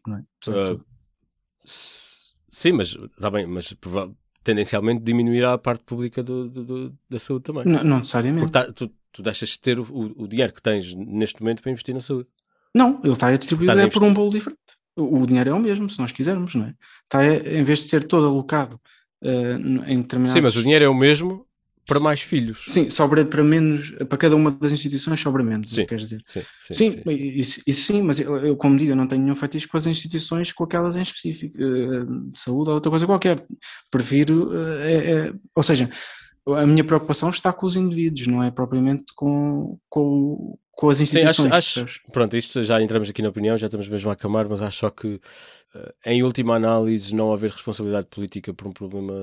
Não 0.06 0.18
é? 0.18 0.22
Uh, 0.50 0.84
sim, 1.66 2.72
mas 2.72 2.96
está 2.96 3.30
bem, 3.30 3.46
mas 3.46 3.74
tendencialmente 4.44 5.04
diminuirá 5.04 5.54
a 5.54 5.58
parte 5.58 5.84
pública 5.84 6.24
do, 6.24 6.50
do, 6.50 6.64
do, 6.64 6.98
da 7.10 7.20
saúde 7.20 7.44
também. 7.44 7.66
Não, 7.66 7.84
não 7.84 8.00
necessariamente. 8.00 8.52
Porque 8.52 8.52
tá, 8.52 8.74
tu, 8.74 8.92
tu 9.12 9.22
deixas 9.22 9.50
de 9.50 9.60
ter 9.60 9.80
o, 9.80 9.84
o, 9.84 10.24
o, 10.24 10.28
dinheiro 10.28 10.52
que 10.52 10.62
tens 10.62 10.96
neste 10.96 11.42
momento 11.42 11.62
para 11.62 11.72
investir 11.72 11.94
na 11.94 12.02
saúde. 12.02 12.28
Não, 12.74 13.00
ele 13.04 13.14
está 13.14 13.28
a 13.28 13.38
distribuir 13.38 13.92
por 13.92 14.04
um 14.04 14.14
bolo 14.14 14.32
diferente 14.32 14.81
o 14.96 15.26
dinheiro 15.26 15.50
é 15.50 15.54
o 15.54 15.60
mesmo, 15.60 15.90
se 15.90 16.00
nós 16.00 16.12
quisermos, 16.12 16.56
não 16.56 16.66
é? 16.66 16.74
Está, 17.04 17.26
em 17.26 17.64
vez 17.64 17.80
de 17.80 17.86
ser 17.86 18.04
todo 18.04 18.28
alocado 18.28 18.80
uh, 19.24 19.88
em 19.88 20.02
determinados... 20.02 20.34
Sim, 20.34 20.42
mas 20.42 20.56
o 20.56 20.62
dinheiro 20.62 20.86
é 20.86 20.90
o 20.90 20.96
mesmo 20.96 21.46
para 21.88 22.00
mais 22.00 22.22
filhos. 22.22 22.64
Sim, 22.68 22.90
sobra 22.90 23.26
para 23.26 23.44
menos, 23.44 23.92
para 24.08 24.18
cada 24.18 24.36
uma 24.36 24.52
das 24.52 24.72
instituições 24.72 25.20
sobra 25.20 25.44
menos, 25.44 25.72
sim, 25.72 25.86
queres 25.86 26.04
dizer. 26.04 26.22
Sim, 26.26 26.42
sim, 26.62 26.74
sim, 26.74 26.92
sim, 26.92 27.18
Isso, 27.36 27.62
isso, 27.66 27.82
sim, 27.84 28.02
mas 28.02 28.20
eu, 28.20 28.38
eu, 28.38 28.56
como 28.56 28.78
digo, 28.78 28.92
eu 28.92 28.96
não 28.96 29.08
tenho 29.08 29.22
nenhum 29.22 29.36
fetiche 29.36 29.68
com 29.68 29.78
as 29.78 29.88
instituições, 29.88 30.52
com 30.52 30.64
aquelas 30.64 30.96
em 30.96 31.02
específico, 31.02 31.58
uh, 31.58 32.32
saúde 32.34 32.70
ou 32.70 32.76
outra 32.76 32.90
coisa 32.90 33.06
qualquer. 33.06 33.44
Prefiro, 33.90 34.52
uh, 34.52 34.78
é, 34.80 35.12
é, 35.12 35.34
ou 35.56 35.64
seja, 35.64 35.90
a 36.48 36.66
minha 36.66 36.84
preocupação 36.84 37.30
está 37.30 37.52
com 37.52 37.66
os 37.66 37.76
indivíduos, 37.76 38.28
não 38.28 38.44
é 38.44 38.52
propriamente 38.52 39.06
com, 39.16 39.78
com, 39.90 40.58
com 40.82 40.90
as 40.90 41.00
instituições. 41.00 41.36
Sim, 41.36 41.48
acho, 41.50 41.84
acho, 41.84 42.02
pronto, 42.12 42.36
isto 42.36 42.64
já 42.64 42.82
entramos 42.82 43.08
aqui 43.08 43.22
na 43.22 43.30
opinião, 43.30 43.56
já 43.56 43.68
estamos 43.68 43.88
mesmo 43.88 44.10
a 44.10 44.14
acamar, 44.14 44.50
mas 44.50 44.64
acho 44.64 44.80
só 44.80 44.90
que, 44.90 45.08
uh, 45.76 45.94
em 46.04 46.24
última 46.24 46.56
análise, 46.56 47.14
não 47.14 47.32
haver 47.32 47.52
responsabilidade 47.52 48.08
política 48.08 48.52
por 48.52 48.68
um 48.68 48.72
problema 48.72 49.14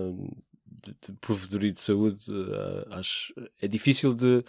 de, 0.65 0.95
de 1.05 1.19
provedoria 1.21 1.73
de 1.73 1.81
saúde, 1.81 2.25
uh, 2.31 2.95
acho 2.95 3.35
é 3.61 3.67
difícil 3.67 4.15
de, 4.15 4.45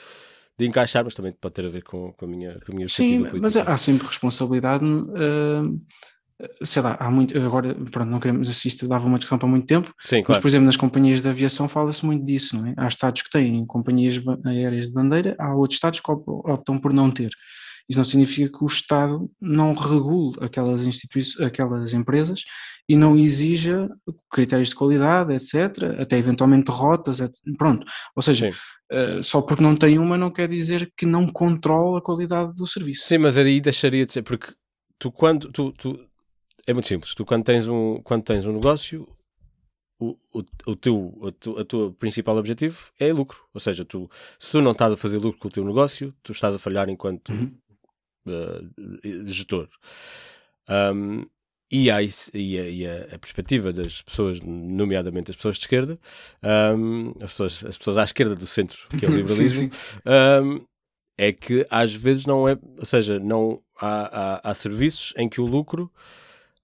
de 0.55 0.67
encaixar, 0.67 1.03
mas 1.03 1.15
também 1.15 1.31
pode 1.31 1.55
ter 1.55 1.65
a 1.65 1.69
ver 1.69 1.81
com, 1.81 2.13
com 2.13 2.25
a 2.25 2.27
minha, 2.27 2.59
com 2.59 2.73
a 2.73 2.75
minha 2.75 2.87
Sim, 2.87 3.25
mas 3.41 3.57
há 3.57 3.75
sempre 3.75 4.05
responsabilidade. 4.05 4.85
Uh, 4.85 5.81
sei 6.63 6.81
lá, 6.81 6.95
há 6.99 7.11
muito, 7.11 7.37
agora, 7.37 7.75
pronto, 7.91 8.09
não 8.09 8.19
queremos 8.19 8.49
assistir, 8.49 8.87
dava 8.87 9.05
uma 9.05 9.17
discussão 9.17 9.37
para 9.37 9.47
muito 9.47 9.65
tempo, 9.65 9.93
Sim, 10.05 10.23
claro. 10.23 10.25
mas, 10.29 10.37
por 10.37 10.47
exemplo, 10.47 10.65
nas 10.65 10.77
companhias 10.77 11.21
de 11.21 11.27
aviação 11.27 11.67
fala-se 11.67 12.05
muito 12.05 12.25
disso, 12.25 12.57
não 12.57 12.67
é? 12.67 12.73
Há 12.77 12.87
estados 12.87 13.21
que 13.21 13.29
têm 13.29 13.65
companhias 13.65 14.21
aéreas 14.45 14.85
de 14.85 14.93
bandeira, 14.93 15.35
há 15.39 15.53
outros 15.53 15.75
estados 15.77 15.99
que 15.99 16.11
optam 16.11 16.79
por 16.79 16.93
não 16.93 17.11
ter. 17.11 17.31
Isso 17.89 17.97
não 17.97 18.05
significa 18.05 18.55
que 18.55 18.63
o 18.63 18.67
Estado 18.67 19.29
não 19.41 19.73
regule 19.73 20.37
aquelas 20.41 20.83
instituições, 20.83 21.43
aquelas 21.43 21.91
empresas 21.91 22.43
e 22.87 22.95
não 22.95 23.17
exija 23.17 23.89
critérios 24.31 24.69
de 24.69 24.75
qualidade, 24.75 25.33
etc., 25.33 25.99
até 25.99 26.17
eventualmente 26.17 26.69
rotas, 26.69 27.19
etc. 27.19 27.35
pronto. 27.57 27.85
Ou 28.15 28.21
seja, 28.21 28.51
uh, 28.91 29.23
só 29.23 29.41
porque 29.41 29.63
não 29.63 29.75
tem 29.75 29.97
uma 29.97 30.17
não 30.17 30.29
quer 30.29 30.47
dizer 30.47 30.91
que 30.95 31.05
não 31.05 31.27
controla 31.27 31.97
a 31.97 32.01
qualidade 32.01 32.53
do 32.53 32.67
serviço. 32.67 33.07
Sim, 33.07 33.17
mas 33.17 33.39
aí 33.39 33.59
deixaria 33.59 34.05
de 34.05 34.13
ser, 34.13 34.21
porque 34.21 34.53
tu 34.99 35.11
quando 35.11 35.51
tu, 35.51 35.71
tu 35.71 36.08
é 36.69 36.73
muito 36.73 36.87
simples. 36.87 37.15
Tu, 37.15 37.25
quando 37.25 37.43
tens 37.43 37.67
um, 37.67 37.99
quando 38.03 38.23
tens 38.23 38.45
um 38.45 38.53
negócio, 38.53 39.07
o, 39.99 40.15
o, 40.31 40.43
o 40.67 40.75
teu, 40.75 41.19
a, 41.27 41.31
tu, 41.31 41.57
a 41.57 41.63
tua 41.63 41.91
principal 41.93 42.37
objetivo 42.37 42.91
é 42.99 43.11
lucro. 43.11 43.43
Ou 43.55 43.59
seja, 43.59 43.83
tu, 43.83 44.07
se 44.37 44.51
tu 44.51 44.61
não 44.61 44.73
estás 44.73 44.93
a 44.93 44.97
fazer 44.97 45.17
lucro 45.17 45.39
com 45.39 45.47
o 45.47 45.51
teu 45.51 45.65
negócio, 45.65 46.13
tu 46.21 46.31
estás 46.31 46.53
a 46.53 46.59
falhar 46.59 46.87
enquanto 46.87 47.29
uhum. 47.29 47.57
uh, 48.27 49.25
gestor. 49.25 49.67
Um, 50.69 51.25
e, 51.71 51.89
há, 51.89 52.03
e, 52.03 52.07
a, 52.59 52.69
e 52.69 52.85
a, 52.85 53.15
a, 53.15 53.19
perspectiva 53.19 53.73
das 53.73 54.03
pessoas, 54.03 54.39
nomeadamente 54.39 55.31
as 55.31 55.37
pessoas 55.37 55.55
de 55.55 55.61
esquerda, 55.61 55.99
um, 56.77 57.09
as, 57.19 57.31
pessoas, 57.31 57.65
as 57.65 57.77
pessoas 57.79 57.97
à 57.97 58.03
esquerda 58.03 58.35
do 58.35 58.45
centro, 58.45 58.77
que 58.89 59.05
é 59.07 59.09
o 59.09 59.11
liberalismo, 59.17 59.63
sim, 59.63 59.71
sim. 59.71 59.99
Um, 60.05 60.65
é 61.17 61.33
que 61.33 61.65
às 61.69 61.95
vezes 61.95 62.27
não 62.27 62.47
é, 62.47 62.57
ou 62.77 62.85
seja, 62.85 63.19
não 63.19 63.59
há, 63.75 64.41
há, 64.45 64.51
há 64.51 64.53
serviços 64.53 65.13
em 65.17 65.27
que 65.27 65.41
o 65.41 65.45
lucro 65.45 65.91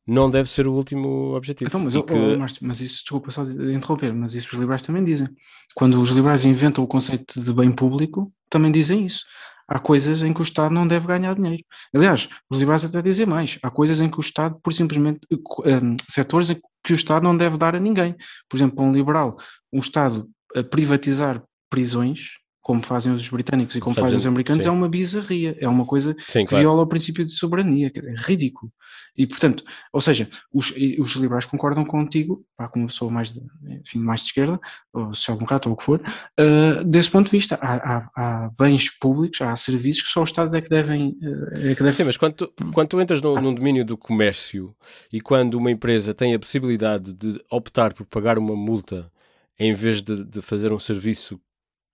não 0.08 0.30
deve 0.30 0.50
ser 0.50 0.68
o 0.68 0.74
último 0.74 1.36
objetivo. 1.36 1.68
Então, 1.68 1.80
mas, 1.80 1.94
que- 1.94 2.14
oh, 2.14 2.38
mas, 2.38 2.60
mas 2.60 2.82
isso, 2.82 3.00
desculpa 3.00 3.32
só 3.32 3.44
de 3.44 3.74
interromper, 3.74 4.14
mas 4.14 4.34
isso 4.36 4.50
os 4.54 4.60
liberais 4.60 4.82
também 4.84 5.04
dizem. 5.04 5.28
Quando 5.74 6.00
os 6.00 6.10
liberais 6.12 6.46
inventam 6.46 6.84
o 6.84 6.88
conceito 6.88 7.44
de 7.44 7.54
bem 7.54 7.72
público, 7.72 8.32
também 8.50 8.72
dizem 8.72 9.06
isso. 9.06 9.24
Há 9.68 9.80
coisas 9.80 10.22
em 10.22 10.32
que 10.32 10.42
o 10.42 10.44
Estado 10.44 10.74
não 10.74 10.88
deve 10.88 11.08
ganhar 11.08 11.34
dinheiro. 11.34 11.64
Aliás, 11.94 12.30
os 12.50 12.60
liberais 12.60 12.86
até 12.86 13.02
dizem 13.02 13.26
mais. 13.26 13.58
Há 13.64 13.72
coisas 13.72 14.00
em 14.00 14.08
que 14.10 14.20
o 14.20 14.22
Estado, 14.22 14.60
por 14.62 14.72
simplesmente, 14.72 15.22
um, 15.32 15.98
setores 16.08 16.52
em 16.52 16.56
que 16.84 16.94
o 16.94 16.96
Estado 16.96 17.24
não 17.24 17.36
deve 17.36 17.58
dar 17.58 17.76
a 17.76 17.80
ninguém. 17.80 18.16
Por 18.48 18.58
exemplo, 18.58 18.76
para 18.76 18.86
um 18.86 18.94
liberal, 18.94 19.36
um 19.74 19.80
Estado 19.80 20.30
a 20.56 20.64
privatizar 20.64 21.42
prisões, 21.68 22.34
como 22.66 22.84
fazem 22.84 23.14
os 23.14 23.30
britânicos 23.30 23.76
e 23.76 23.80
como 23.80 23.96
fazem 23.96 24.18
os 24.18 24.26
americanos, 24.26 24.64
sim. 24.64 24.70
é 24.70 24.72
uma 24.72 24.90
bizarria. 24.90 25.56
É 25.62 25.70
uma 25.70 25.86
coisa 25.86 26.16
Sim, 26.28 26.40
que 26.40 26.48
claro. 26.48 26.64
viola 26.64 26.82
o 26.82 26.88
princípio 26.88 27.24
de 27.24 27.32
soberania, 27.32 27.92
quer 27.92 28.00
dizer, 28.00 28.16
é 28.18 28.20
ridículo. 28.20 28.72
E, 29.16 29.28
portanto, 29.28 29.64
ou 29.94 30.02
seja, 30.02 30.28
os, 30.52 30.74
os 30.98 31.12
liberais 31.12 31.46
concordam 31.46 31.86
contigo, 31.86 32.44
pá, 32.58 32.68
como 32.68 32.88
pessoa 32.88 33.12
mais 33.12 33.32
de, 33.32 33.40
enfim, 33.70 34.00
mais 34.00 34.22
de 34.22 34.26
esquerda, 34.30 34.60
ou 34.92 35.14
social-democrata, 35.14 35.70
ou 35.70 35.76
o 35.76 35.78
que 35.78 35.84
for, 35.84 36.02
uh, 36.02 36.84
desse 36.84 37.12
ponto 37.12 37.26
de 37.26 37.34
vista, 37.34 37.56
há, 37.62 37.76
há, 37.76 38.10
há, 38.16 38.52
bens 38.58 38.90
públicos, 38.90 39.40
há 39.42 39.56
serviços 39.56 40.02
que 40.02 40.10
só 40.10 40.24
os 40.24 40.30
Estados 40.30 40.56
é 40.56 40.60
que 40.60 40.70
devem. 40.70 41.10
Uh, 41.22 41.70
é 41.70 41.76
que 41.76 41.84
devem... 41.84 41.92
Sim, 41.92 42.06
mas 42.06 42.18
quando 42.18 42.34
tu, 42.34 42.54
quando 42.74 42.88
tu 42.88 43.00
entras 43.00 43.22
no, 43.22 43.40
num 43.40 43.54
domínio 43.54 43.86
do 43.86 43.96
comércio 43.96 44.76
e 45.14 45.22
quando 45.22 45.54
uma 45.54 45.70
empresa 45.70 46.16
tem 46.16 46.34
a 46.34 46.40
possibilidade 46.40 47.14
de 47.14 47.40
optar 47.52 47.94
por 47.94 48.08
pagar 48.08 48.40
uma 48.40 48.56
multa 48.56 49.12
em 49.60 49.72
vez 49.72 50.02
de, 50.02 50.24
de 50.26 50.42
fazer 50.42 50.74
um 50.74 50.80
serviço 50.80 51.40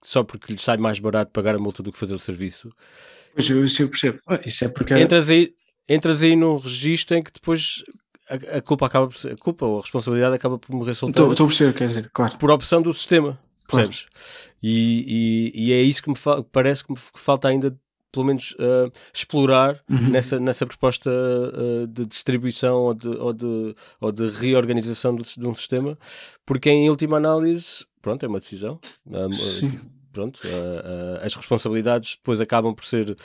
só 0.02 0.24
porque 0.24 0.52
lhe 0.52 0.60
sai 0.60 0.78
mais 0.78 1.00
barato 1.00 1.32
pagar 1.32 1.56
a 1.56 1.60
multa 1.60 1.84
do 1.84 1.92
que 1.92 1.98
fazer 1.98 2.16
o 2.16 2.20
serviço. 2.20 2.72
Pois 3.34 3.50
eu, 3.50 3.64
isso 3.64 3.82
eu 3.82 3.90
percebo. 3.90 4.20
Isso 4.46 4.66
é 4.66 4.68
porque. 4.68 4.94
Entras 4.96 5.30
aí, 5.30 5.54
entras 5.88 6.24
aí 6.24 6.36
num 6.36 6.58
registro 6.58 7.18
em 7.18 7.24
que 7.24 7.32
depois 7.32 7.84
a, 8.30 8.58
a 8.58 8.62
culpa 8.62 8.86
acaba 8.86 9.08
por, 9.08 9.32
a 9.32 9.36
culpa 9.36 9.66
ou 9.66 9.80
a 9.80 9.82
responsabilidade 9.82 10.36
acaba 10.36 10.58
por 10.58 10.74
morrer 10.74 10.96
solteira. 10.96 11.32
Estou 11.32 11.46
a 11.46 11.48
perceber, 11.48 11.74
quer 11.74 11.88
dizer, 11.88 12.10
claro. 12.14 12.38
Por 12.38 12.52
opção 12.52 12.82
do 12.82 12.94
sistema, 12.94 13.40
percebes? 13.68 14.06
Claro. 14.06 14.56
E, 14.64 15.52
e, 15.56 15.68
e, 15.68 15.74
é 15.74 15.82
isso 15.82 16.04
que 16.04 16.10
me 16.10 16.16
parece 16.52 16.84
que 16.84 16.92
me 16.92 16.98
falta 17.16 17.48
ainda 17.48 17.76
pelo 18.12 18.26
menos 18.26 18.52
uh, 18.52 18.92
explorar 19.14 19.80
uhum. 19.90 20.10
nessa, 20.10 20.40
nessa 20.40 20.66
proposta 20.66 21.10
uh, 21.10 21.88
de 21.88 22.06
distribuição 22.06 22.76
ou 22.76 22.94
de, 22.94 23.08
ou 23.08 23.34
de, 23.34 23.76
ou 24.02 24.12
de 24.12 24.30
reorganização 24.30 25.16
do, 25.16 25.24
de 25.24 25.48
um 25.48 25.56
sistema, 25.56 25.98
porque 26.46 26.70
em 26.70 26.90
última 26.90 27.18
análise, 27.18 27.86
pronto, 28.02 28.26
é 28.26 28.28
uma 28.28 28.40
decisão. 28.40 28.80
Uh, 29.06 29.92
pronto, 30.12 30.42
as 31.22 31.34
responsabilidades 31.34 32.18
depois 32.18 32.42
acabam 32.42 32.74
por 32.74 32.84
ser 32.84 33.16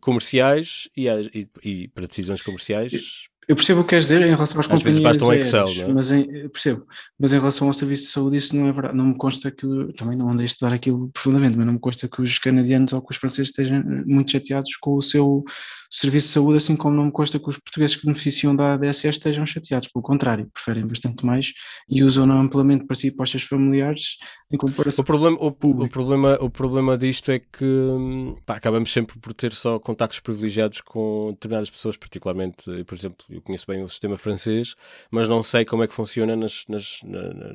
comerciais 0.00 0.88
e, 0.96 1.08
e, 1.08 1.48
e 1.64 1.88
para 1.88 2.06
decisões 2.06 2.42
comerciais. 2.42 3.28
Eu 3.48 3.56
percebo 3.56 3.80
o 3.80 3.82
que 3.82 3.90
queres 3.90 4.04
dizer 4.04 4.20
em 4.20 4.34
relação 4.34 4.60
às 4.60 4.66
Às 4.66 4.72
companhias 4.72 4.98
vezes 4.98 5.02
basta 5.02 5.24
um 5.24 5.30
aéreas, 5.30 5.46
Excel, 5.48 5.84
não 5.84 5.90
é? 5.90 5.94
mas 5.94 6.10
em, 6.12 6.48
percebo. 6.50 6.86
Mas 7.18 7.32
em 7.32 7.38
relação 7.38 7.66
ao 7.66 7.72
serviço 7.72 8.04
de 8.04 8.10
saúde 8.10 8.36
isso 8.36 8.54
não 8.54 8.68
é 8.68 8.72
verdade. 8.72 8.94
Não 8.94 9.06
me 9.06 9.16
consta 9.16 9.50
que, 9.50 9.66
também 9.96 10.18
não 10.18 10.28
andei 10.28 10.44
a 10.44 10.46
estudar 10.46 10.74
aquilo 10.74 11.08
profundamente, 11.08 11.56
mas 11.56 11.64
não 11.64 11.72
me 11.72 11.80
consta 11.80 12.06
que 12.06 12.20
os 12.20 12.38
canadianos 12.38 12.92
ou 12.92 13.00
que 13.00 13.10
os 13.10 13.16
franceses 13.16 13.48
estejam 13.48 13.82
muito 14.06 14.32
chateados 14.32 14.76
com 14.76 14.96
o 14.96 15.00
seu 15.00 15.42
serviço 15.90 16.26
de 16.26 16.32
saúde, 16.34 16.56
assim 16.58 16.76
como 16.76 16.94
não 16.94 17.06
me 17.06 17.12
consta 17.12 17.38
que 17.38 17.48
os 17.48 17.56
portugueses 17.56 17.96
que 17.96 18.04
beneficiam 18.04 18.54
da 18.54 18.74
ADSS 18.74 19.16
estejam 19.16 19.46
chateados. 19.46 19.88
Pelo 19.88 20.02
contrário, 20.02 20.50
preferem 20.52 20.86
bastante 20.86 21.24
mais 21.24 21.54
e 21.88 22.04
usam-na 22.04 22.38
amplamente 22.38 22.84
para 22.84 22.96
si 22.96 23.06
e 23.06 23.10
para 23.10 23.24
os 23.24 23.30
seus 23.30 23.44
familiares 23.44 24.18
em 24.50 24.56
comparação 24.56 25.02
o 25.02 25.06
problema, 25.06 25.36
o, 25.38 25.48
o, 25.48 25.88
problema, 25.88 26.38
o 26.40 26.50
problema 26.50 26.96
disto 26.96 27.30
é 27.30 27.38
que 27.38 27.64
pá, 28.46 28.56
acabamos 28.56 28.90
sempre 28.90 29.18
por 29.18 29.34
ter 29.34 29.52
só 29.52 29.78
contactos 29.78 30.20
privilegiados 30.20 30.80
com 30.80 31.32
determinadas 31.32 31.68
pessoas, 31.68 31.98
particularmente, 31.98 32.64
por 32.84 32.94
exemplo, 32.94 33.26
eu 33.38 33.42
conheço 33.42 33.64
bem 33.66 33.82
o 33.82 33.88
sistema 33.88 34.18
francês, 34.18 34.74
mas 35.10 35.28
não 35.28 35.42
sei 35.42 35.64
como 35.64 35.82
é 35.82 35.88
que 35.88 35.94
funciona 35.94 36.36
nas, 36.36 36.64
nas, 36.68 37.00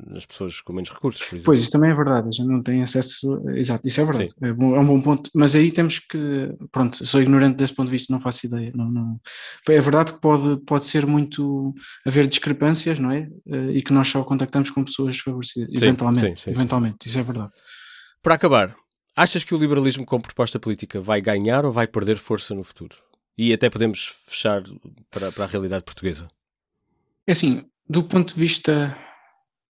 nas 0.06 0.26
pessoas 0.26 0.60
com 0.60 0.72
menos 0.72 0.90
recursos, 0.90 1.22
por 1.22 1.36
exemplo. 1.36 1.44
Pois, 1.46 1.60
isso 1.60 1.70
também 1.70 1.90
é 1.90 1.94
verdade, 1.94 2.28
a 2.28 2.30
gente 2.30 2.46
não 2.46 2.60
tem 2.60 2.82
acesso, 2.82 3.42
exato, 3.50 3.86
isso 3.86 4.00
é 4.00 4.04
verdade, 4.04 4.34
é, 4.42 4.52
bom, 4.52 4.74
é, 4.74 4.80
um 4.80 4.86
bom 4.86 5.00
ponto, 5.00 5.30
mas 5.34 5.54
aí 5.54 5.70
temos 5.70 5.98
que, 5.98 6.52
pronto, 6.72 7.04
sou 7.06 7.20
ignorante 7.20 7.56
desse 7.56 7.74
ponto 7.74 7.86
de 7.86 7.92
vista, 7.92 8.12
não 8.12 8.20
faço 8.20 8.46
ideia, 8.46 8.72
não, 8.74 8.90
não... 8.90 9.20
é 9.68 9.80
verdade 9.80 10.12
que 10.12 10.20
pode, 10.20 10.60
pode 10.64 10.84
ser 10.84 11.06
muito, 11.06 11.74
haver 12.04 12.26
discrepâncias, 12.26 12.98
não 12.98 13.10
é, 13.10 13.28
e 13.72 13.82
que 13.82 13.92
nós 13.92 14.08
só 14.08 14.22
contactamos 14.24 14.70
com 14.70 14.84
pessoas 14.84 15.18
favorecidas, 15.18 15.78
sim, 15.78 15.86
eventualmente, 15.86 16.40
sim, 16.40 16.44
sim, 16.44 16.50
eventualmente, 16.50 17.08
isso 17.08 17.18
é 17.18 17.22
verdade. 17.22 17.52
Para 18.22 18.34
acabar, 18.34 18.74
achas 19.14 19.44
que 19.44 19.54
o 19.54 19.58
liberalismo 19.58 20.06
como 20.06 20.22
proposta 20.22 20.58
política 20.58 21.00
vai 21.00 21.20
ganhar 21.20 21.64
ou 21.64 21.72
vai 21.72 21.86
perder 21.86 22.16
força 22.16 22.54
no 22.54 22.64
futuro? 22.64 22.96
E 23.36 23.52
até 23.52 23.68
podemos 23.68 24.14
fechar 24.26 24.62
para, 25.10 25.32
para 25.32 25.44
a 25.44 25.48
realidade 25.48 25.84
portuguesa. 25.84 26.28
É 27.26 27.32
assim, 27.32 27.64
do 27.88 28.04
ponto 28.04 28.34
de 28.34 28.40
vista, 28.40 28.96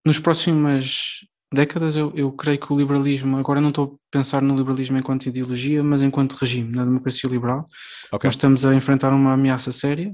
nos 0.05 0.19
próximas 0.19 1.21
décadas, 1.53 1.97
eu, 1.97 2.13
eu 2.15 2.33
creio 2.33 2.59
que 2.59 2.73
o 2.73 2.79
liberalismo, 2.79 3.37
agora 3.37 3.61
não 3.61 3.71
estou 3.71 3.95
a 3.95 3.99
pensar 4.11 4.41
no 4.41 4.57
liberalismo 4.57 4.97
enquanto 4.97 5.27
ideologia, 5.27 5.83
mas 5.83 6.01
enquanto 6.01 6.35
regime, 6.35 6.75
na 6.75 6.85
democracia 6.85 7.29
liberal, 7.29 7.65
okay. 8.13 8.29
nós 8.29 8.35
estamos 8.35 8.65
a 8.65 8.75
enfrentar 8.75 9.13
uma 9.13 9.33
ameaça 9.33 9.73
séria, 9.73 10.13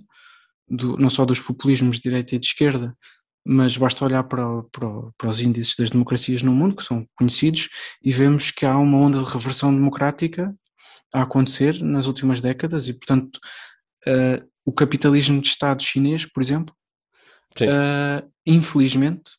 do, 0.69 0.97
não 0.97 1.11
só 1.11 1.25
dos 1.25 1.39
populismos 1.39 1.97
de 1.97 2.03
direita 2.03 2.35
e 2.35 2.39
de 2.39 2.47
esquerda, 2.47 2.97
mas 3.45 3.77
basta 3.77 4.05
olhar 4.05 4.25
para, 4.25 4.45
para, 4.73 4.89
para, 5.17 5.29
os 5.29 5.41
índices 5.41 5.77
das 5.77 5.91
democracias 5.91 6.43
no 6.43 6.53
mundo, 6.53 6.75
que 6.75 6.83
são 6.83 7.07
conhecidos, 7.15 7.69
e 8.03 8.11
vemos 8.13 8.51
que 8.51 8.67
há 8.67 8.77
uma 8.77 8.99
onda 8.99 9.23
de 9.23 9.31
reversão 9.31 9.73
democrática 9.73 10.53
a 11.13 11.23
acontecer 11.23 11.83
nas 11.83 12.07
últimas 12.07 12.41
décadas, 12.41 12.89
e 12.89 12.93
portanto 12.93 13.37
uh, 14.07 14.47
o 14.65 14.73
capitalismo 14.73 15.41
de 15.41 15.49
Estado 15.49 15.83
chinês, 15.83 16.27
por 16.27 16.43
exemplo, 16.43 16.75
uh, 17.63 18.31
infelizmente 18.45 19.31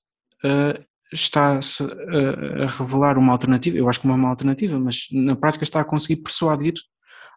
uh, 0.43 0.84
está 1.13 1.55
a, 1.55 2.63
a 2.63 2.68
revelar 2.68 3.18
uma 3.18 3.32
alternativa, 3.32 3.78
eu 3.78 3.88
acho 3.88 4.01
que 4.01 4.07
não 4.07 4.15
é 4.15 4.18
uma 4.18 4.30
alternativa, 4.30 4.80
mas 4.80 5.07
na 5.11 5.36
prática 5.36 5.63
está 5.63 5.82
a 5.82 5.86
conseguir 5.86 6.18
persuadir 6.18 6.74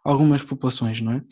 algumas 0.04 0.42
populações, 0.42 1.00
não 1.00 1.12
é? 1.12 1.22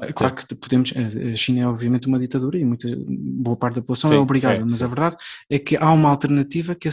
É 0.00 0.12
claro 0.12 0.34
Sim. 0.38 0.46
que 0.46 0.54
podemos, 0.56 0.92
a 0.96 1.36
China 1.36 1.60
é 1.60 1.66
obviamente 1.66 2.08
uma 2.08 2.18
ditadura 2.18 2.58
e 2.58 2.64
muita, 2.64 2.88
boa 3.06 3.56
parte 3.56 3.76
da 3.76 3.80
população 3.80 4.10
Sim, 4.10 4.16
é 4.16 4.18
obrigada, 4.18 4.56
é, 4.56 4.64
mas 4.64 4.78
sim. 4.78 4.84
a 4.84 4.88
verdade 4.88 5.16
é 5.48 5.56
que 5.56 5.76
há 5.76 5.92
uma 5.92 6.08
alternativa 6.08 6.74
que 6.74 6.88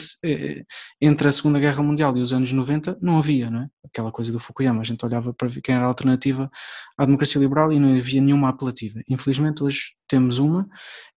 entre 1.02 1.28
a 1.28 1.32
Segunda 1.32 1.60
Guerra 1.60 1.82
Mundial 1.82 2.16
e 2.16 2.22
os 2.22 2.32
anos 2.32 2.52
90 2.52 3.00
não 3.02 3.18
havia, 3.18 3.50
não 3.50 3.64
é? 3.64 3.70
Aquela 3.84 4.12
coisa 4.12 4.32
do 4.32 4.40
Fukuyama, 4.40 4.82
a 4.82 4.84
gente 4.84 5.04
olhava 5.04 5.34
para 5.34 5.48
ver 5.48 5.62
quem 5.62 5.74
era 5.74 5.84
a 5.84 5.88
alternativa 5.88 6.50
à 6.96 7.06
democracia 7.06 7.42
liberal 7.42 7.74
e 7.74 7.80
não 7.80 7.98
havia 7.98 8.22
nenhuma 8.22 8.50
apelativa. 8.50 9.02
Infelizmente 9.10 9.64
hoje 9.64 9.96
temos 10.08 10.38
uma 10.38 10.70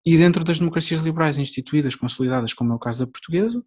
e 0.06 0.16
dentro 0.16 0.42
das 0.42 0.58
democracias 0.58 1.02
liberais 1.02 1.36
instituídas, 1.36 1.94
consolidadas, 1.94 2.54
como 2.54 2.72
é 2.72 2.76
o 2.76 2.78
caso 2.78 3.00
da 3.00 3.06
portuguesa, 3.06 3.62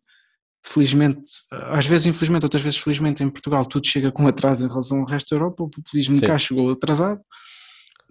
felizmente, 0.68 1.24
às 1.52 1.86
vezes 1.86 2.08
infelizmente, 2.08 2.44
outras 2.44 2.62
vezes 2.62 2.80
felizmente 2.80 3.24
em 3.24 3.30
Portugal 3.30 3.66
tudo 3.66 3.88
chega 3.88 4.12
com 4.12 4.28
atraso 4.28 4.66
em 4.66 4.68
relação 4.68 5.00
ao 5.00 5.06
resto 5.06 5.30
da 5.30 5.36
Europa, 5.38 5.64
o 5.64 5.70
populismo 5.70 6.16
Sim. 6.16 6.26
cá 6.26 6.38
chegou 6.38 6.70
atrasado, 6.72 7.22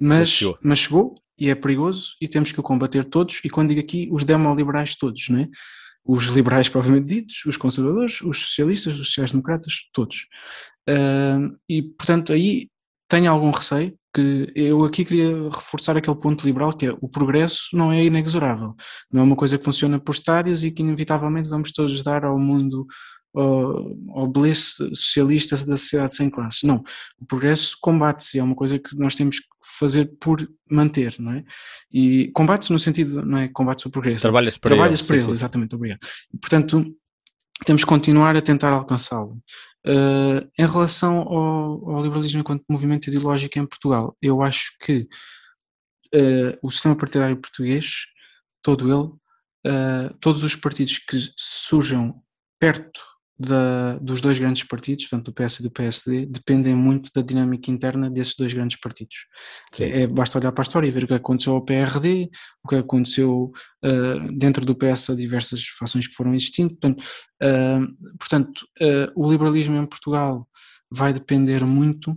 Mas 0.01 0.19
mas, 0.19 0.29
chegou. 0.29 0.59
mas 0.63 0.79
chegou 0.79 1.15
e 1.39 1.51
é 1.51 1.55
perigoso 1.55 2.15
e 2.21 2.27
temos 2.29 2.53
que 2.53 2.61
o 2.61 2.63
combater 2.63 3.05
todos 3.05 3.41
e 3.45 3.51
quando 3.51 3.69
digo 3.69 3.81
aqui 3.81 4.09
os 4.11 4.25
demoliberais 4.25 4.95
todos, 4.95 5.29
não 5.29 5.41
é? 5.41 5.49
Os 6.05 6.27
liberais 6.27 6.69
propriamente 6.69 7.07
ditos, 7.07 7.45
os 7.47 7.57
conservadores, 7.57 8.21
os 8.23 8.39
socialistas, 8.39 8.95
os 8.95 9.09
sociais-democratas, 9.09 9.89
todos. 9.93 10.27
Ah, 10.89 11.39
e 11.69 11.83
portanto 11.83 12.33
aí 12.33 12.69
tenho 13.09 13.31
algum 13.31 13.51
receio 13.51 13.97
que 14.15 14.51
eu 14.55 14.85
aqui 14.85 15.05
queria 15.05 15.31
reforçar 15.51 15.97
aquele 15.97 16.17
ponto 16.17 16.45
liberal 16.45 16.73
que 16.73 16.87
é 16.87 16.97
o 17.01 17.09
progresso 17.09 17.69
não 17.75 17.93
é 17.93 18.03
inexorável, 18.03 18.75
não 19.13 19.21
é 19.21 19.25
uma 19.25 19.37
coisa 19.37 19.59
que 19.59 19.65
funciona 19.65 20.01
por 20.01 20.15
estádios 20.15 20.65
e 20.65 20.71
que 20.71 20.83
inevitavelmente 20.83 21.51
vamos 21.51 21.71
todos 21.71 22.03
dar 22.03 22.25
ao 22.25 22.39
mundo 22.39 22.87
ao, 23.35 24.21
ao 24.21 24.27
bliss 24.27 24.77
socialista 24.95 25.55
da 25.67 25.77
sociedade 25.77 26.15
sem 26.15 26.31
classes. 26.31 26.63
Não, 26.63 26.83
o 27.21 27.27
progresso 27.27 27.77
combate-se, 27.81 28.39
é 28.39 28.43
uma 28.43 28.55
coisa 28.55 28.79
que 28.79 28.97
nós 28.97 29.15
temos 29.15 29.41
que 29.41 29.47
fazer 29.79 30.11
por 30.19 30.49
manter, 30.71 31.15
não 31.19 31.33
é? 31.33 31.45
E 31.93 32.31
combate-se 32.35 32.73
no 32.73 32.79
sentido, 32.79 33.25
não 33.25 33.39
é 33.39 33.49
combate-se 33.49 33.87
o 33.87 33.91
progresso. 33.91 34.23
Trabalha-se 34.23 34.59
para 34.59 34.75
Trabalha-se 34.75 35.05
para 35.05 35.17
ele, 35.17 35.25
sim. 35.27 35.31
exatamente, 35.33 35.75
obrigado. 35.75 36.01
Portanto, 36.41 36.97
temos 37.65 37.83
que 37.83 37.89
continuar 37.89 38.37
a 38.37 38.43
tentar 38.43 38.73
alcançá-lo. 38.73 39.41
Uh, 39.87 40.51
em 40.59 40.67
relação 40.67 41.21
ao, 41.21 41.91
ao, 41.91 42.03
liberalismo 42.03 42.41
enquanto 42.41 42.65
movimento 42.69 43.09
ideológico 43.09 43.59
em 43.59 43.67
Portugal, 43.67 44.17
eu 44.21 44.43
acho 44.43 44.77
que 44.81 45.09
uh, 46.15 46.59
o 46.61 46.71
sistema 46.71 46.97
partidário 46.97 47.37
português, 47.37 48.07
todo 48.63 48.85
ele, 48.87 49.73
uh, 49.73 50.15
todos 50.21 50.43
os 50.43 50.57
partidos 50.57 50.99
que 50.99 51.17
surjam 51.37 52.21
perto 52.59 53.01
da, 53.39 53.99
dos 54.01 54.20
dois 54.20 54.39
grandes 54.39 54.64
partidos, 54.64 55.09
tanto 55.09 55.30
do 55.30 55.34
PS 55.34 55.61
e 55.61 55.62
do 55.62 55.70
PSD, 55.70 56.26
dependem 56.26 56.74
muito 56.74 57.11
da 57.14 57.20
dinâmica 57.20 57.70
interna 57.70 58.11
desses 58.11 58.34
dois 58.34 58.53
grandes 58.53 58.78
partidos. 58.78 59.26
É, 59.78 60.07
basta 60.07 60.39
olhar 60.39 60.53
para 60.53 60.62
a 60.62 60.66
história 60.66 60.87
e 60.87 60.91
ver 60.91 61.05
o 61.05 61.07
que 61.07 61.14
aconteceu 61.14 61.55
ao 61.55 61.64
PRD, 61.64 62.30
o 62.64 62.68
que 62.68 62.76
aconteceu 62.76 63.53
uh, 63.84 64.39
dentro 64.39 64.64
do 64.64 64.74
PS 64.74 65.11
a 65.11 65.14
diversas 65.14 65.66
fações 65.66 66.09
que 66.09 66.14
foram 66.14 66.34
existindo. 66.34 66.70
Portanto, 66.70 67.05
uh, 67.43 68.16
portanto 68.18 68.66
uh, 68.80 69.12
o 69.14 69.30
liberalismo 69.30 69.76
em 69.76 69.87
Portugal 69.87 70.49
vai 70.91 71.12
depender 71.12 71.64
muito 71.64 72.16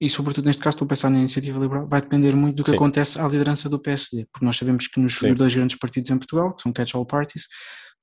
e 0.00 0.08
sobretudo 0.08 0.44
neste 0.44 0.62
caso 0.62 0.74
estou 0.74 0.84
a 0.84 0.88
pensar 0.88 1.10
na 1.10 1.18
iniciativa 1.18 1.58
liberal, 1.58 1.88
vai 1.88 2.00
depender 2.00 2.34
muito 2.36 2.56
do 2.56 2.64
que 2.64 2.70
Sim. 2.70 2.76
acontece 2.76 3.18
à 3.18 3.26
liderança 3.26 3.68
do 3.68 3.78
PSD, 3.78 4.26
porque 4.30 4.44
nós 4.44 4.56
sabemos 4.56 4.86
que 4.88 5.00
nos 5.00 5.14
Sim. 5.14 5.34
dois 5.34 5.54
grandes 5.54 5.78
partidos 5.78 6.10
em 6.10 6.18
Portugal, 6.18 6.54
que 6.54 6.62
são 6.62 6.72
catch-all 6.72 7.06
parties, 7.06 7.48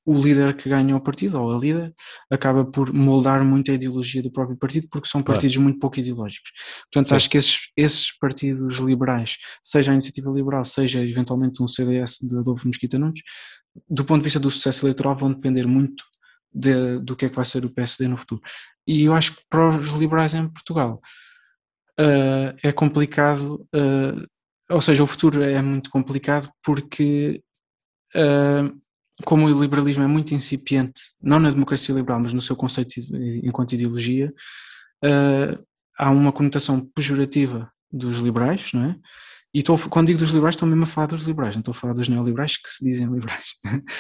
o 0.05 0.21
líder 0.21 0.55
que 0.55 0.67
ganha 0.67 0.95
o 0.95 0.99
partido, 1.01 1.41
ou 1.41 1.55
a 1.55 1.57
líder, 1.57 1.93
acaba 2.29 2.65
por 2.65 2.91
moldar 2.93 3.43
muito 3.45 3.71
a 3.71 3.73
ideologia 3.73 4.21
do 4.21 4.31
próprio 4.31 4.57
partido, 4.57 4.87
porque 4.91 5.07
são 5.07 5.21
Claro. 5.23 5.35
partidos 5.39 5.55
muito 5.57 5.79
pouco 5.79 5.99
ideológicos. 5.99 6.51
Portanto, 6.91 7.09
Sim. 7.09 7.15
acho 7.15 7.29
que 7.29 7.37
esses, 7.37 7.59
esses 7.77 8.17
partidos 8.17 8.75
liberais, 8.79 9.37
seja 9.63 9.91
a 9.91 9.93
iniciativa 9.93 10.29
liberal, 10.31 10.65
seja 10.65 10.99
eventualmente 11.01 11.63
um 11.63 11.67
CDS 11.67 12.19
de 12.27 12.37
Adolfo 12.37 12.67
Mesquita 12.67 12.99
Nunes, 12.99 13.21
do 13.89 14.03
ponto 14.03 14.19
de 14.19 14.25
vista 14.25 14.39
do 14.39 14.51
sucesso 14.51 14.85
eleitoral, 14.85 15.15
vão 15.15 15.31
depender 15.33 15.65
muito 15.65 16.03
de- 16.53 16.99
do 16.99 17.15
que 17.15 17.25
é 17.25 17.29
que 17.29 17.35
vai 17.35 17.45
ser 17.45 17.63
o 17.65 17.69
PSD 17.73 18.07
no 18.07 18.17
futuro. 18.17 18.41
E 18.85 19.03
eu 19.03 19.13
acho 19.13 19.35
que 19.35 19.41
para 19.49 19.69
os 19.69 19.87
liberais 19.93 20.33
em 20.33 20.47
Portugal 20.49 20.99
ah, 21.97 22.55
é 22.63 22.71
complicado, 22.71 23.65
ah, 23.73 24.25
ou 24.75 24.81
seja, 24.81 25.03
o 25.03 25.07
futuro 25.07 25.41
é 25.43 25.61
muito 25.61 25.89
complicado 25.89 26.49
porque, 26.63 27.41
ah, 28.15 28.69
como 29.25 29.45
o 29.47 29.61
liberalismo 29.61 30.03
é 30.03 30.07
muito 30.07 30.33
incipiente, 30.33 31.01
não 31.21 31.39
na 31.39 31.49
democracia 31.49 31.93
liberal, 31.95 32.19
mas 32.19 32.33
no 32.33 32.41
seu 32.41 32.55
conceito 32.55 32.93
enquanto 33.43 33.73
ideologia, 33.73 34.27
ah, 35.03 35.57
há 35.97 36.09
uma 36.11 36.31
conotação 36.31 36.79
pejorativa 36.79 37.71
dos 37.91 38.17
liberais, 38.19 38.71
não 38.73 38.85
é? 38.85 38.95
E 39.55 39.59
estou, 39.59 39.77
quando 39.77 40.07
digo 40.07 40.17
dos 40.17 40.31
liberais, 40.31 40.55
estou 40.55 40.67
mesmo 40.67 40.83
a 40.83 40.87
falar 40.87 41.05
dos 41.05 41.21
liberais, 41.21 41.53
não 41.55 41.59
estou 41.59 41.73
a 41.73 41.75
falar 41.75 41.93
dos 41.93 42.07
neoliberais 42.07 42.57
que 42.57 42.67
se 42.67 42.83
dizem 42.83 43.05
liberais. 43.05 43.49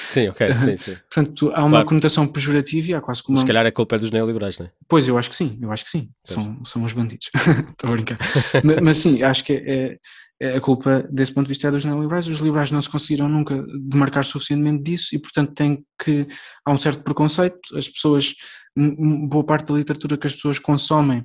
Sim, 0.07 0.29
ok, 0.29 0.47
sim, 0.57 0.77
sim. 0.77 0.97
Portanto, 1.13 1.51
há 1.53 1.59
uma 1.61 1.69
Claro. 1.69 1.85
conotação 1.85 2.25
pejorativa 2.27 2.87
e 2.89 2.93
há 2.95 2.99
quase 3.01 3.21
como 3.21 3.35
Mas 3.35 3.41
se 3.41 3.45
calhar 3.45 3.63
a 3.63 3.71
culpa 3.71 3.95
é 3.95 3.99
dos 3.99 4.09
neoliberais, 4.09 4.57
não 4.57 4.65
é? 4.65 4.71
Pois, 4.87 5.07
eu 5.07 5.15
acho 5.15 5.29
que 5.29 5.35
sim, 5.35 5.59
eu 5.61 5.71
acho 5.71 5.83
que 5.85 5.91
sim. 5.91 6.09
Pois. 6.25 6.33
São, 6.33 6.65
são 6.65 6.83
os 6.83 6.91
bandidos. 6.93 7.29
Estou 7.69 7.87
a 7.91 7.93
brincar. 7.93 8.17
mas, 8.63 8.81
mas 8.81 8.97
sim, 8.97 9.21
acho 9.21 9.43
que 9.43 9.53
é, 9.53 9.57
é- 9.73 9.99
a 10.43 10.61
culpa 10.61 11.07
desse 11.11 11.33
ponto 11.33 11.45
de 11.45 11.53
vista 11.53 11.67
é 11.67 11.71
dos 11.71 11.85
neoliberais. 11.85 12.27
Os 12.27 12.39
liberais 12.39 12.71
não 12.71 12.81
se 12.81 12.89
conseguiram 12.89 13.29
nunca 13.29 13.63
demarcar 13.87 14.25
suficientemente 14.25 14.83
disso 14.83 15.15
e, 15.15 15.19
portanto, 15.19 15.53
tem 15.53 15.85
que. 16.01 16.27
Há 16.65 16.71
um 16.71 16.77
certo 16.77 17.03
preconceito. 17.03 17.77
As 17.77 17.87
pessoas. 17.87 18.33
Boa 18.75 19.45
parte 19.45 19.71
da 19.71 19.77
literatura 19.77 20.17
que 20.17 20.25
as 20.25 20.33
pessoas 20.33 20.57
consomem 20.57 21.23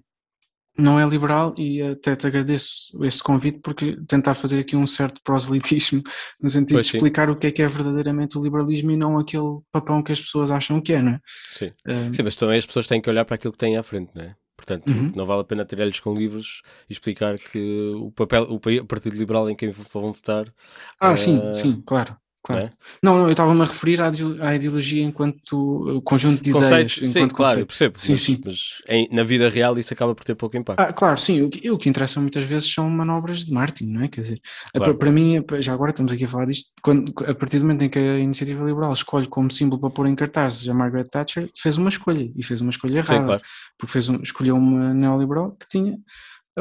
não 0.78 1.00
é 1.00 1.04
liberal 1.04 1.52
e 1.58 1.82
até 1.82 2.14
te 2.14 2.26
agradeço 2.26 3.04
esse 3.04 3.20
convite 3.20 3.58
porque 3.60 3.98
tentar 4.06 4.34
fazer 4.34 4.60
aqui 4.60 4.76
um 4.76 4.86
certo 4.86 5.20
proselitismo 5.24 6.02
no 6.40 6.48
sentido 6.48 6.76
Pois 6.76 6.86
de 6.86 6.92
sim. 6.92 6.98
explicar 6.98 7.28
o 7.28 7.36
que 7.36 7.48
é 7.48 7.50
que 7.50 7.62
é 7.62 7.66
verdadeiramente 7.66 8.38
o 8.38 8.42
liberalismo 8.42 8.92
e 8.92 8.96
não 8.96 9.18
aquele 9.18 9.60
papão 9.72 10.02
que 10.02 10.12
as 10.12 10.20
pessoas 10.20 10.52
acham 10.52 10.80
que 10.80 10.92
é, 10.92 11.02
não 11.02 11.12
é? 11.12 11.20
Sim. 11.52 11.72
Sim, 12.12 12.22
mas 12.22 12.36
também 12.36 12.58
as 12.58 12.64
pessoas 12.64 12.86
têm 12.86 13.00
que 13.00 13.10
olhar 13.10 13.24
para 13.24 13.34
aquilo 13.34 13.52
que 13.52 13.58
têm 13.58 13.76
à 13.76 13.82
frente, 13.82 14.12
não 14.14 14.22
é? 14.22 14.36
Portanto, 14.58 14.90
Uhum. 14.90 15.12
não 15.16 15.24
vale 15.26 15.40
a 15.42 15.44
pena 15.44 15.64
tirar-lhes 15.64 16.00
com 16.00 16.12
livros 16.14 16.62
e 16.90 16.92
explicar 16.92 17.38
que 17.38 17.92
o 17.96 18.10
papel, 18.12 18.42
o 18.44 18.60
pa- 18.60 18.70
o 18.82 18.86
Partido 18.86 19.16
Liberal 19.16 19.48
em 19.48 19.56
quem 19.56 19.70
vão 19.70 20.12
votar. 20.12 20.52
Ah, 21.00 21.16
sim, 21.16 21.38
eh, 21.38 21.52
sim, 21.52 21.80
claro. 21.86 22.16
Claro. 22.54 22.70
não 23.02 23.12
é? 23.12 23.18
Não, 23.20 23.24
eu 23.26 23.30
estava-me 23.30 23.60
a 23.60 23.64
referir 23.64 24.00
à, 24.02 24.08
ide- 24.08 24.42
à 24.42 24.54
ideologia 24.54 25.02
enquanto 25.04 25.96
uh, 25.96 26.02
conjunto 26.02 26.42
de 26.42 26.50
Conceitos, 26.52 26.96
ideias. 26.96 27.12
sim, 27.12 27.18
enquanto 27.18 27.34
claro, 27.34 27.50
conceito. 27.66 27.66
percebo, 27.66 27.98
Sim, 28.00 28.12
mas, 28.12 28.22
sim. 28.22 28.40
mas 28.44 28.56
em- 28.88 29.08
na 29.12 29.22
vida 29.22 29.48
real 29.48 29.78
isso 29.78 29.92
acaba 29.92 30.14
por 30.14 30.24
ter 30.24 30.34
pouco 30.34 30.56
impacto. 30.56 30.80
Ah, 30.80 30.92
claro, 30.92 31.18
sim. 31.18 31.42
O 31.42 31.50
que, 31.50 31.70
o 31.70 31.78
que 31.78 31.88
interessa 31.88 32.20
muitas 32.20 32.44
vezes 32.44 32.72
são 32.72 32.88
manobras 32.90 33.44
de 33.44 33.52
marketing, 33.52 33.92
não 33.92 34.02
é? 34.02 34.08
Quer 34.08 34.20
dizer, 34.22 34.40
Claro. 34.74 34.96
para, 34.96 35.10
mim, 35.12 35.44
já 35.60 35.72
agora 35.72 35.90
estamos 35.90 36.12
aqui 36.12 36.24
a 36.24 36.28
falar 36.28 36.46
disto, 36.46 36.70
quando, 36.82 37.12
a 37.26 37.34
partir 37.34 37.58
do 37.58 37.64
momento 37.64 37.82
em 37.84 37.88
que 37.88 37.98
a 37.98 38.18
Iniciativa 38.18 38.64
Liberal 38.64 38.92
escolhe 38.92 39.26
como 39.26 39.50
símbolo 39.50 39.80
para 39.80 39.90
pôr 39.90 40.06
em 40.06 40.14
cartazes 40.14 40.68
a 40.68 40.74
Margaret 40.74 41.04
Thatcher, 41.04 41.50
fez 41.56 41.76
uma 41.76 41.88
escolha 41.88 42.30
e 42.34 42.42
fez 42.42 42.60
uma 42.60 42.70
escolha 42.70 43.04
sim, 43.04 43.12
errada. 43.14 43.26
claro. 43.28 43.42
porque 43.78 43.92
fez 43.92 44.08
um, 44.08 44.16
escolheu 44.22 44.56
uma 44.56 44.92
neoliberal 44.94 45.52
que 45.52 45.66
tinha, 45.68 45.98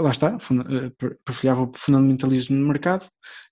lá 0.01 0.11
está, 0.11 0.35
eh, 0.37 0.89
per- 0.97 1.17
perfilhava 1.25 1.61
o 1.63 1.71
fundamentalismo 1.75 2.55
no 2.57 2.67
mercado, 2.67 3.07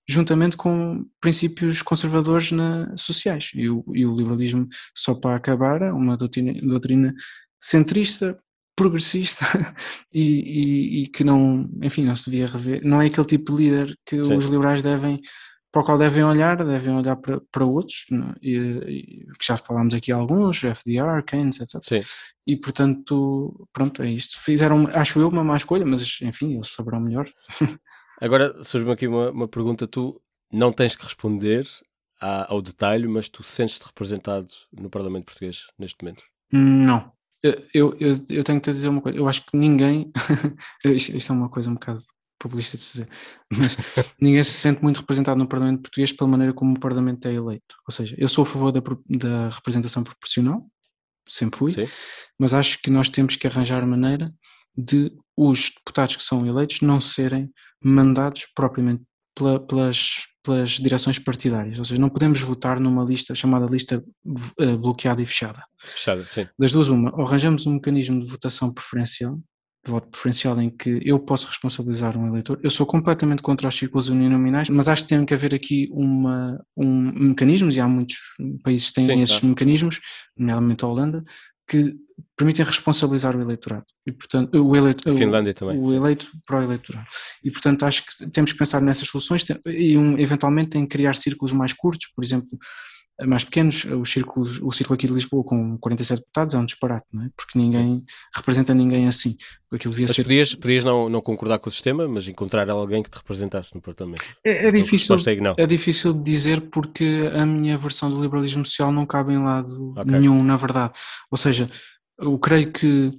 juntamente 0.08 0.56
com 0.56 1.04
princípios 1.20 1.82
conservadores 1.82 2.52
na, 2.52 2.94
sociais. 2.96 3.50
E 3.54 3.68
o, 3.68 3.84
e 3.94 4.06
o 4.06 4.16
liberalismo, 4.16 4.68
só 4.94 5.14
para 5.14 5.36
acabar, 5.36 5.82
é 5.82 5.92
uma 5.92 6.16
doutrina, 6.16 6.52
doutrina 6.62 7.14
centrista, 7.60 8.38
progressista 8.76 9.44
e, 10.12 10.22
e- 10.22 11.02
e 11.02 11.06
que 11.08 11.24
não, 11.24 11.68
enfim, 11.82 12.04
não 12.04 12.14
se 12.14 12.30
devia 12.30 12.46
rever. 12.46 12.82
Não 12.84 13.00
é 13.00 13.06
aquele 13.06 13.26
tipo 13.26 13.52
de 13.56 13.62
líder 13.64 13.96
que 14.06 14.22
Sim. 14.22 14.34
os 14.34 14.44
liberais 14.44 14.82
devem 14.82 15.20
para 15.76 15.82
o 15.82 15.84
qual 15.84 15.98
devem 15.98 16.24
olhar, 16.24 16.56
devem 16.56 16.94
olhar 16.94 17.16
para, 17.16 17.38
para 17.52 17.64
outros, 17.66 18.06
é? 18.10 18.34
e, 18.40 18.56
e 18.56 19.26
que 19.38 19.44
já 19.46 19.58
falámos 19.58 19.92
aqui 19.92 20.10
alguns, 20.10 20.64
FDR, 20.64 21.22
Keynes, 21.26 21.60
etc 21.60 21.84
Sim. 21.84 22.00
e 22.46 22.56
portanto, 22.56 23.68
pronto, 23.74 24.02
é 24.02 24.08
isto. 24.08 24.40
Fizeram, 24.40 24.88
acho 24.94 25.20
eu, 25.20 25.28
uma 25.28 25.44
má 25.44 25.54
escolha, 25.54 25.84
mas 25.84 26.18
enfim, 26.22 26.54
eles 26.54 26.68
saberão 26.68 26.98
melhor. 26.98 27.28
Agora 28.22 28.64
surge-me 28.64 28.92
aqui 28.92 29.06
uma, 29.06 29.30
uma 29.30 29.46
pergunta: 29.46 29.86
tu 29.86 30.18
não 30.50 30.72
tens 30.72 30.96
que 30.96 31.04
responder 31.04 31.68
à- 32.22 32.50
ao 32.50 32.62
detalhe, 32.62 33.06
mas 33.06 33.28
tu 33.28 33.42
sentes-te 33.42 33.84
representado 33.84 34.48
no 34.72 34.88
Parlamento 34.88 35.26
Português 35.26 35.66
neste 35.78 36.02
momento? 36.02 36.24
Não. 36.50 37.12
Eu, 37.42 37.94
eu, 38.00 38.16
eu 38.30 38.42
tenho 38.42 38.58
que 38.58 38.64
te 38.64 38.72
dizer 38.72 38.88
uma 38.88 39.02
coisa, 39.02 39.18
eu 39.18 39.28
acho 39.28 39.44
que 39.44 39.54
ninguém, 39.54 40.10
isto, 40.86 41.14
isto 41.14 41.32
é 41.34 41.36
uma 41.36 41.50
coisa 41.50 41.68
um 41.68 41.74
bocado 41.74 42.00
populista 42.46 42.76
de 42.76 42.82
dizer, 42.82 43.08
mas 43.52 43.76
ninguém 44.20 44.42
se 44.42 44.52
sente 44.52 44.82
muito 44.82 45.00
representado 45.00 45.38
no 45.38 45.46
Parlamento 45.48 45.82
Português 45.82 46.12
pela 46.12 46.30
maneira 46.30 46.52
como 46.52 46.74
o 46.74 46.80
Parlamento 46.80 47.26
é 47.26 47.32
eleito. 47.34 47.76
Ou 47.88 47.92
seja, 47.92 48.14
eu 48.18 48.28
sou 48.28 48.42
a 48.42 48.46
favor 48.46 48.72
da, 48.72 48.80
da 49.08 49.48
representação 49.48 50.02
proporcional, 50.02 50.64
sempre 51.28 51.58
fui, 51.58 51.70
Sim. 51.70 51.84
mas 52.38 52.54
acho 52.54 52.78
que 52.82 52.90
nós 52.90 53.08
temos 53.08 53.36
que 53.36 53.46
arranjar 53.46 53.86
maneira 53.86 54.32
de 54.76 55.12
os 55.36 55.70
deputados 55.76 56.16
que 56.16 56.22
são 56.22 56.46
eleitos 56.46 56.80
não 56.80 57.00
serem 57.00 57.50
mandados 57.82 58.46
propriamente 58.54 59.02
pela- 59.34 59.60
pelas, 59.60 60.22
pelas 60.42 60.70
direções 60.70 61.18
partidárias, 61.18 61.78
ou 61.78 61.84
seja, 61.84 62.00
não 62.00 62.08
podemos 62.08 62.40
votar 62.40 62.78
numa 62.80 63.04
lista 63.04 63.34
chamada 63.34 63.66
lista 63.66 64.02
eh, 64.60 64.76
bloqueada 64.76 65.20
e 65.20 65.26
fechada. 65.26 65.62
Fechada, 65.78 66.26
sim. 66.28 66.46
Das 66.58 66.72
duas, 66.72 66.88
uma, 66.88 67.14
ou 67.14 67.26
arranjamos 67.26 67.66
um 67.66 67.74
mecanismo 67.74 68.20
de 68.20 68.26
votação 68.26 68.72
preferencial, 68.72 69.34
de 69.86 69.92
voto 69.92 70.08
preferencial 70.08 70.60
em 70.60 70.68
que 70.68 71.00
eu 71.04 71.18
posso 71.18 71.46
responsabilizar 71.46 72.16
um 72.18 72.26
eleitor. 72.26 72.58
Eu 72.62 72.70
sou 72.70 72.84
completamente 72.84 73.40
contra 73.40 73.68
os 73.68 73.74
círculos 73.76 74.08
uninominais, 74.08 74.68
mas 74.68 74.88
acho 74.88 75.02
que 75.04 75.08
tem 75.08 75.24
que 75.24 75.32
haver 75.32 75.54
aqui 75.54 75.88
uma, 75.92 76.60
um 76.76 77.28
mecanismos, 77.28 77.76
e 77.76 77.80
há 77.80 77.88
muitos 77.88 78.16
países 78.62 78.88
que 78.88 78.94
têm 78.96 79.04
Sim, 79.04 79.22
esses 79.22 79.40
mecanismos, 79.42 80.00
nomeadamente 80.36 80.84
a 80.84 80.88
Holanda, 80.88 81.24
que 81.68 81.94
permitem 82.36 82.64
responsabilizar 82.64 83.36
o 83.36 83.40
eleitorado. 83.40 83.84
E, 84.06 84.12
portanto, 84.12 84.54
o 84.60 84.76
eleito, 84.76 85.08
o- 85.10 85.16
Finlândia 85.16 85.54
também. 85.54 85.78
o 85.78 85.92
eleito 85.92 86.28
para 86.46 86.60
o 86.60 86.62
eleitorado. 86.62 87.06
E, 87.44 87.50
portanto, 87.50 87.84
acho 87.84 88.04
que 88.06 88.30
temos 88.30 88.52
que 88.52 88.58
pensar 88.58 88.80
nessas 88.82 89.08
soluções 89.08 89.44
e, 89.66 89.96
um, 89.96 90.18
eventualmente, 90.18 90.76
em 90.78 90.86
criar 90.86 91.14
círculos 91.14 91.52
mais 91.52 91.72
curtos, 91.72 92.08
por 92.14 92.24
exemplo, 92.24 92.58
mais 93.24 93.44
pequenos. 93.44 93.84
Os 93.84 94.10
círculos, 94.10 94.60
o 94.60 94.70
círculo 94.70 94.94
aqui 94.94 95.06
de 95.06 95.12
Lisboa 95.14 95.42
com 95.44 95.78
47 95.78 96.18
deputados 96.20 96.54
é 96.54 96.58
um 96.58 96.66
disparate, 96.66 97.06
não 97.12 97.24
é? 97.24 97.30
Porque 97.36 97.58
ninguém 97.58 98.04
representa 98.34 98.74
ninguém 98.74 99.06
assim. 99.08 99.36
Aquilo 99.72 99.90
devia 99.92 100.06
Mas 100.06 100.16
ser. 100.16 100.22
podias, 100.22 100.54
podias 100.54 100.84
não, 100.84 101.08
não 101.08 101.20
concordar 101.20 101.58
com 101.58 101.68
o 101.68 101.72
sistema, 101.72 102.06
mas 102.06 102.28
encontrar 102.28 102.68
alguém 102.70 103.02
que 103.02 103.10
te 103.10 103.16
representasse 103.16 103.74
no 103.74 103.80
Parlamento. 103.80 104.22
É, 104.44 104.68
é 104.68 104.70
difícil, 104.70 105.16
é 105.16 105.36
não. 105.36 105.54
é 105.56 105.66
difícil 105.66 106.12
de 106.12 106.22
dizer 106.22 106.60
porque 106.70 107.30
a 107.34 107.44
minha 107.46 107.76
versão 107.78 108.10
do 108.10 108.20
liberalismo 108.20 108.64
social 108.64 108.92
não 108.92 109.06
cabe 109.06 109.32
em 109.32 109.42
lado 109.42 109.92
Ok. 109.96 110.04
nenhum, 110.12 110.42
na 110.44 110.56
verdade. 110.56 110.92
Ou 111.30 111.38
seja, 111.38 111.68
eu 112.18 112.38
creio 112.38 112.70
que 112.70 113.12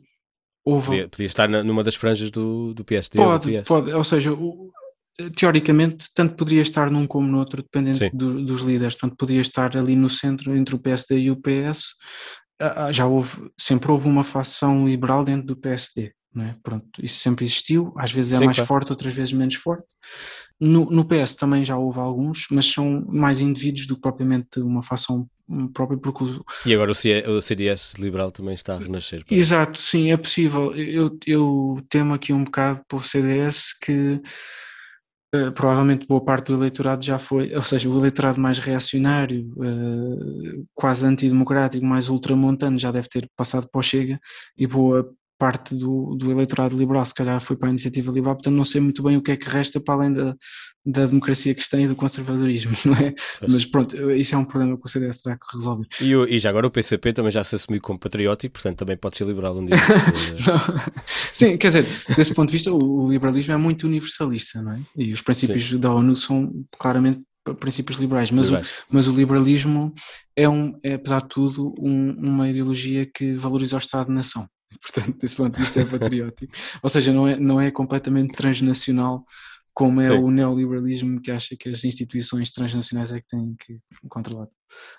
houve. 0.63 0.87
Podia, 0.87 1.07
podia 1.09 1.25
estar 1.25 1.47
numa 1.49 1.83
das 1.83 1.95
franjas 1.95 2.31
do, 2.31 2.73
do 2.73 2.83
PSD 2.85 3.19
ou 3.19 3.25
do 3.25 3.31
Pode, 3.41 3.59
PS. 3.61 3.67
pode, 3.67 3.91
ou 3.93 4.03
seja, 4.03 4.31
o- 4.33 4.71
teoricamente, 5.35 6.07
tanto 6.13 6.35
poderia 6.35 6.61
estar 6.61 6.91
num 6.91 7.07
como 7.07 7.27
no 7.27 7.39
outro, 7.39 7.61
dependendo 7.63 8.07
do- 8.13 8.43
dos 8.45 8.61
líderes, 8.61 8.95
portanto, 8.95 9.17
poderia 9.17 9.41
estar 9.41 9.75
ali 9.77 9.95
no 9.95 10.09
centro 10.09 10.55
entre 10.55 10.75
o 10.75 10.79
PSD 10.79 11.17
e 11.19 11.31
o 11.31 11.35
PS. 11.35 11.89
Ah, 12.59 12.85
ah, 12.87 12.91
Já 12.91 13.05
houve, 13.05 13.49
sempre 13.57 13.91
houve 13.91 14.07
uma 14.07 14.23
facção 14.23 14.87
liberal 14.87 15.23
dentro 15.23 15.45
do 15.47 15.55
PSD, 15.55 16.11
é? 16.37 16.55
Pronto, 16.63 16.87
isso 17.03 17.19
sempre 17.19 17.45
existiu, 17.45 17.93
às 17.97 18.11
vezes 18.11 18.33
é 18.33 18.39
Sim, 18.39 18.45
mais 18.45 18.57
claro. 18.57 18.67
forte, 18.67 18.91
outras 18.91 19.13
vezes 19.13 19.33
menos 19.33 19.55
forte. 19.55 19.85
No, 20.59 20.85
no 20.89 21.05
PS 21.05 21.35
também 21.35 21.63
já 21.63 21.77
houve 21.77 21.99
alguns, 21.99 22.47
mas 22.51 22.65
são 22.65 23.05
mais 23.07 23.39
indivíduos 23.41 23.85
do 23.87 23.95
que 23.95 24.01
propriamente 24.01 24.59
uma 24.59 24.81
facção 24.81 25.27
hum, 25.47 25.67
própria, 25.71 25.99
porque 25.99 26.23
E 26.65 26.73
agora 26.73 26.91
o, 26.91 26.95
C- 26.95 27.23
o 27.27 27.41
CDS 27.41 27.95
liberal 27.99 28.31
também 28.31 28.53
está 28.55 28.75
a 28.75 28.79
renascer. 28.79 29.23
parece. 29.25 29.41
Exato, 29.41 29.77
sim, 29.79 30.11
é 30.11 30.17
possível. 30.17 30.75
Eu, 30.75 31.17
eu 31.27 31.79
temo 31.89 32.13
aqui 32.13 32.33
um 32.33 32.43
bocado 32.43 32.81
para 32.87 32.97
o 32.97 33.01
CDS 33.01 33.77
que 33.83 34.19
eh, 35.33 35.51
provavelmente 35.51 36.07
boa 36.07 36.23
parte 36.23 36.47
do 36.47 36.53
eleitorado 36.55 37.03
já 37.03 37.19
foi, 37.19 37.53
ou 37.55 37.61
seja, 37.61 37.89
o 37.89 37.97
eleitorado 37.97 38.39
mais 38.39 38.59
reacionário, 38.59 39.53
eh, 39.63 40.63
quase 40.73 41.05
antidemocrático, 41.05 41.85
mais 41.85 42.09
ultramontano, 42.09 42.79
já 42.79 42.91
deve 42.91 43.09
ter 43.09 43.29
passado 43.35 43.67
para 43.69 43.79
o 43.79 43.83
Chega 43.83 44.19
e 44.57 44.65
boa 44.67 45.09
parte 45.37 45.75
do, 45.75 46.15
do 46.15 46.31
eleitorado 46.31 46.77
liberal 46.77 47.05
se 47.05 47.13
calhar 47.13 47.39
foi 47.39 47.55
para 47.55 47.69
a 47.69 47.71
iniciativa 47.71 48.11
liberal, 48.11 48.35
portanto 48.35 48.55
não 48.55 48.65
sei 48.65 48.81
muito 48.81 49.03
bem 49.03 49.17
o 49.17 49.21
que 49.21 49.31
é 49.31 49.37
que 49.37 49.49
resta 49.49 49.79
para 49.79 49.93
além 49.95 50.13
da, 50.13 50.35
da 50.85 51.05
democracia 51.05 51.53
cristã 51.53 51.81
e 51.81 51.87
do 51.87 51.95
conservadorismo, 51.95 52.71
não 52.85 52.93
é? 52.93 53.13
Mas 53.47 53.65
pronto, 53.65 54.11
isso 54.11 54.35
é 54.35 54.37
um 54.37 54.45
problema 54.45 54.77
que 54.77 54.85
o 54.85 54.89
CDS 54.89 55.21
terá 55.21 55.37
que 55.37 55.57
resolver. 55.57 55.87
E, 56.01 56.13
e 56.35 56.39
já 56.39 56.49
agora 56.49 56.67
o 56.67 56.71
PCP 56.71 57.13
também 57.13 57.31
já 57.31 57.43
se 57.43 57.55
assumiu 57.55 57.81
como 57.81 57.99
patriótico, 57.99 58.53
portanto 58.53 58.79
também 58.79 58.97
pode 58.97 59.17
ser 59.17 59.25
liberal 59.25 59.57
um 59.57 59.65
dia. 59.65 59.75
Sim, 61.33 61.57
quer 61.57 61.67
dizer, 61.67 61.85
desse 62.15 62.33
ponto 62.33 62.49
de 62.49 62.53
vista 62.53 62.71
o, 62.71 63.03
o, 63.03 63.11
liberalismo 63.11 63.53
é 63.53 63.57
muito 63.57 63.85
universalista, 63.85 64.61
não 64.61 64.73
é? 64.73 64.79
E 64.95 65.11
os 65.11 65.21
princípios 65.21 65.69
Sim. 65.69 65.79
da 65.79 65.91
ONU 65.91 66.15
são 66.15 66.51
claramente 66.77 67.21
princípios 67.55 67.97
liberais, 67.97 68.31
mas, 68.31 68.47
liberais. 68.47 68.67
O, 68.67 68.83
mas 68.89 69.07
o 69.07 69.11
liberalismo 69.11 69.93
é, 70.35 70.47
um, 70.47 70.77
é 70.83 70.93
apesar 70.93 71.21
de 71.21 71.29
tudo, 71.29 71.73
um, 71.79 72.11
uma 72.17 72.49
ideologia 72.49 73.05
que 73.05 73.33
valoriza 73.35 73.75
o 73.75 73.79
Estado-nação. 73.79 74.47
Portanto, 74.81 75.17
desse 75.19 75.35
ponto 75.35 75.53
de 75.53 75.61
vista 75.61 75.81
é 75.81 75.85
patriótico. 75.85 76.53
Ou 76.83 76.89
seja, 76.89 77.11
não 77.13 77.27
é, 77.27 77.37
não 77.37 77.61
é 77.61 77.71
completamente 77.71 78.35
transnacional 78.35 79.25
como 79.73 80.01
é 80.01 80.07
Sim. 80.07 80.17
o 80.17 80.31
neoliberalismo 80.31 81.21
que 81.21 81.29
acha 81.29 81.55
que 81.55 81.69
as 81.69 81.83
instituições 81.83 82.51
transnacionais 82.51 83.11
é 83.11 83.21
que 83.21 83.27
têm 83.27 83.55
que 83.59 83.79
controlar. 84.09 84.47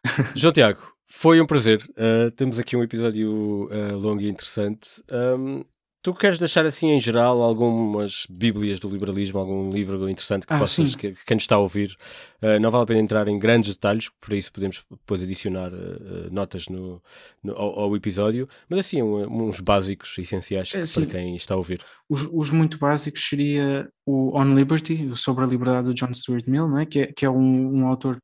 João 0.36 0.52
Tiago, 0.52 0.80
foi 1.08 1.40
um 1.40 1.46
prazer. 1.46 1.84
Uh, 1.90 2.30
temos 2.36 2.60
aqui 2.60 2.76
um 2.76 2.82
episódio 2.82 3.68
uh, 3.72 3.98
longo 3.98 4.20
e 4.20 4.28
interessante. 4.28 5.02
Um, 5.10 5.64
Tu 6.08 6.14
queres 6.14 6.38
deixar 6.38 6.64
assim 6.64 6.88
em 6.92 6.98
geral 6.98 7.42
algumas 7.42 8.26
bíblias 8.30 8.80
do 8.80 8.88
liberalismo, 8.88 9.38
algum 9.38 9.68
livro 9.68 10.08
interessante 10.08 10.46
que 10.46 10.54
ah, 10.54 10.58
possas, 10.58 10.94
que, 10.94 11.12
que, 11.12 11.24
quem 11.26 11.34
nos 11.34 11.44
está 11.44 11.56
a 11.56 11.58
ouvir, 11.58 11.94
uh, 12.40 12.58
não 12.58 12.70
vale 12.70 12.84
a 12.84 12.86
pena 12.86 13.00
entrar 13.00 13.28
em 13.28 13.38
grandes 13.38 13.74
detalhes, 13.74 14.08
por 14.18 14.32
isso 14.32 14.50
podemos 14.50 14.82
depois 14.90 15.22
adicionar 15.22 15.70
uh, 15.70 16.32
notas 16.32 16.66
no, 16.68 17.02
no 17.44 17.52
ao, 17.52 17.80
ao, 17.80 17.94
episódio, 17.94 18.48
mas 18.70 18.78
assim 18.78 19.02
um, 19.02 19.48
uns 19.48 19.60
básicos 19.60 20.16
essenciais 20.16 20.74
é, 20.74 20.82
para 20.86 21.04
quem 21.04 21.36
está 21.36 21.52
a 21.52 21.58
ouvir. 21.58 21.84
Os, 22.08 22.26
os, 22.32 22.50
muito 22.50 22.78
básicos 22.78 23.28
seria 23.28 23.86
o 24.06 24.34
On 24.34 24.54
Liberty, 24.54 25.10
sobre 25.14 25.44
a 25.44 25.46
liberdade 25.46 25.88
do 25.88 25.94
John 25.94 26.14
Stuart 26.14 26.46
Mill, 26.46 26.68
não 26.68 26.78
é? 26.78 26.86
que 26.86 27.00
é, 27.00 27.06
que 27.12 27.26
é 27.26 27.30
um, 27.30 27.80
um 27.80 27.86
autor 27.86 28.18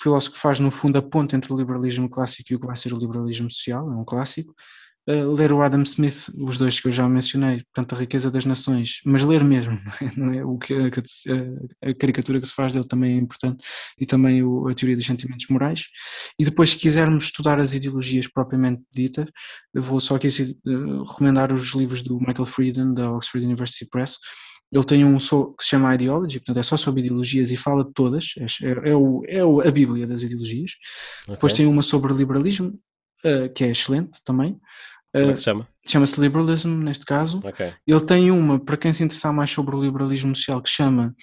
filósofo 0.00 0.36
que 0.36 0.40
faz 0.40 0.60
no 0.60 0.70
fundo 0.70 0.96
a 0.96 1.02
ponte 1.02 1.34
entre 1.34 1.52
o 1.52 1.56
liberalismo 1.56 2.08
clássico 2.08 2.52
e 2.52 2.54
o 2.54 2.60
que 2.60 2.68
vai 2.68 2.76
ser 2.76 2.94
o 2.94 2.96
liberalismo 2.96 3.50
social, 3.50 3.90
é 3.90 3.96
um 3.96 4.04
clássico 4.04 4.54
ler 5.10 5.52
o 5.52 5.62
Adam 5.62 5.82
Smith, 5.82 6.28
os 6.36 6.58
dois 6.58 6.78
que 6.78 6.88
eu 6.88 6.92
já 6.92 7.08
mencionei, 7.08 7.62
portanto, 7.72 7.94
A 7.94 7.98
Riqueza 7.98 8.30
das 8.30 8.44
Nações, 8.44 9.00
mas 9.04 9.24
ler 9.24 9.42
mesmo, 9.42 9.78
é? 10.34 10.44
O 10.44 10.58
que, 10.58 10.74
a, 10.74 11.88
a, 11.88 11.94
caricatura 11.94 12.40
que 12.40 12.46
se 12.46 12.54
faz 12.54 12.72
dele 12.72 12.86
também 12.86 13.14
é 13.14 13.16
importante, 13.16 13.64
e 13.98 14.04
também 14.04 14.42
o, 14.42 14.68
a 14.68 14.74
teoria 14.74 14.96
dos 14.96 15.06
sentimentos 15.06 15.46
morais. 15.48 15.86
E 16.38 16.44
depois, 16.44 16.70
se 16.70 16.76
quisermos 16.76 17.24
estudar 17.24 17.58
as 17.58 17.72
ideologias 17.72 18.26
propriamente 18.26 18.82
ditas, 18.94 19.26
eu 19.74 19.82
vou 19.82 20.00
só 20.00 20.16
aqui 20.16 20.28
uh, 20.28 21.02
recomendar 21.04 21.52
os 21.52 21.74
livros 21.74 22.02
do 22.02 22.18
Michael 22.18 22.46
Frieden, 22.46 22.94
da 22.94 23.10
Oxford 23.10 23.46
University 23.46 23.86
Press. 23.90 24.16
Ele 24.72 24.84
tem 24.84 25.04
um 25.04 25.16
que 25.16 25.64
se 25.64 25.70
chama 25.70 25.94
Ideology, 25.94 26.38
portanto 26.38 26.58
é 26.58 26.62
só 26.62 26.76
sobre 26.76 27.00
ideologias 27.00 27.50
e 27.50 27.56
fala 27.56 27.84
de 27.84 27.92
todas, 27.92 28.34
é, 28.38 28.68
é, 28.68 28.90
é 28.90 28.96
o, 28.96 29.24
é 29.26 29.68
a 29.68 29.72
Bíblia 29.72 30.06
das 30.06 30.22
ideologias. 30.22 30.72
Okay. 31.22 31.34
Depois 31.34 31.52
tem 31.52 31.66
uma 31.66 31.82
sobre 31.82 32.12
liberalismo, 32.12 32.70
uh, 33.24 33.52
que 33.52 33.64
é 33.64 33.70
excelente 33.70 34.22
também. 34.24 34.60
Como 35.12 35.30
é 35.30 35.32
que 35.32 35.38
se 35.38 35.44
chama? 35.44 35.68
Chama-se 35.86 36.20
Liberalism, 36.20 36.68
neste 36.68 37.04
caso. 37.04 37.38
Okay. 37.44 37.72
Ele 37.86 38.00
tem 38.00 38.30
uma, 38.30 38.58
para 38.58 38.76
quem 38.76 38.92
se 38.92 39.02
interessar 39.02 39.32
mais 39.32 39.50
sobre 39.50 39.74
o 39.74 39.82
liberalismo 39.82 40.34
social, 40.36 40.62
que 40.62 40.68
chama 40.68 41.14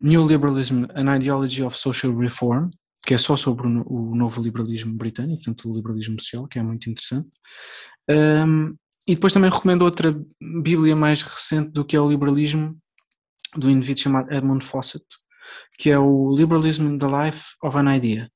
New 0.00 0.26
Liberalism, 0.26 0.84
An 0.94 1.16
Ideology 1.16 1.62
of 1.62 1.78
Social 1.78 2.16
Reform, 2.16 2.70
que 3.06 3.14
é 3.14 3.18
só 3.18 3.36
sobre 3.36 3.66
o, 3.66 3.84
o 3.86 4.14
novo 4.14 4.42
liberalismo 4.42 4.94
britânico, 4.94 5.42
portanto 5.44 5.70
o 5.70 5.74
liberalismo 5.74 6.20
social, 6.20 6.46
que 6.48 6.58
é 6.58 6.62
muito 6.62 6.88
interessante. 6.88 7.28
Um, 8.10 8.74
e 9.06 9.14
depois 9.14 9.32
também 9.32 9.50
recomendo 9.50 9.82
outra 9.82 10.16
bíblia 10.62 10.94
mais 10.94 11.22
recente 11.22 11.70
do 11.70 11.84
que 11.84 11.96
é 11.96 12.00
o 12.00 12.08
liberalismo, 12.08 12.78
do 13.56 13.70
indivíduo 13.70 14.02
chamado 14.02 14.32
Edmund 14.32 14.64
Fawcett, 14.64 15.04
que 15.78 15.90
é 15.90 15.98
o 15.98 16.34
Liberalism 16.34 16.86
in 16.86 16.98
the 16.98 17.06
Life 17.06 17.54
of 17.62 17.76
an 17.76 17.94
Idea. 17.94 18.30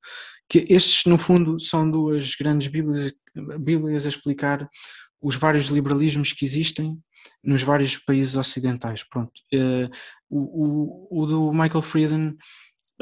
Que 0.49 0.67
estes, 0.69 1.05
no 1.07 1.17
fundo, 1.17 1.59
são 1.59 1.91
duas 1.91 2.35
grandes 2.37 2.69
bíblias 2.69 3.13
Bíblias 3.59 4.07
a 4.07 4.09
explicar 4.09 4.69
os 5.21 5.37
vários 5.37 5.67
liberalismos 5.67 6.33
que 6.33 6.45
existem 6.45 6.99
nos 7.43 7.63
vários 7.63 7.97
países 7.97 8.37
ocidentais. 8.37 9.03
Pronto. 9.03 9.33
Uh, 9.53 9.91
o, 10.29 11.09
o, 11.11 11.23
o, 11.23 11.27
do 11.27 11.53
Michael 11.53 11.83
Frieden 11.83 12.37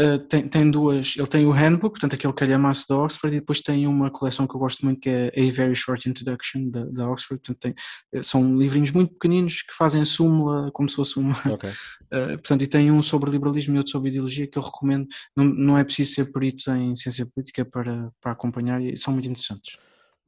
uh, 0.01 0.19
tem, 0.29 0.49
tem, 0.49 0.71
duas. 0.71 1.15
Ele 1.17 1.27
tem 1.27 1.47
o 1.47 1.51
Handbook, 1.51 1.93
portanto, 1.93 2.15
aquele 2.15 2.33
calhamaço 2.33 2.87
da 2.89 2.97
Oxford, 2.97 3.37
e 3.37 3.41
depois 3.41 3.61
tem 3.61 3.87
uma 3.87 4.11
coleção 4.11 4.47
que 4.47 4.55
eu 4.55 4.61
gosto 4.61 4.85
muito 4.85 5.01
que 5.01 5.09
é 5.09 5.29
A 5.29 5.53
Very 5.53 5.75
Short 5.75 6.09
Introduction 6.09 6.71
da, 6.71 6.85
da 6.85 7.11
Oxford. 7.11 7.41
Portanto, 7.43 7.59
tem, 7.59 7.75
eh, 8.13 8.23
são 8.23 8.57
livrinhos 8.59 8.91
muito 8.91 9.13
pequeninos 9.13 9.63
que 9.63 9.75
fazem 9.75 10.03
a 10.03 10.05
súmula 10.05 10.71
como 10.73 10.89
se 10.89 10.97
fosse 10.97 11.19
uma. 11.19 11.37
Okay. 11.55 11.71
Uh, 11.71 12.39
portanto, 12.43 12.63
e 12.63 12.67
tem 12.67 12.91
um 12.91 13.03
sobre 13.03 13.31
liberalismo 13.31 13.75
e 13.75 13.79
outro 13.79 13.93
sobre 13.93 14.11
ideologia 14.11 14.47
que 14.47 14.59
eu 14.59 14.63
recomendo. 14.63 15.07
Não, 15.37 15.45
não 15.45 15.79
é 15.79 15.85
preciso 15.85 16.13
ser 16.13 16.33
perito 16.33 16.71
em 16.71 16.97
ciência 16.97 17.27
política 17.27 17.65
para, 17.65 18.11
para 18.21 18.33
acompanhar 18.33 18.83
e 18.83 18.97
são 18.97 19.13
muito 19.13 19.29
interessantes. 19.29 19.77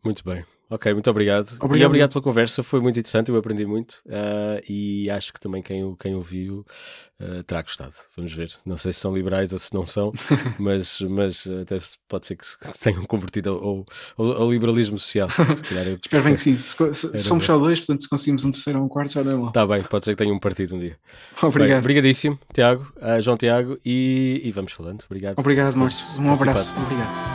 Muito 0.05 0.23
bem. 0.25 0.45
Ok, 0.71 0.93
muito 0.93 1.09
obrigado. 1.11 1.55
obrigado. 1.61 1.81
E 1.81 1.85
obrigado 1.85 2.13
pela 2.13 2.23
conversa, 2.23 2.63
foi 2.63 2.81
muito 2.81 2.99
interessante, 2.99 3.29
eu 3.29 3.37
aprendi 3.37 3.67
muito 3.67 4.01
uh, 4.07 4.61
e 4.69 5.11
acho 5.11 5.33
que 5.33 5.39
também 5.39 5.63
quem, 5.63 5.95
quem 5.97 6.15
ouviu 6.15 6.65
uh, 7.21 7.43
terá 7.45 7.61
gostado. 7.61 7.95
Vamos 8.17 8.33
ver. 8.33 8.51
Não 8.65 8.79
sei 8.79 8.93
se 8.93 9.01
são 9.01 9.15
liberais 9.15 9.53
ou 9.53 9.59
se 9.59 9.75
não 9.75 9.85
são, 9.85 10.13
mas, 10.59 11.01
mas 11.03 11.47
até 11.47 11.79
pode 12.09 12.27
ser 12.27 12.37
que 12.37 12.47
se 12.47 12.57
tenham 12.83 13.05
convertido 13.05 13.51
ao, 13.51 13.85
ao, 14.17 14.43
ao 14.43 14.51
liberalismo 14.51 14.99
social. 14.99 15.29
Eu... 15.39 15.95
Espero 16.03 16.25
bem 16.25 16.35
que 16.35 16.43
sim. 16.43 16.57
Se, 16.65 16.95
se, 16.95 17.19
somos 17.19 17.45
só 17.45 17.59
dois, 17.59 17.79
portanto, 17.81 18.03
se 18.03 18.09
conseguimos 18.09 18.45
um 18.45 18.51
terceiro 18.51 18.79
ou 18.79 18.87
um 18.87 18.89
quarto, 18.89 19.13
já 19.13 19.23
não 19.23 19.33
é 19.33 19.37
mal. 19.37 19.49
Está 19.49 19.67
bem, 19.67 19.83
pode 19.83 20.05
ser 20.05 20.13
que 20.13 20.17
tenha 20.17 20.33
um 20.33 20.39
partido 20.39 20.77
um 20.77 20.81
dia. 20.81 20.97
Obrigado. 21.43 21.69
Bem, 21.69 21.79
obrigadíssimo, 21.79 22.39
Tiago, 22.53 22.87
uh, 22.97 23.21
João 23.21 23.37
Tiago, 23.37 23.79
e, 23.85 24.41
e, 24.43 24.51
vamos 24.51 24.73
falando. 24.73 25.05
Obrigado. 25.07 25.39
Obrigado, 25.39 25.77
Márcio. 25.77 26.21
Um 26.21 26.33
abraço. 26.33 26.73
Obrigado. 26.77 27.34